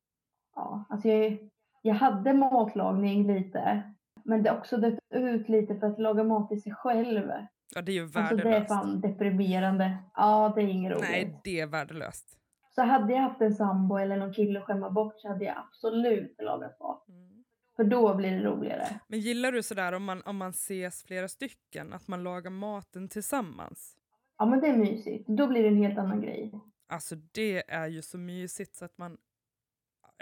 ja, 0.54 0.84
alltså 0.88 1.08
jag, 1.08 1.38
jag 1.82 1.94
hade 1.94 2.32
matlagning 2.32 3.34
lite. 3.34 3.92
Men 4.26 4.42
det 4.42 4.50
har 4.50 4.58
också 4.58 4.76
dött 4.76 4.98
ut 5.14 5.48
lite 5.48 5.76
för 5.76 5.86
att 5.86 5.98
laga 5.98 6.24
mat 6.24 6.48
till 6.48 6.62
sig 6.62 6.72
själv. 6.74 7.30
Ja, 7.74 7.82
det 7.82 7.92
är 7.92 7.94
ju 7.94 8.02
Alltså 8.02 8.18
det 8.18 8.42
är 8.42 8.44
värdelöst. 8.44 8.68
fan 8.68 9.00
deprimerande. 9.00 9.98
Ja, 10.14 10.52
det 10.56 10.62
är 10.62 10.66
inget 10.66 10.92
roligt. 10.92 11.10
Nej, 11.10 11.40
det 11.44 11.60
är 11.60 11.66
värdelöst. 11.66 12.38
Så 12.74 12.82
hade 12.82 13.12
jag 13.12 13.20
haft 13.20 13.40
en 13.40 13.54
sambo 13.54 13.96
eller 13.96 14.16
någon 14.16 14.32
kille 14.34 14.58
att 14.58 14.64
skämma 14.64 14.90
bort 14.90 15.14
så 15.16 15.28
hade 15.28 15.44
jag 15.44 15.56
absolut 15.58 16.36
lagat 16.42 16.80
mat. 16.80 17.08
Mm. 17.08 17.44
För 17.76 17.84
då 17.84 18.14
blir 18.14 18.30
det 18.30 18.44
roligare. 18.44 19.00
Men 19.08 19.20
gillar 19.20 19.52
du 19.52 19.62
sådär 19.62 19.92
om 19.92 20.04
man, 20.04 20.22
om 20.22 20.36
man 20.36 20.50
ses 20.50 21.04
flera 21.04 21.28
stycken, 21.28 21.92
att 21.92 22.08
man 22.08 22.22
lagar 22.22 22.50
maten 22.50 23.08
tillsammans? 23.08 23.96
Ja, 24.38 24.46
men 24.46 24.60
det 24.60 24.66
är 24.66 24.76
mysigt. 24.76 25.28
Då 25.28 25.46
blir 25.46 25.62
det 25.62 25.68
en 25.68 25.76
helt 25.76 25.98
annan 25.98 26.20
grej. 26.20 26.52
Alltså 26.88 27.14
det 27.32 27.72
är 27.74 27.86
ju 27.86 28.02
så 28.02 28.18
mysigt 28.18 28.76
så 28.76 28.84
att 28.84 28.98
man 28.98 29.16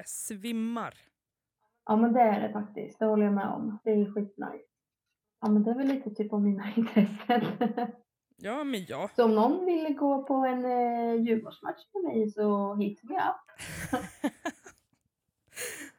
svimmar. 0.04 0.94
Ja, 1.86 1.96
men 1.96 2.12
det 2.12 2.20
är 2.20 2.40
det 2.40 2.52
faktiskt. 2.52 2.98
Det 2.98 3.06
håller 3.06 3.24
jag 3.24 3.34
med 3.34 3.48
om. 3.48 3.78
Det 3.84 3.90
är 3.90 4.12
skitnice. 4.14 4.68
Ja, 5.40 5.48
men 5.48 5.62
det 5.62 5.70
är 5.70 5.74
väl 5.74 5.86
lite 5.86 6.10
typ 6.10 6.32
av 6.32 6.42
mina 6.42 6.72
intressen. 6.76 7.42
Ja, 8.36 8.64
men 8.64 8.84
ja. 8.88 9.10
så 9.16 9.24
om 9.24 9.34
någon 9.34 9.66
vill 9.66 9.94
gå 9.94 10.24
på 10.24 10.34
en 10.34 10.64
eh, 10.64 11.14
Djurgårdsmatch 11.14 11.82
med 11.94 12.02
mig 12.02 12.30
så 12.30 12.74
hit 12.74 13.00
me 13.02 13.14
up. 13.14 13.60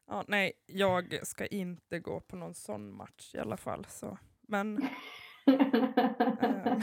ja. 0.07 0.23
Nej, 0.27 0.51
jag 0.65 1.27
ska 1.27 1.45
inte 1.45 1.99
gå 1.99 2.19
på 2.19 2.35
någon 2.35 2.53
sån 2.53 2.95
match 2.95 3.35
i 3.35 3.37
alla 3.37 3.57
fall. 3.57 3.85
Så. 3.89 4.17
Men 4.47 4.77
eh, 5.47 6.77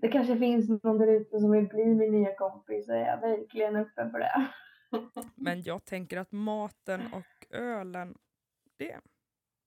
det 0.00 0.08
kanske 0.08 0.38
finns 0.38 0.68
någon 0.68 0.98
där 0.98 1.20
ute 1.20 1.40
som 1.40 1.50
vill 1.50 1.68
bli 1.68 1.84
min 1.84 2.12
nya 2.12 2.34
kompis 2.34 2.86
så 2.86 2.92
är 2.92 3.06
jag 3.06 3.20
verkligen 3.20 3.76
öppen 3.76 4.10
för 4.10 4.18
det. 4.18 4.48
Men 5.34 5.62
jag 5.62 5.84
tänker 5.84 6.16
att 6.16 6.32
maten 6.32 7.12
och 7.12 7.46
ölen, 7.50 8.18
det, 8.76 9.00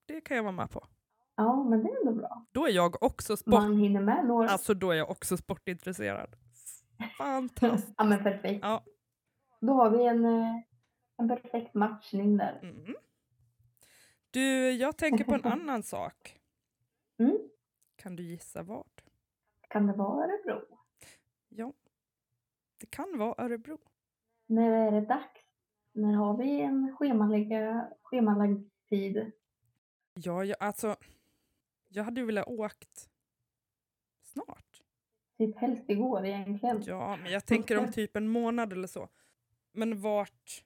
det 0.05 0.21
kan 0.21 0.37
jag 0.37 0.43
vara 0.43 0.53
med 0.53 0.69
på. 0.71 0.87
Ja, 1.35 1.63
men 1.63 1.83
det 1.83 1.89
är 1.89 1.99
ändå 1.99 2.11
bra. 2.21 2.45
Då 2.51 2.65
är 2.67 2.71
jag 2.71 3.03
också 3.03 3.37
sport, 3.37 3.53
Man 3.53 3.77
hinner 3.77 4.01
med 4.01 4.25
några. 4.25 4.49
alltså 4.49 4.73
då 4.73 4.91
är 4.91 4.95
jag 4.95 5.09
också 5.09 5.37
sportintresserad. 5.37 6.35
Fantastiskt. 7.17 7.93
Ja, 7.97 8.03
men 8.03 8.23
perfekt. 8.23 8.59
Ja. 8.63 8.83
Då 9.61 9.73
har 9.73 9.89
vi 9.89 10.05
en, 10.05 10.25
eh, 10.25 10.55
en 11.17 11.27
perfekt 11.27 11.73
matchning 11.73 12.37
där. 12.37 12.59
Mm. 12.63 12.95
Du, 14.31 14.71
jag 14.71 14.97
tänker 14.97 15.23
på 15.23 15.33
en 15.33 15.45
annan 15.51 15.83
sak. 15.83 16.39
Mm. 17.19 17.37
Kan 17.95 18.15
du 18.15 18.23
gissa 18.23 18.63
vad? 18.63 18.87
Kan 19.69 19.87
det 19.87 19.93
vara 19.93 20.23
Örebro? 20.25 20.61
Ja, 21.49 21.73
det 22.77 22.85
kan 22.85 23.17
vara 23.17 23.35
Örebro. 23.45 23.77
När 24.49 24.71
är 24.71 24.91
det 24.91 25.01
dags? 25.01 25.41
När 25.91 26.13
har 26.13 26.37
vi 26.37 26.61
en 26.61 26.95
schemalagd 28.03 28.69
tid? 28.89 29.31
Ja, 30.13 30.43
jag, 30.43 30.57
alltså, 30.59 30.95
jag 31.87 32.03
hade 32.03 32.21
ju 32.21 32.25
velat 32.25 32.47
åkt 32.47 33.09
snart. 34.23 34.81
Typ 35.37 35.57
helst 35.57 35.89
igår 35.89 36.25
egentligen. 36.25 36.83
Ja, 36.85 37.17
men 37.23 37.31
jag 37.31 37.45
tänker 37.45 37.77
om 37.77 37.91
typ 37.91 38.15
en 38.15 38.27
månad 38.27 38.73
eller 38.73 38.87
så. 38.87 39.09
Men 39.71 40.01
vart, 40.01 40.63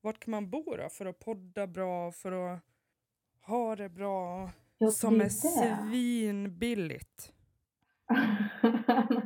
vart 0.00 0.18
kan 0.18 0.30
man 0.30 0.50
bo 0.50 0.76
då 0.76 0.88
för 0.88 1.06
att 1.06 1.18
podda 1.18 1.66
bra, 1.66 2.12
för 2.12 2.32
att 2.32 2.60
ha 3.40 3.76
det 3.76 3.88
bra, 3.88 4.50
som 4.92 5.20
är 5.20 5.28
svinbilligt? 5.28 7.32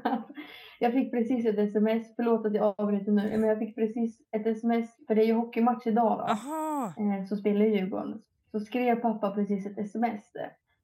jag 0.82 0.92
fick 0.92 1.10
precis 1.10 1.46
ett 1.46 1.58
sms, 1.58 2.16
förlåt 2.16 2.46
att 2.46 2.54
jag 2.54 2.74
avbryter 2.78 3.12
nu, 3.12 3.38
men 3.38 3.48
jag 3.48 3.58
fick 3.58 3.74
precis 3.74 4.20
ett 4.30 4.46
sms, 4.46 5.06
för 5.06 5.14
det 5.14 5.22
är 5.22 5.26
ju 5.26 5.32
hockeymatch 5.32 5.86
idag 5.86 6.18
då, 6.18 6.24
Aha! 6.24 6.92
eh, 6.96 7.26
så 7.28 7.36
spelar 7.36 7.66
Djurgården. 7.66 8.22
Så 8.50 8.60
skrev 8.60 8.96
pappa 8.96 9.30
precis 9.30 9.66
ett 9.66 9.78
sms. 9.78 10.32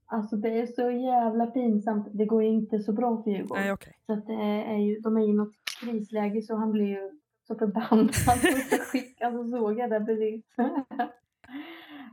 Alltså 0.06 0.36
det 0.36 0.60
är 0.60 0.66
så 0.66 0.90
jävla 0.90 1.46
pinsamt, 1.46 2.08
det 2.12 2.24
går 2.24 2.42
inte 2.42 2.78
så 2.78 2.92
bra 2.92 3.22
för 3.22 3.30
Djurgården. 3.30 3.64
Nej, 3.64 3.72
okej. 3.72 3.92
Så 4.06 4.12
att 4.12 4.26
det 4.26 4.32
är 4.42 4.76
ju, 4.76 5.00
de 5.00 5.16
är 5.16 5.28
i 5.28 5.32
något 5.32 5.54
krisläge 5.80 6.42
så 6.42 6.56
han 6.56 6.72
blir 6.72 6.86
ju 6.86 7.10
så 7.46 7.54
förbannad. 7.54 8.14
Så 8.70 8.78
skick, 8.78 9.20
alltså 9.22 9.50
såg 9.50 9.78
jag 9.78 9.90
det 9.90 10.00
precis. 10.00 10.44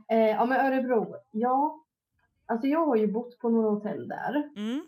eh, 0.08 0.18
ja 0.18 0.44
men 0.44 0.66
Örebro, 0.66 1.14
ja. 1.30 1.80
Alltså 2.46 2.66
jag 2.66 2.86
har 2.86 2.96
ju 2.96 3.06
bott 3.06 3.38
på 3.38 3.48
några 3.48 3.70
hotell 3.70 4.08
där. 4.08 4.50
Mm. 4.56 4.80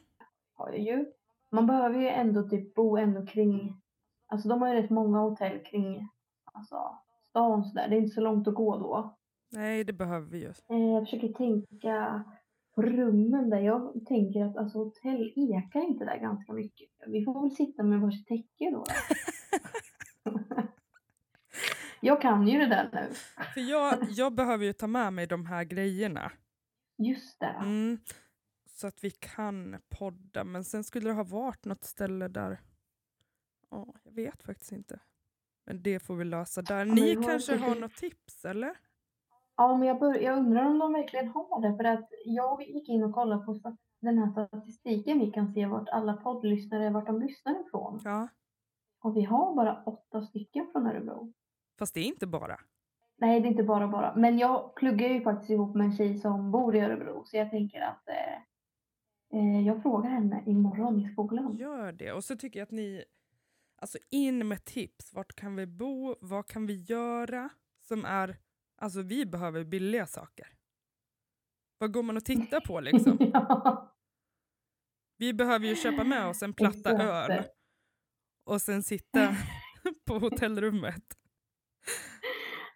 Har 0.54 0.68
jag 0.68 0.80
ju. 0.80 1.06
Man 1.50 1.66
behöver 1.66 2.00
ju 2.00 2.08
ändå 2.08 2.48
typ 2.48 2.74
bo 2.74 2.96
ändå 2.96 3.26
kring, 3.26 3.80
alltså 4.26 4.48
de 4.48 4.62
har 4.62 4.68
ju 4.68 4.82
rätt 4.82 4.90
många 4.90 5.18
hotell 5.18 5.58
kring 5.58 6.08
alltså, 6.52 6.98
stan 7.30 7.64
så 7.64 7.74
där. 7.74 7.88
Det 7.88 7.96
är 7.96 8.00
inte 8.00 8.14
så 8.14 8.20
långt 8.20 8.48
att 8.48 8.54
gå 8.54 8.78
då. 8.78 9.16
Nej, 9.52 9.84
det 9.84 9.92
behöver 9.92 10.26
vi 10.26 10.38
ju. 10.38 10.48
Eh, 10.68 10.92
jag 10.92 11.04
försöker 11.04 11.28
tänka 11.28 12.24
på 12.74 12.82
rummen 12.82 13.50
där. 13.50 13.60
Jag 13.60 14.06
tänker 14.06 14.44
att 14.44 14.56
alltså, 14.56 14.78
hotell 14.78 15.32
ekar 15.36 15.80
inte 15.80 16.04
där 16.04 16.18
ganska 16.18 16.52
mycket. 16.52 16.88
Vi 17.06 17.24
får 17.24 17.42
väl 17.42 17.50
sitta 17.50 17.82
med 17.82 18.00
varsitt 18.00 18.26
täcke 18.26 18.70
då. 18.72 18.84
då. 20.24 20.40
jag 22.00 22.20
kan 22.20 22.48
ju 22.48 22.58
det 22.58 22.66
där 22.66 22.90
nu. 22.92 23.14
För 23.54 23.60
jag, 23.60 23.94
jag 24.10 24.34
behöver 24.34 24.64
ju 24.64 24.72
ta 24.72 24.86
med 24.86 25.12
mig 25.12 25.26
de 25.26 25.46
här 25.46 25.64
grejerna. 25.64 26.32
Just 26.98 27.40
det. 27.40 27.46
Mm. 27.46 27.98
Så 28.76 28.86
att 28.86 29.04
vi 29.04 29.10
kan 29.10 29.76
podda. 29.88 30.44
Men 30.44 30.64
sen 30.64 30.84
skulle 30.84 31.08
det 31.10 31.14
ha 31.14 31.24
varit 31.24 31.64
något 31.64 31.84
ställe 31.84 32.28
där... 32.28 32.60
Ja, 33.70 33.94
jag 34.04 34.12
vet 34.12 34.42
faktiskt 34.42 34.72
inte. 34.72 35.00
Men 35.66 35.82
det 35.82 36.00
får 36.00 36.16
vi 36.16 36.24
lösa 36.24 36.62
där. 36.62 36.84
Ni 36.84 37.14
har 37.14 37.22
kanske 37.22 37.56
har 37.56 37.66
säkert- 37.66 37.80
något 37.80 37.96
tips, 37.96 38.44
eller? 38.44 38.76
Ja, 39.56 39.76
men 39.76 39.88
jag, 39.88 39.98
bör, 39.98 40.14
jag 40.14 40.38
undrar 40.38 40.64
om 40.64 40.78
de 40.78 40.92
verkligen 40.92 41.28
har 41.28 41.60
det. 41.60 41.76
För 41.76 41.84
att 41.84 42.08
jag 42.24 42.62
gick 42.62 42.88
in 42.88 43.02
och 43.04 43.14
kollade 43.14 43.44
på 43.44 43.76
den 44.00 44.18
här 44.18 44.30
statistiken. 44.30 45.18
Vi 45.18 45.30
kan 45.30 45.52
se 45.52 45.66
vart 45.66 45.88
alla 45.88 46.12
poddlyssnare, 46.12 46.90
vart 46.90 47.06
de 47.06 47.20
lyssnar 47.20 47.66
ifrån. 47.66 48.00
Ja. 48.04 48.28
Och 49.00 49.16
vi 49.16 49.22
har 49.22 49.54
bara 49.54 49.82
åtta 49.86 50.22
stycken 50.22 50.68
från 50.72 50.86
Örebro. 50.86 51.32
Fast 51.78 51.94
det 51.94 52.00
är 52.00 52.04
inte 52.04 52.26
bara. 52.26 52.60
Nej, 53.16 53.40
det 53.40 53.48
är 53.48 53.50
inte 53.50 53.62
bara 53.62 53.88
bara. 53.88 54.14
Men 54.16 54.38
jag 54.38 54.74
pluggar 54.74 55.08
ju 55.08 55.20
faktiskt 55.20 55.50
ihop 55.50 55.76
med 55.76 55.84
en 55.84 55.96
tjej 55.96 56.18
som 56.18 56.50
bor 56.50 56.76
i 56.76 56.80
Örebro. 56.80 57.24
Så 57.24 57.36
jag 57.36 57.50
tänker 57.50 57.80
att 57.80 58.08
eh, 58.08 58.42
jag 59.66 59.82
frågar 59.82 60.10
henne 60.10 60.42
imorgon 60.46 61.00
i 61.00 61.12
skolan. 61.12 61.56
Gör 61.56 61.92
det. 61.92 62.12
Och 62.12 62.24
så 62.24 62.36
tycker 62.36 62.58
jag 62.58 62.66
att 62.66 62.70
ni... 62.70 63.04
Alltså 63.78 63.98
in 64.10 64.48
med 64.48 64.64
tips. 64.64 65.14
Vart 65.14 65.34
kan 65.34 65.56
vi 65.56 65.66
bo? 65.66 66.16
Vad 66.20 66.46
kan 66.46 66.66
vi 66.66 66.74
göra? 66.74 67.48
Som 67.80 68.04
är... 68.04 68.36
Alltså 68.76 69.02
vi 69.02 69.26
behöver 69.26 69.64
billiga 69.64 70.06
saker. 70.06 70.46
Vad 71.78 71.92
går 71.92 72.02
man 72.02 72.16
och 72.16 72.24
tittar 72.24 72.60
på 72.60 72.80
liksom? 72.80 73.16
ja. 73.32 73.92
Vi 75.16 75.34
behöver 75.34 75.66
ju 75.66 75.74
köpa 75.74 76.04
med 76.04 76.26
oss 76.26 76.42
en 76.42 76.54
platta 76.54 76.90
öl. 76.90 77.44
Och 78.44 78.62
sen 78.62 78.82
sitta 78.82 79.36
på 80.06 80.18
hotellrummet. 80.18 81.04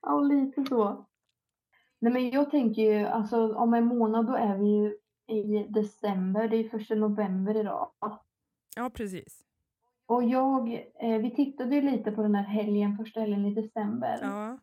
ja, 0.02 0.20
lite 0.20 0.64
så. 0.64 1.06
Nej, 1.98 2.12
men 2.12 2.30
jag 2.30 2.50
tänker 2.50 2.82
ju, 2.82 3.06
alltså 3.06 3.54
om 3.54 3.74
en 3.74 3.86
månad 3.86 4.26
då 4.26 4.34
är 4.34 4.58
vi 4.58 4.66
ju 4.66 4.96
i 5.30 5.66
december. 5.68 6.48
Det 6.48 6.56
är 6.56 6.68
första 6.68 6.94
november 6.94 7.56
idag. 7.56 7.90
Ja, 8.76 8.90
precis. 8.94 9.40
Och 10.06 10.24
jag, 10.24 10.72
eh, 11.00 11.18
vi 11.18 11.30
tittade 11.30 11.74
ju 11.74 11.80
lite 11.82 12.12
på 12.12 12.22
den 12.22 12.34
här 12.34 12.42
helgen, 12.44 12.96
första 12.96 13.20
helgen 13.20 13.44
i 13.44 13.54
december. 13.54 14.18
Ja. 14.22 14.58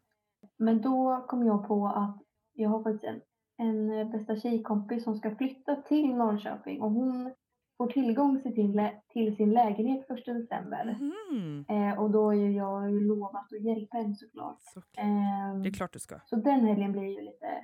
Men 0.57 0.82
då 0.82 1.26
kom 1.28 1.45
jag 1.45 1.68
på 1.68 1.88
att 1.88 2.18
jag 2.53 2.70
har 2.70 2.84
faktiskt 2.84 3.03
en, 3.03 3.22
en 3.57 3.91
eh, 3.99 4.07
bästa 4.09 4.36
tjejkompis 4.36 5.03
som 5.03 5.15
ska 5.15 5.36
flytta 5.36 5.76
till 5.76 6.15
Norrköping 6.15 6.82
och 6.82 6.91
hon 6.91 7.34
får 7.78 7.88
tillgång 7.88 8.41
till 8.41 8.53
sin, 8.53 8.72
lä- 8.72 9.01
till 9.07 9.36
sin 9.36 9.51
lägenhet 9.53 10.07
första 10.07 10.34
december. 10.34 10.97
Mhm. 10.99 11.65
Eh, 11.70 11.99
och 11.99 12.11
då 12.11 12.30
är 12.32 12.36
ju 12.38 12.51
jag 12.51 12.91
ju 12.91 12.99
lovat 12.99 13.36
att 13.53 13.61
hjälpa 13.61 13.97
henne 13.97 14.15
såklart. 14.15 14.57
Så, 14.61 14.82
Ehm, 14.97 15.63
det 15.63 15.70
är 15.70 15.74
klart 15.74 15.93
du 15.93 15.99
ska. 15.99 16.20
Så 16.26 16.36
den 16.36 16.59
helgen 16.65 16.91
blir 16.91 17.03
ju 17.03 17.22
lite, 17.22 17.61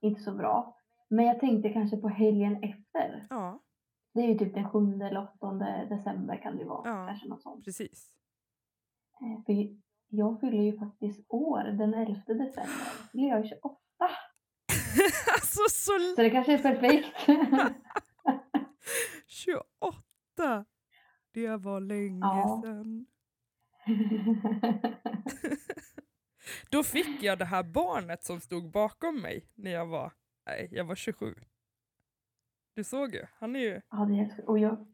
inte 0.00 0.20
så 0.20 0.32
bra. 0.34 0.76
Men 1.10 1.24
jag 1.24 1.40
tänkte 1.40 1.68
kanske 1.72 1.96
på 1.96 2.08
helgen 2.08 2.56
efter. 2.64 3.26
Ja, 3.30 3.62
Det 4.14 4.20
är 4.20 4.28
ju 4.28 4.38
typ 4.38 4.54
den 4.54 4.70
7 4.70 4.78
eller 5.02 5.22
8 5.40 5.52
december 5.88 6.42
kan 6.42 6.56
det 6.56 6.64
vara. 6.64 6.88
Ja. 6.88 7.06
Kanske 7.06 7.28
något 7.28 7.42
sånt. 7.42 7.64
precis. 7.64 8.12
Eh, 9.20 9.44
För 9.46 9.68
jag 10.08 10.40
fyller 10.40 10.62
ju 10.62 10.78
faktiskt 10.78 11.24
år 11.28 11.62
den 11.64 11.94
11 11.94 12.20
december. 12.26 13.08
Fyller 13.12 13.28
jag 13.28 13.46
28. 13.46 13.76
alltså 15.34 15.60
så... 15.70 15.92
Så 16.16 16.22
det 16.22 16.30
kanske 16.30 16.52
är 16.54 16.58
perfekt. 16.58 17.16
28! 19.26 20.64
Det 21.32 21.56
var 21.56 21.80
länge 21.80 22.20
Ja. 22.20 22.62
sedan. 22.64 23.06
Då 26.70 26.82
fick 26.82 27.22
jag 27.22 27.38
det 27.38 27.44
här 27.44 27.62
barnet 27.62 28.24
som 28.24 28.40
stod 28.40 28.70
bakom 28.70 29.20
mig 29.20 29.46
när 29.54 29.70
jag 29.70 29.86
var, 29.86 30.12
nej, 30.46 30.68
jag 30.72 30.84
var 30.84 30.94
27. 30.94 31.34
Du 32.74 32.84
såg 32.84 33.14
ju, 33.14 33.26
han 33.38 33.56
är 33.56 33.60
ju 33.60 33.80
ja, 33.90 33.96
det 33.96 34.12
är 34.12 34.16
helt, 34.16 34.48
och 34.48 34.58
jag, 34.58 34.86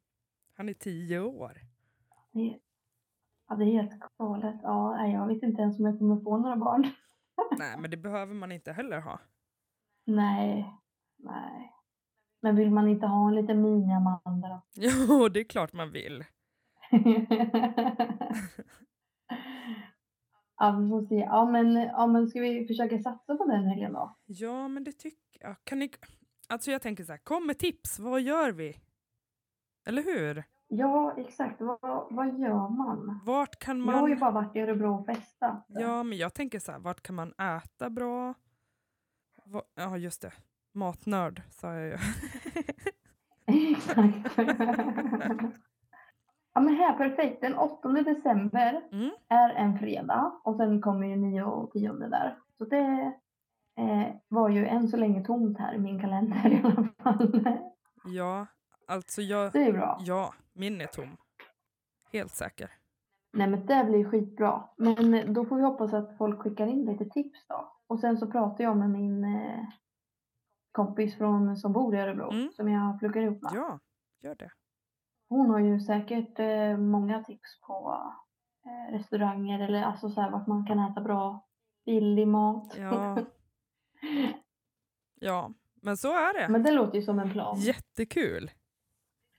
han 0.56 0.68
är 0.68 0.74
10 0.74 1.20
år. 1.20 1.60
det 2.32 2.40
är, 2.40 2.58
ja, 3.48 3.54
det 3.56 3.64
är 3.64 3.72
helt 3.72 3.92
galet. 4.18 4.60
Ja, 4.62 5.06
jag 5.06 5.26
vet 5.26 5.42
inte 5.42 5.62
ens 5.62 5.78
om 5.78 5.84
jag 5.86 5.98
kommer 5.98 6.20
få 6.20 6.38
några 6.38 6.56
barn. 6.56 6.86
Nej, 7.58 7.78
men 7.78 7.90
det 7.90 7.96
behöver 7.96 8.34
man 8.34 8.52
inte 8.52 8.72
heller 8.72 9.00
ha. 9.00 9.20
Nej, 10.04 10.72
nej. 11.16 11.72
Men 12.42 12.56
vill 12.56 12.70
man 12.70 12.88
inte 12.88 13.06
ha 13.06 13.28
en 13.28 13.34
liten 13.34 13.62
mini-Amanda 13.62 14.48
då? 14.48 14.62
Jo, 14.74 15.28
det 15.28 15.40
är 15.40 15.44
klart 15.44 15.72
man 15.72 15.92
vill. 15.92 16.24
ja, 20.58 20.70
vi 20.80 20.88
får 20.88 21.06
se. 21.08 21.14
Ja 21.14 21.44
men, 21.50 21.74
ja, 21.76 22.06
men 22.06 22.26
ska 22.28 22.40
vi 22.40 22.66
försöka 22.66 22.98
satsa 22.98 23.36
på 23.36 23.46
den 23.46 23.64
helgen 23.64 23.92
då? 23.92 24.16
Ja, 24.26 24.68
men 24.68 24.84
det 24.84 24.92
tycker 24.92 25.25
jag. 25.40 25.56
Kan 25.64 25.78
ni... 25.78 25.90
Alltså 26.48 26.70
jag 26.70 26.82
tänker 26.82 27.04
så 27.04 27.12
här, 27.12 27.18
kom 27.18 27.46
med 27.46 27.58
tips, 27.58 27.98
vad 27.98 28.20
gör 28.20 28.52
vi? 28.52 28.76
Eller 29.86 30.02
hur? 30.02 30.44
Ja, 30.68 31.14
exakt. 31.16 31.60
Vad, 31.60 32.06
vad 32.10 32.38
gör 32.38 32.68
man? 32.68 33.20
Vart 33.24 33.58
kan 33.58 33.84
Jag 33.86 33.92
har 33.92 34.08
ju 34.08 34.14
man... 34.14 34.20
bara 34.20 34.42
varit 34.42 34.56
i 34.56 34.60
Örebro 34.60 34.94
och 35.00 35.06
festat. 35.06 35.64
Ja, 35.68 36.02
men 36.02 36.18
jag 36.18 36.34
tänker 36.34 36.58
så 36.58 36.72
här, 36.72 36.78
vart 36.78 37.02
kan 37.02 37.14
man 37.14 37.32
äta 37.32 37.90
bra? 37.90 38.34
Va... 39.44 39.62
Ja, 39.74 39.96
just 39.96 40.22
det. 40.22 40.32
Matnörd 40.74 41.42
sa 41.50 41.74
jag 41.74 41.86
ju. 41.86 41.96
Exakt. 43.46 44.36
ja 46.54 46.60
men 46.60 46.74
här, 46.76 46.96
perfekt. 46.98 47.40
Den 47.40 47.54
8 47.54 47.88
december 47.88 48.82
Mm. 48.92 49.10
är 49.28 49.50
en 49.50 49.78
fredag 49.78 50.40
och 50.44 50.56
sen 50.56 50.80
kommer 50.82 51.06
ju 51.06 51.16
9 51.16 51.42
och 51.42 51.70
10 51.72 51.92
där. 51.92 52.38
Så 52.58 52.64
det 52.64 53.12
eh, 53.76 54.14
var 54.28 54.48
ju 54.48 54.66
än 54.66 54.88
så 54.88 54.96
länge 54.96 55.24
tomt 55.24 55.58
här 55.58 55.74
i 55.74 55.78
min 55.78 56.00
kalender 56.00 56.48
i 56.52 56.60
alla 56.64 56.88
fall. 57.02 57.46
Ja, 58.04 58.46
alltså 58.86 59.22
jag... 59.22 59.52
Det 59.52 59.64
är 59.68 59.72
bra. 59.72 59.98
Ja, 60.00 60.34
min 60.52 60.80
är 60.80 60.86
tom. 60.86 61.16
Helt 62.12 62.32
säker. 62.34 62.70
Nej 63.32 63.46
men 63.46 63.66
det 63.66 63.84
blir 63.84 64.04
skitbra. 64.04 64.68
Men 64.76 65.32
då 65.34 65.44
får 65.44 65.56
vi 65.56 65.62
hoppas 65.62 65.94
att 65.94 66.18
folk 66.18 66.40
skickar 66.40 66.66
in 66.66 66.84
lite 66.84 67.04
tips 67.04 67.46
då. 67.48 67.72
Och 67.86 68.00
sen 68.00 68.16
så 68.18 68.30
pratar 68.30 68.64
jag 68.64 68.76
med 68.76 68.90
min 68.90 69.24
eh, 69.24 69.64
kompis 70.72 71.16
från, 71.18 71.56
som 71.56 71.72
bor 71.72 71.94
i 71.94 71.98
Örebro 71.98 72.30
Mm. 72.32 72.52
som 72.52 72.68
jag 72.68 72.98
pluggar 72.98 73.22
ihop 73.22 73.42
med. 73.42 73.52
Ja, 73.54 73.78
gör 74.22 74.34
det. 74.34 74.50
Hon 75.28 75.50
har 75.50 75.58
ju 75.58 75.80
säkert 75.80 76.38
eh, 76.38 76.76
många 76.76 77.24
tips 77.24 77.60
på 77.66 77.98
eh, 78.64 78.92
restauranger 78.92 79.60
eller 79.60 79.82
alltså 79.82 80.08
så 80.10 80.20
här 80.20 80.30
vart 80.30 80.46
man 80.46 80.66
kan 80.66 80.78
äta 80.78 81.00
bra 81.00 81.46
billig 81.86 82.28
mat. 82.28 82.76
Ja. 82.78 83.18
Ja, 85.20 85.52
men 85.82 85.96
så 85.96 86.08
är 86.12 86.40
det. 86.40 86.48
Men 86.52 86.62
det 86.62 86.72
låter 86.72 86.96
ju 86.98 87.02
som 87.02 87.18
en 87.18 87.30
plan. 87.32 87.56
Jättekul. 87.60 88.50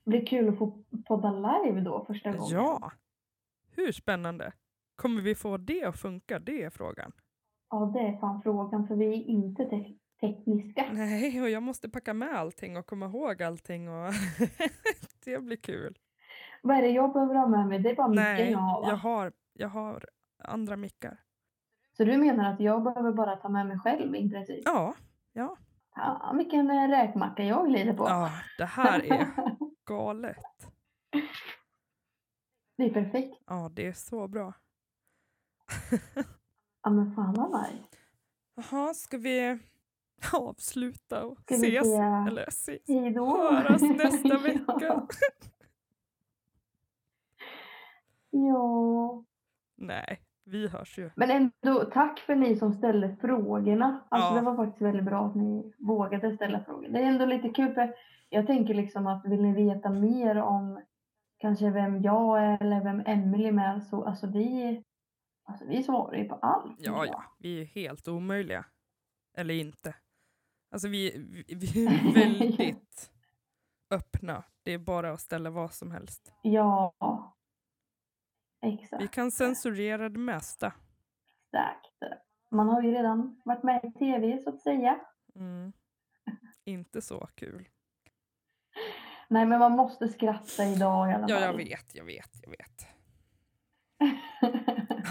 Det 0.04 0.10
blir 0.10 0.26
kul 0.26 0.48
att 0.48 0.58
få 0.58 0.84
podda 1.06 1.30
live 1.32 1.80
då 1.80 2.04
första 2.04 2.32
gången. 2.32 2.54
Ja. 2.56 2.92
Hur 3.70 3.92
spännande? 3.92 4.52
Kommer 4.96 5.22
vi 5.22 5.34
få 5.34 5.56
det 5.56 5.84
att 5.84 5.98
funka? 6.00 6.38
Det 6.38 6.62
är 6.62 6.70
frågan. 6.70 7.12
Ja, 7.70 7.90
det 7.94 8.00
är 8.00 8.20
fan 8.20 8.42
frågan 8.42 8.88
för 8.88 8.94
vi 8.94 9.06
är 9.06 9.12
inte 9.24 9.64
te- 9.64 9.94
tekniska. 10.20 10.88
Nej, 10.92 11.42
och 11.42 11.50
jag 11.50 11.62
måste 11.62 11.88
packa 11.88 12.14
med 12.14 12.34
allting 12.34 12.76
och 12.76 12.86
komma 12.86 13.06
ihåg 13.06 13.42
allting. 13.42 13.88
Och 13.88 14.12
det 15.24 15.38
blir 15.38 15.56
kul. 15.56 15.98
Vad 16.62 16.76
är 16.76 16.82
det 16.82 16.88
jag 16.88 17.12
behöver 17.12 17.34
ha 17.34 17.46
med 17.46 17.66
mig? 17.66 17.78
Det 17.78 17.90
är 17.90 17.94
bara 17.94 18.08
micken 18.08 18.50
jag 18.52 18.58
har 18.58 18.80
va? 18.82 18.88
jag 18.88 18.96
har, 18.96 19.32
jag 19.52 19.68
har 19.68 20.04
andra 20.44 20.76
mickar. 20.76 21.20
Så 21.98 22.04
du 22.04 22.16
menar 22.16 22.52
att 22.52 22.60
jag 22.60 22.82
behöver 22.82 23.12
bara 23.12 23.36
ta 23.36 23.48
med 23.48 23.66
mig 23.66 23.78
själv 23.78 24.14
i 24.16 24.30
princip? 24.30 24.62
Ja, 24.64 24.94
Ja, 25.32 26.32
vilken 26.36 26.70
eh, 26.70 26.88
räkmacka 26.88 27.42
jag 27.44 27.68
glider 27.68 27.92
på. 27.94 28.04
ja, 28.08 28.30
det 28.58 28.64
här 28.64 29.12
är 29.12 29.26
galet. 29.84 30.36
det 32.76 32.84
är 32.84 32.90
perfekt. 32.94 33.42
Ja, 33.46 33.70
det 33.72 33.86
är 33.86 33.92
så 33.92 34.28
bra. 34.28 34.52
Ja 36.82 36.90
men 36.90 37.14
fan 37.14 37.34
vad 37.34 37.50
nice. 37.62 37.84
Jaha, 38.54 38.94
ska 38.94 39.18
vi 39.18 39.58
avsluta 40.32 41.24
och 41.24 41.40
Ska 41.40 41.56
vi 41.56 41.76
ses? 41.76 41.86
säga 41.92 42.24
Eller 42.28 42.48
ses? 42.48 42.82
hej 42.88 43.10
då? 43.10 43.26
Höras 43.52 43.82
nästa 43.96 44.28
Ja. 44.28 44.38
vecka. 44.38 45.06
ja. 48.30 49.24
Nej, 49.76 50.20
vi 50.48 50.68
hörs 50.68 50.98
ju. 50.98 51.10
Men 51.16 51.30
ändå, 51.30 51.84
tack 51.84 52.18
för 52.18 52.34
ni 52.34 52.56
som 52.56 52.72
ställde 52.72 53.16
frågorna. 53.20 54.04
Alltså 54.08 54.34
Ja. 54.34 54.40
det 54.40 54.46
var 54.46 54.56
faktiskt 54.56 54.82
väldigt 54.82 55.04
bra 55.04 55.26
att 55.26 55.34
ni 55.34 55.72
vågade 55.78 56.36
ställa 56.36 56.64
frågor. 56.64 56.88
Det 56.88 56.98
är 56.98 57.06
ändå 57.06 57.26
lite 57.26 57.48
kul 57.48 57.74
för 57.74 57.94
jag 58.28 58.46
tänker 58.46 58.74
liksom 58.74 59.06
att 59.06 59.24
vill 59.26 59.42
ni 59.42 59.52
veta 59.54 59.90
mer 59.90 60.36
om 60.36 60.82
kanske 61.38 61.70
vem 61.70 62.02
jag 62.02 62.42
är 62.44 62.62
eller 62.62 62.84
vem 62.84 63.00
Emelie 63.06 63.60
är 63.62 63.80
så 63.80 64.04
alltså 64.04 64.26
vi, 64.26 64.82
alltså 65.44 65.64
vi 65.68 65.82
svarar 65.82 66.16
ju 66.18 66.24
på 66.28 66.34
allt. 66.34 66.76
Ja, 66.78 67.06
ja, 67.06 67.24
vi 67.38 67.60
är 67.60 67.64
helt 67.64 68.08
omöjliga. 68.08 68.64
Eller 69.36 69.54
inte. 69.54 69.94
Alltså 70.72 70.88
vi, 70.88 71.10
vi, 71.48 71.56
vi 71.56 71.86
är 71.86 72.14
väldigt 72.14 73.10
öppna. 73.90 74.44
Det 74.62 74.72
är 74.74 74.78
bara 74.78 75.12
att 75.12 75.20
ställa 75.20 75.50
vad 75.50 75.72
som 75.72 75.90
helst. 75.90 76.32
Ja. 76.42 76.92
Exakt. 78.62 79.02
Vi 79.02 79.08
kan 79.08 79.30
censurera 79.30 80.08
det 80.08 80.18
mesta. 80.18 80.72
Exakt. 81.46 81.94
Man 82.50 82.68
har 82.68 82.82
ju 82.82 82.90
redan 82.90 83.40
varit 83.44 83.62
med 83.62 83.84
i 83.84 83.92
tv 83.98 84.38
så 84.38 84.50
att 84.50 84.60
säga. 84.60 85.00
Mm. 85.34 85.72
Inte 86.64 87.02
så 87.02 87.28
kul. 87.34 87.68
Nej 89.28 89.46
men 89.46 89.58
man 89.58 89.72
måste 89.72 90.08
skratta 90.08 90.64
idag 90.64 91.10
i 91.10 91.14
alla 91.14 91.28
fall. 91.28 91.30
Ja, 91.30 91.40
jag 91.40 91.56
vet, 91.56 91.94
jag 91.94 92.04
vet, 92.04 92.30
jag 92.42 92.50
vet. 92.50 92.86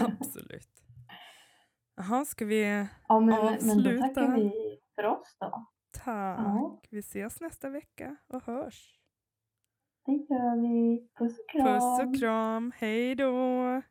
Absolut. 0.00 0.82
Jaha, 1.96 2.24
ska 2.24 2.44
vi... 2.44 2.86
ja 3.08 3.20
men, 3.20 3.28
men 3.28 3.82
då 3.82 3.90
Avsluta. 3.90 4.08
tackar 4.08 4.34
vi 4.34 4.78
för 4.94 5.04
oss 5.04 5.36
då. 5.40 5.66
Tack. 5.90 6.38
Ja. 6.38 6.80
Vi 6.90 6.98
ses 6.98 7.40
nästa 7.40 7.70
vecka 7.70 8.16
och 8.26 8.42
hörs. 8.44 8.97
Det 10.08 10.34
gör 10.34 10.56
vi. 10.62 11.08
Puss 11.18 11.38
och 11.38 11.48
kram. 11.48 11.64
Puss 11.64 12.06
och 12.06 12.20
kram. 12.20 12.72
Hej 12.76 13.14
då. 13.14 13.82